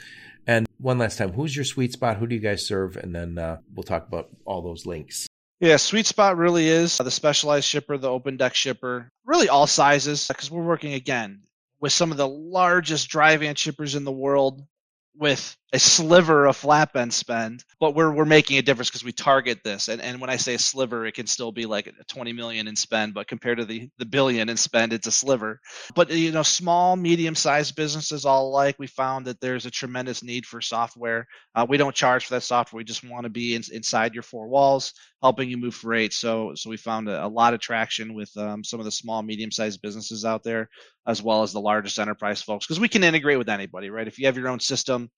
And 0.46 0.66
one 0.78 0.96
last 0.96 1.18
time, 1.18 1.32
who's 1.32 1.54
your 1.54 1.66
sweet 1.66 1.92
spot? 1.92 2.16
Who 2.16 2.26
do 2.26 2.34
you 2.34 2.40
guys 2.40 2.66
serve? 2.66 2.96
And 2.96 3.14
then 3.14 3.36
uh, 3.36 3.58
we'll 3.74 3.82
talk 3.82 4.08
about 4.08 4.30
all 4.46 4.62
those 4.62 4.86
links. 4.86 5.27
Yeah, 5.60 5.76
sweet 5.76 6.06
spot 6.06 6.36
really 6.36 6.68
is 6.68 6.98
the 6.98 7.10
specialized 7.10 7.66
shipper, 7.66 7.98
the 7.98 8.08
open 8.08 8.36
deck 8.36 8.54
shipper, 8.54 9.10
really 9.24 9.48
all 9.48 9.66
sizes, 9.66 10.28
because 10.28 10.50
we're 10.50 10.62
working 10.62 10.94
again 10.94 11.42
with 11.80 11.92
some 11.92 12.12
of 12.12 12.16
the 12.16 12.28
largest 12.28 13.08
dry 13.08 13.36
van 13.36 13.56
shippers 13.56 13.96
in 13.96 14.04
the 14.04 14.12
world 14.12 14.62
with 15.18 15.56
a 15.72 15.78
sliver 15.78 16.46
of 16.46 16.56
flatbed 16.56 17.12
spend, 17.12 17.64
but 17.80 17.94
we're 17.94 18.10
we're 18.10 18.24
making 18.24 18.56
a 18.56 18.62
difference 18.62 18.88
because 18.88 19.04
we 19.04 19.12
target 19.12 19.58
this. 19.64 19.88
And 19.88 20.00
and 20.00 20.20
when 20.20 20.30
I 20.30 20.36
say 20.36 20.56
sliver, 20.56 21.04
it 21.04 21.14
can 21.14 21.26
still 21.26 21.52
be 21.52 21.66
like 21.66 21.92
20 22.06 22.32
million 22.32 22.68
in 22.68 22.76
spend, 22.76 23.14
but 23.14 23.26
compared 23.26 23.58
to 23.58 23.64
the 23.64 23.90
the 23.98 24.06
billion 24.06 24.48
in 24.48 24.56
spend, 24.56 24.92
it's 24.92 25.08
a 25.08 25.12
sliver. 25.12 25.60
But 25.94 26.10
you 26.10 26.30
know, 26.30 26.44
small, 26.44 26.96
medium 26.96 27.34
sized 27.34 27.74
businesses 27.74 28.24
all 28.24 28.48
alike, 28.48 28.76
we 28.78 28.86
found 28.86 29.26
that 29.26 29.40
there's 29.40 29.66
a 29.66 29.70
tremendous 29.70 30.22
need 30.22 30.46
for 30.46 30.60
software. 30.60 31.26
Uh, 31.54 31.66
we 31.68 31.76
don't 31.76 31.94
charge 31.94 32.26
for 32.26 32.34
that 32.34 32.42
software. 32.42 32.78
We 32.78 32.84
just 32.84 33.04
want 33.04 33.24
to 33.24 33.30
be 33.30 33.54
in, 33.54 33.62
inside 33.72 34.14
your 34.14 34.22
four 34.22 34.48
walls, 34.48 34.94
helping 35.22 35.50
you 35.50 35.56
move 35.56 35.74
freight. 35.74 36.12
So 36.12 36.52
so 36.54 36.70
we 36.70 36.76
found 36.76 37.08
a, 37.08 37.24
a 37.24 37.28
lot 37.28 37.54
of 37.54 37.60
traction 37.60 38.14
with 38.14 38.36
um, 38.36 38.64
some 38.64 38.80
of 38.80 38.84
the 38.84 38.92
small, 38.92 39.22
medium 39.22 39.50
sized 39.50 39.82
businesses 39.82 40.24
out 40.24 40.42
there, 40.44 40.68
as 41.06 41.22
well 41.22 41.42
as 41.42 41.52
the 41.52 41.60
largest 41.60 41.98
enterprise 41.98 42.42
folks, 42.42 42.66
because 42.66 42.80
we 42.80 42.88
can 42.88 43.04
integrate 43.04 43.38
with 43.38 43.48
anybody, 43.48 43.90
right? 43.90 44.08
If 44.08 44.18
you 44.18 44.26
have 44.26 44.36
your 44.36 44.48
own 44.48 44.60
system 44.60 45.10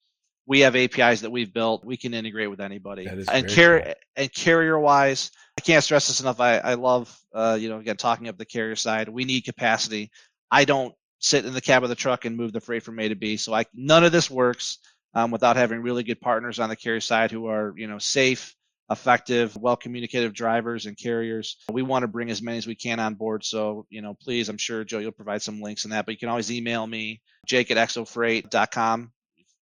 we 0.51 0.61
have 0.61 0.75
APIs 0.75 1.21
that 1.21 1.31
we've 1.31 1.53
built. 1.53 1.85
We 1.85 1.97
can 1.97 2.13
integrate 2.13 2.51
with 2.51 2.61
anybody. 2.61 3.07
and 3.07 3.49
carrier 3.49 3.83
cool. 3.85 3.95
and 4.17 4.33
carrier 4.33 4.79
wise, 4.81 5.31
I 5.57 5.61
can't 5.61 5.85
stress 5.85 6.09
this 6.09 6.21
enough. 6.21 6.41
I, 6.41 6.59
I 6.59 6.75
love 6.75 7.17
uh, 7.33 7.57
you 7.61 7.69
know 7.69 7.79
again 7.79 7.97
talking 7.97 8.27
up 8.27 8.37
the 8.37 8.45
carrier 8.45 8.75
side. 8.75 9.09
We 9.09 9.25
need 9.25 9.43
capacity. 9.43 10.11
I 10.51 10.65
don't 10.65 10.93
sit 11.21 11.45
in 11.45 11.53
the 11.53 11.61
cab 11.61 11.85
of 11.85 11.89
the 11.89 11.95
truck 11.95 12.25
and 12.25 12.37
move 12.37 12.53
the 12.53 12.61
freight 12.61 12.83
from 12.83 12.99
A 12.99 13.09
to 13.09 13.15
B. 13.15 13.37
So 13.37 13.55
I 13.55 13.65
none 13.75 14.03
of 14.03 14.11
this 14.11 14.29
works 14.29 14.79
um, 15.15 15.31
without 15.31 15.55
having 15.55 15.83
really 15.83 16.03
good 16.03 16.21
partners 16.21 16.59
on 16.59 16.69
the 16.69 16.75
carrier 16.75 17.01
side 17.01 17.31
who 17.31 17.47
are 17.47 17.73
you 17.77 17.87
know 17.87 17.99
safe, 17.99 18.57
effective, 18.91 19.57
well 19.57 19.77
communicative 19.77 20.33
drivers 20.33 20.87
and 20.87 20.97
carriers. 20.97 21.57
We 21.71 21.83
want 21.83 22.03
to 22.03 22.09
bring 22.09 22.31
as 22.31 22.43
many 22.43 22.59
as 22.59 22.67
we 22.67 22.75
can 22.75 23.01
on 23.01 23.15
board. 23.15 23.45
So, 23.45 23.87
you 23.89 24.03
know, 24.03 24.15
please, 24.15 24.49
I'm 24.49 24.59
sure 24.59 24.85
Joe, 24.85 24.99
you'll 24.99 25.13
provide 25.13 25.43
some 25.43 25.61
links 25.61 25.85
in 25.85 25.91
that, 25.91 26.07
but 26.07 26.13
you 26.13 26.19
can 26.19 26.29
always 26.29 26.51
email 26.51 26.87
me, 26.87 27.21
jake 27.47 27.71
at 27.71 27.77
exofreight.com. 27.77 29.13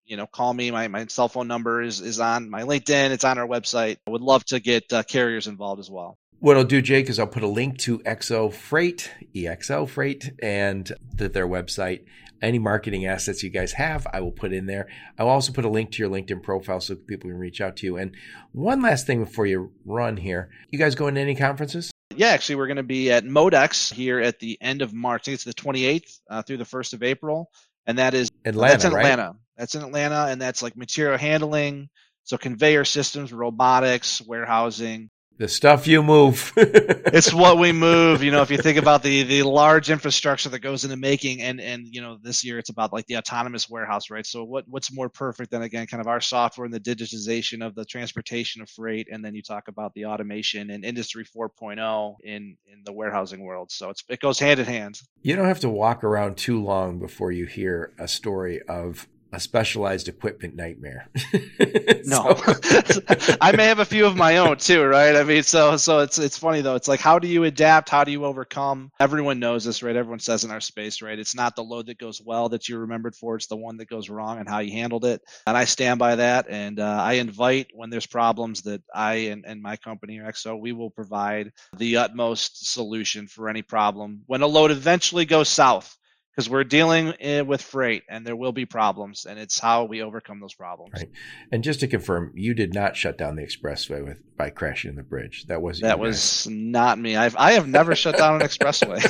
You 0.07 0.17
know, 0.17 0.27
call 0.27 0.55
me. 0.55 0.71
My, 0.71 0.89
my 0.89 1.07
cell 1.07 1.29
phone 1.29 1.49
number 1.49 1.83
is, 1.83 2.01
is 2.01 2.19
on 2.19 2.49
my 2.49 2.63
LinkedIn. 2.63 3.11
It's 3.11 3.25
on 3.25 3.37
our 3.37 3.47
website. 3.47 3.99
I 4.07 4.11
would 4.11 4.23
love 4.23 4.43
to 4.47 4.59
get 4.59 4.91
uh, 4.91 5.03
carriers 5.03 5.47
involved 5.47 5.81
as 5.81 5.91
well. 5.91 6.17
What 6.41 6.57
I'll 6.57 6.65
do, 6.65 6.81
Jake, 6.81 7.11
is 7.11 7.19
I'll 7.19 7.27
put 7.27 7.43
a 7.43 7.49
link 7.49 7.79
to 7.79 7.99
EXO 7.99 8.53
Freight, 8.53 9.11
EXO 9.35 9.89
Freight, 9.89 10.31
and 10.41 10.91
the, 11.15 11.29
their 11.29 11.49
website. 11.49 12.05
Any 12.41 12.59
marketing 12.59 13.07
assets 13.07 13.43
you 13.43 13.51
guys 13.51 13.73
have, 13.73 14.07
I 14.13 14.21
will 14.21 14.33
put 14.33 14.53
in 14.53 14.67
there. 14.67 14.89
I'll 15.19 15.29
also 15.29 15.53
put 15.53 15.65
a 15.65 15.69
link 15.69 15.91
to 15.93 16.03
your 16.03 16.11
LinkedIn 16.11 16.43
profile 16.43 16.81
so 16.81 16.95
people 16.95 17.31
can 17.31 17.39
reach 17.39 17.61
out 17.61 17.77
to 17.79 17.87
you. 17.87 17.97
And 17.97 18.15
one 18.53 18.81
last 18.81 19.07
thing 19.07 19.25
before 19.25 19.47
you 19.47 19.73
run 19.85 20.17
here, 20.17 20.51
you 20.71 20.79
guys 20.79 20.95
going 20.95 21.17
to 21.17 21.21
any 21.21 21.35
conferences? 21.35 21.91
Yeah, 22.15 22.29
actually, 22.29 22.57
we're 22.57 22.67
going 22.67 22.79
to 22.79 22.83
be 22.83 23.11
at 23.11 23.25
Modex 23.25 23.93
here 23.93 24.21
at 24.21 24.39
the 24.39 24.59
end 24.61 24.83
of 24.83 24.93
March. 24.93 25.23
I 25.23 25.25
think 25.27 25.35
it's 25.35 25.45
the 25.45 25.55
28th 25.55 26.21
uh, 26.31 26.43
through 26.43 26.57
the 26.59 26.65
1st 26.65 26.95
of 26.95 27.03
April, 27.03 27.51
and 27.87 27.99
that 27.99 28.15
is 28.15 28.31
Atlanta. 28.45 28.73
That's 28.73 28.85
in 28.85 28.93
right? 28.93 29.01
Atlanta. 29.07 29.37
That's 29.57 29.75
in 29.75 29.83
Atlanta, 29.83 30.27
and 30.29 30.41
that's 30.41 30.63
like 30.63 30.77
material 30.77 31.19
handling, 31.19 31.89
so 32.25 32.37
conveyor 32.39 32.85
systems, 32.85 33.33
robotics, 33.33 34.21
warehousing, 34.21 35.11
the 35.39 35.49
stuff 35.49 35.87
you 35.87 36.03
move. 36.03 36.53
it's 36.57 37.33
what 37.33 37.59
we 37.59 37.71
move. 37.73 38.23
You 38.25 38.33
know, 38.33 38.43
if 38.43 38.51
you 38.51 38.59
think 38.59 38.77
about 38.77 39.03
the 39.03 39.23
the 39.23 39.45
large 39.45 39.89
infrastructure 39.89 40.49
that 40.49 40.59
goes 40.59 40.85
into 40.85 40.97
making, 40.97 41.43
and 41.43 41.61
and 41.61 41.87
you 41.87 42.01
know, 42.01 42.19
this 42.21 42.45
year 42.45 42.59
it's 42.59 42.71
about 42.71 42.93
like 42.93 43.07
the 43.07 43.17
autonomous 43.17 43.71
warehouse, 43.71 44.11
right? 44.11 44.27
So 44.27 44.45
what 44.45 44.65
what's 44.69 44.93
more 44.93 45.09
perfect 45.09 45.53
than 45.53 45.63
again, 45.63 45.87
kind 45.87 46.01
of 46.01 46.09
our 46.09 46.21
software 46.21 46.65
and 46.65 46.75
the 46.75 46.81
digitization 46.81 47.65
of 47.65 47.75
the 47.75 47.85
transportation 47.85 48.61
of 48.61 48.69
freight, 48.69 49.09
and 49.11 49.25
then 49.25 49.35
you 49.35 49.43
talk 49.43 49.69
about 49.69 49.95
the 49.95 50.07
automation 50.07 50.71
and 50.71 50.85
Industry 50.85 51.25
4.0 51.25 52.17
in 52.25 52.57
in 52.67 52.83
the 52.85 52.93
warehousing 52.93 53.45
world. 53.45 53.71
So 53.71 53.91
it's 53.91 54.03
it 54.09 54.21
goes 54.21 54.41
hand 54.41 54.59
in 54.59 54.67
hand. 54.67 55.01
You 55.23 55.37
don't 55.37 55.47
have 55.47 55.61
to 55.61 55.71
walk 55.71 56.03
around 56.03 56.37
too 56.37 56.63
long 56.63 56.99
before 56.99 57.31
you 57.31 57.47
hear 57.47 57.93
a 57.99 58.09
story 58.09 58.61
of 58.63 59.07
a 59.33 59.41
specialized 59.41 60.09
equipment 60.09 60.57
nightmare. 60.57 61.09
no, 62.05 62.35
I 63.41 63.53
may 63.55 63.67
have 63.67 63.79
a 63.79 63.85
few 63.85 64.07
of 64.07 64.17
my 64.17 64.39
own 64.39 64.57
too, 64.57 64.85
right? 64.85 65.17
I 65.17 65.23
mean, 65.23 65.43
so 65.43 65.77
so 65.77 66.01
it's 66.01 66.19
it's 66.19 66.39
funny 66.39 66.63
though. 66.63 66.77
It's 66.77 66.89
like 66.89 67.01
how 67.01 67.19
do 67.19 67.29
you 67.29 67.45
adapt? 67.45 67.91
How 67.91 68.05
do 68.05 68.11
you 68.11 68.25
overcome? 68.25 68.91
Everyone 68.99 69.39
knows 69.39 69.65
this, 69.65 69.83
right? 69.83 69.97
Everyone 69.97 70.19
says 70.19 70.45
in 70.45 70.51
our 70.51 70.61
space, 70.61 71.03
right? 71.03 71.19
It's 71.19 71.35
not 71.35 71.57
the 71.57 71.65
load 71.65 71.87
that 71.87 71.99
goes 71.99 72.23
well 72.23 72.49
that 72.51 72.69
you're 72.69 72.81
remembered 72.81 73.15
for; 73.15 73.37
it's 73.37 73.49
the 73.49 73.57
one 73.57 73.77
that 73.79 73.89
goes 73.89 74.09
wrong 74.09 74.39
and 74.39 74.49
how 74.49 74.61
you 74.61 74.73
handled 74.73 75.05
it. 75.05 75.21
And 75.47 75.57
I 75.57 75.65
stand 75.65 75.99
by 75.99 76.17
that. 76.17 76.47
And 76.49 76.81
uh, 76.81 76.99
I 77.03 77.15
invite 77.15 77.69
when 77.75 77.91
there's 77.91 78.07
problems 78.07 78.63
that 78.63 78.83
I 78.95 79.15
and, 79.15 79.45
and 79.47 79.61
my 79.61 79.77
company 79.77 80.19
EXO 80.19 80.59
we 80.59 80.73
will 80.73 80.91
provide 80.91 81.53
the 81.77 81.99
utmost 81.99 82.73
solution 82.73 83.27
for 83.27 83.49
any 83.49 83.63
problem 83.63 84.23
when 84.27 84.43
a 84.43 84.47
load 84.47 84.71
eventually 84.71 85.25
goes 85.25 85.49
south 85.49 85.97
because 86.39 86.49
we're 86.49 86.63
dealing 86.63 87.13
eh, 87.19 87.41
with 87.41 87.61
freight 87.61 88.05
and 88.09 88.25
there 88.25 88.37
will 88.37 88.53
be 88.53 88.65
problems 88.65 89.27
and 89.29 89.41
it's 89.41 89.59
how 89.59 89.87
we 89.87 90.03
overcome 90.03 90.39
those 90.39 90.55
problems. 90.55 90.93
Right. 90.95 91.11
And 91.51 91.65
just 91.65 91.81
to 91.81 91.89
confirm 91.89 92.31
you 92.37 92.55
did 92.55 92.73
not 92.73 92.97
shut 92.97 93.19
down 93.19 93.35
the 93.35 93.43
expressway 93.43 94.07
with 94.07 94.23
by 94.37 94.51
crashing 94.51 94.95
the 94.95 95.03
bridge. 95.03 95.47
That 95.49 95.61
was 95.61 95.81
that 95.81 95.99
was 95.99 96.47
not 96.49 96.97
me. 96.97 97.17
I've 97.17 97.35
i 97.35 97.55
have 97.55 97.67
never 97.67 97.97
shut 97.97 98.17
down 98.17 98.41
an 98.41 98.47
expressway. 98.47 99.03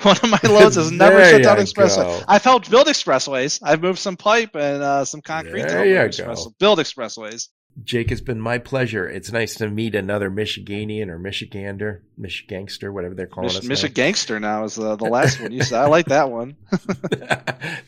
One 0.06 0.16
of 0.16 0.30
my 0.30 0.50
loads 0.58 0.76
has 0.76 0.90
never 0.90 1.16
there 1.16 1.32
shut 1.32 1.42
down 1.42 1.58
an 1.58 1.64
expressway. 1.64 2.20
go. 2.20 2.24
i've 2.28 2.44
helped 2.44 2.70
build 2.70 2.86
expressways. 2.86 3.60
I've 3.62 3.82
moved 3.82 3.98
some 3.98 4.16
pipe 4.16 4.56
and 4.56 4.82
uh, 4.82 5.04
some 5.04 5.20
concrete 5.20 5.68
there 5.68 5.84
you 5.84 6.24
go. 6.24 6.54
build 6.58 6.78
expressways 6.78 7.48
Jake, 7.82 8.12
it's 8.12 8.20
been 8.20 8.40
my 8.40 8.58
pleasure. 8.58 9.08
It's 9.08 9.32
nice 9.32 9.56
to 9.56 9.68
meet 9.68 9.94
another 9.94 10.30
Michiganian 10.30 11.08
or 11.08 11.18
Michigander, 11.18 12.00
Michigangster, 12.18 12.92
whatever 12.92 13.14
they're 13.14 13.26
calling 13.26 13.52
Mich- 13.52 13.70
us. 13.70 13.82
Michigangster 13.82 14.40
now 14.40 14.64
is 14.64 14.76
the, 14.76 14.94
the 14.96 15.04
last 15.04 15.40
one 15.40 15.50
you 15.50 15.62
said. 15.62 15.80
I 15.80 15.88
like 15.88 16.06
that 16.06 16.30
one. 16.30 16.56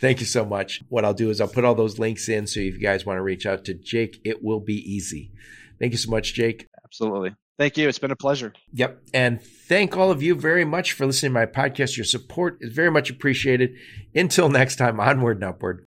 Thank 0.01 0.20
you 0.20 0.26
so 0.26 0.45
much. 0.45 0.82
What 0.89 1.05
I'll 1.05 1.14
do 1.14 1.30
is 1.30 1.41
I'll 1.41 1.49
put 1.49 1.64
all 1.64 1.74
those 1.74 1.99
links 1.99 2.28
in 2.28 2.47
so 2.47 2.61
if 2.61 2.74
you 2.74 2.80
guys 2.80 3.07
want 3.07 3.18
to 3.18 3.22
reach 3.22 3.47
out 3.47 3.64
to 3.66 3.74
Jake, 3.74 4.20
it 4.24 4.43
will 4.43 4.61
be 4.61 4.74
easy. 4.74 5.30
Thank 5.78 5.93
you 5.93 5.99
so 5.99 6.11
much, 6.11 6.34
Jake. 6.34 6.66
Absolutely. 6.84 7.34
Thank 7.59 7.76
you. 7.78 7.89
It's 7.89 7.99
been 7.99 8.11
a 8.11 8.16
pleasure. 8.16 8.53
Yep. 8.72 9.03
And 9.14 9.41
thank 9.43 9.97
all 9.97 10.11
of 10.11 10.22
you 10.22 10.34
very 10.34 10.64
much 10.64 10.93
for 10.93 11.07
listening 11.07 11.30
to 11.30 11.34
my 11.34 11.47
podcast. 11.47 11.97
Your 11.97 12.05
support 12.05 12.59
is 12.61 12.72
very 12.72 12.91
much 12.91 13.09
appreciated. 13.09 13.74
Until 14.14 14.49
next 14.49 14.76
time, 14.76 15.01
onward 15.01 15.39
and 15.39 15.45
upward. 15.45 15.87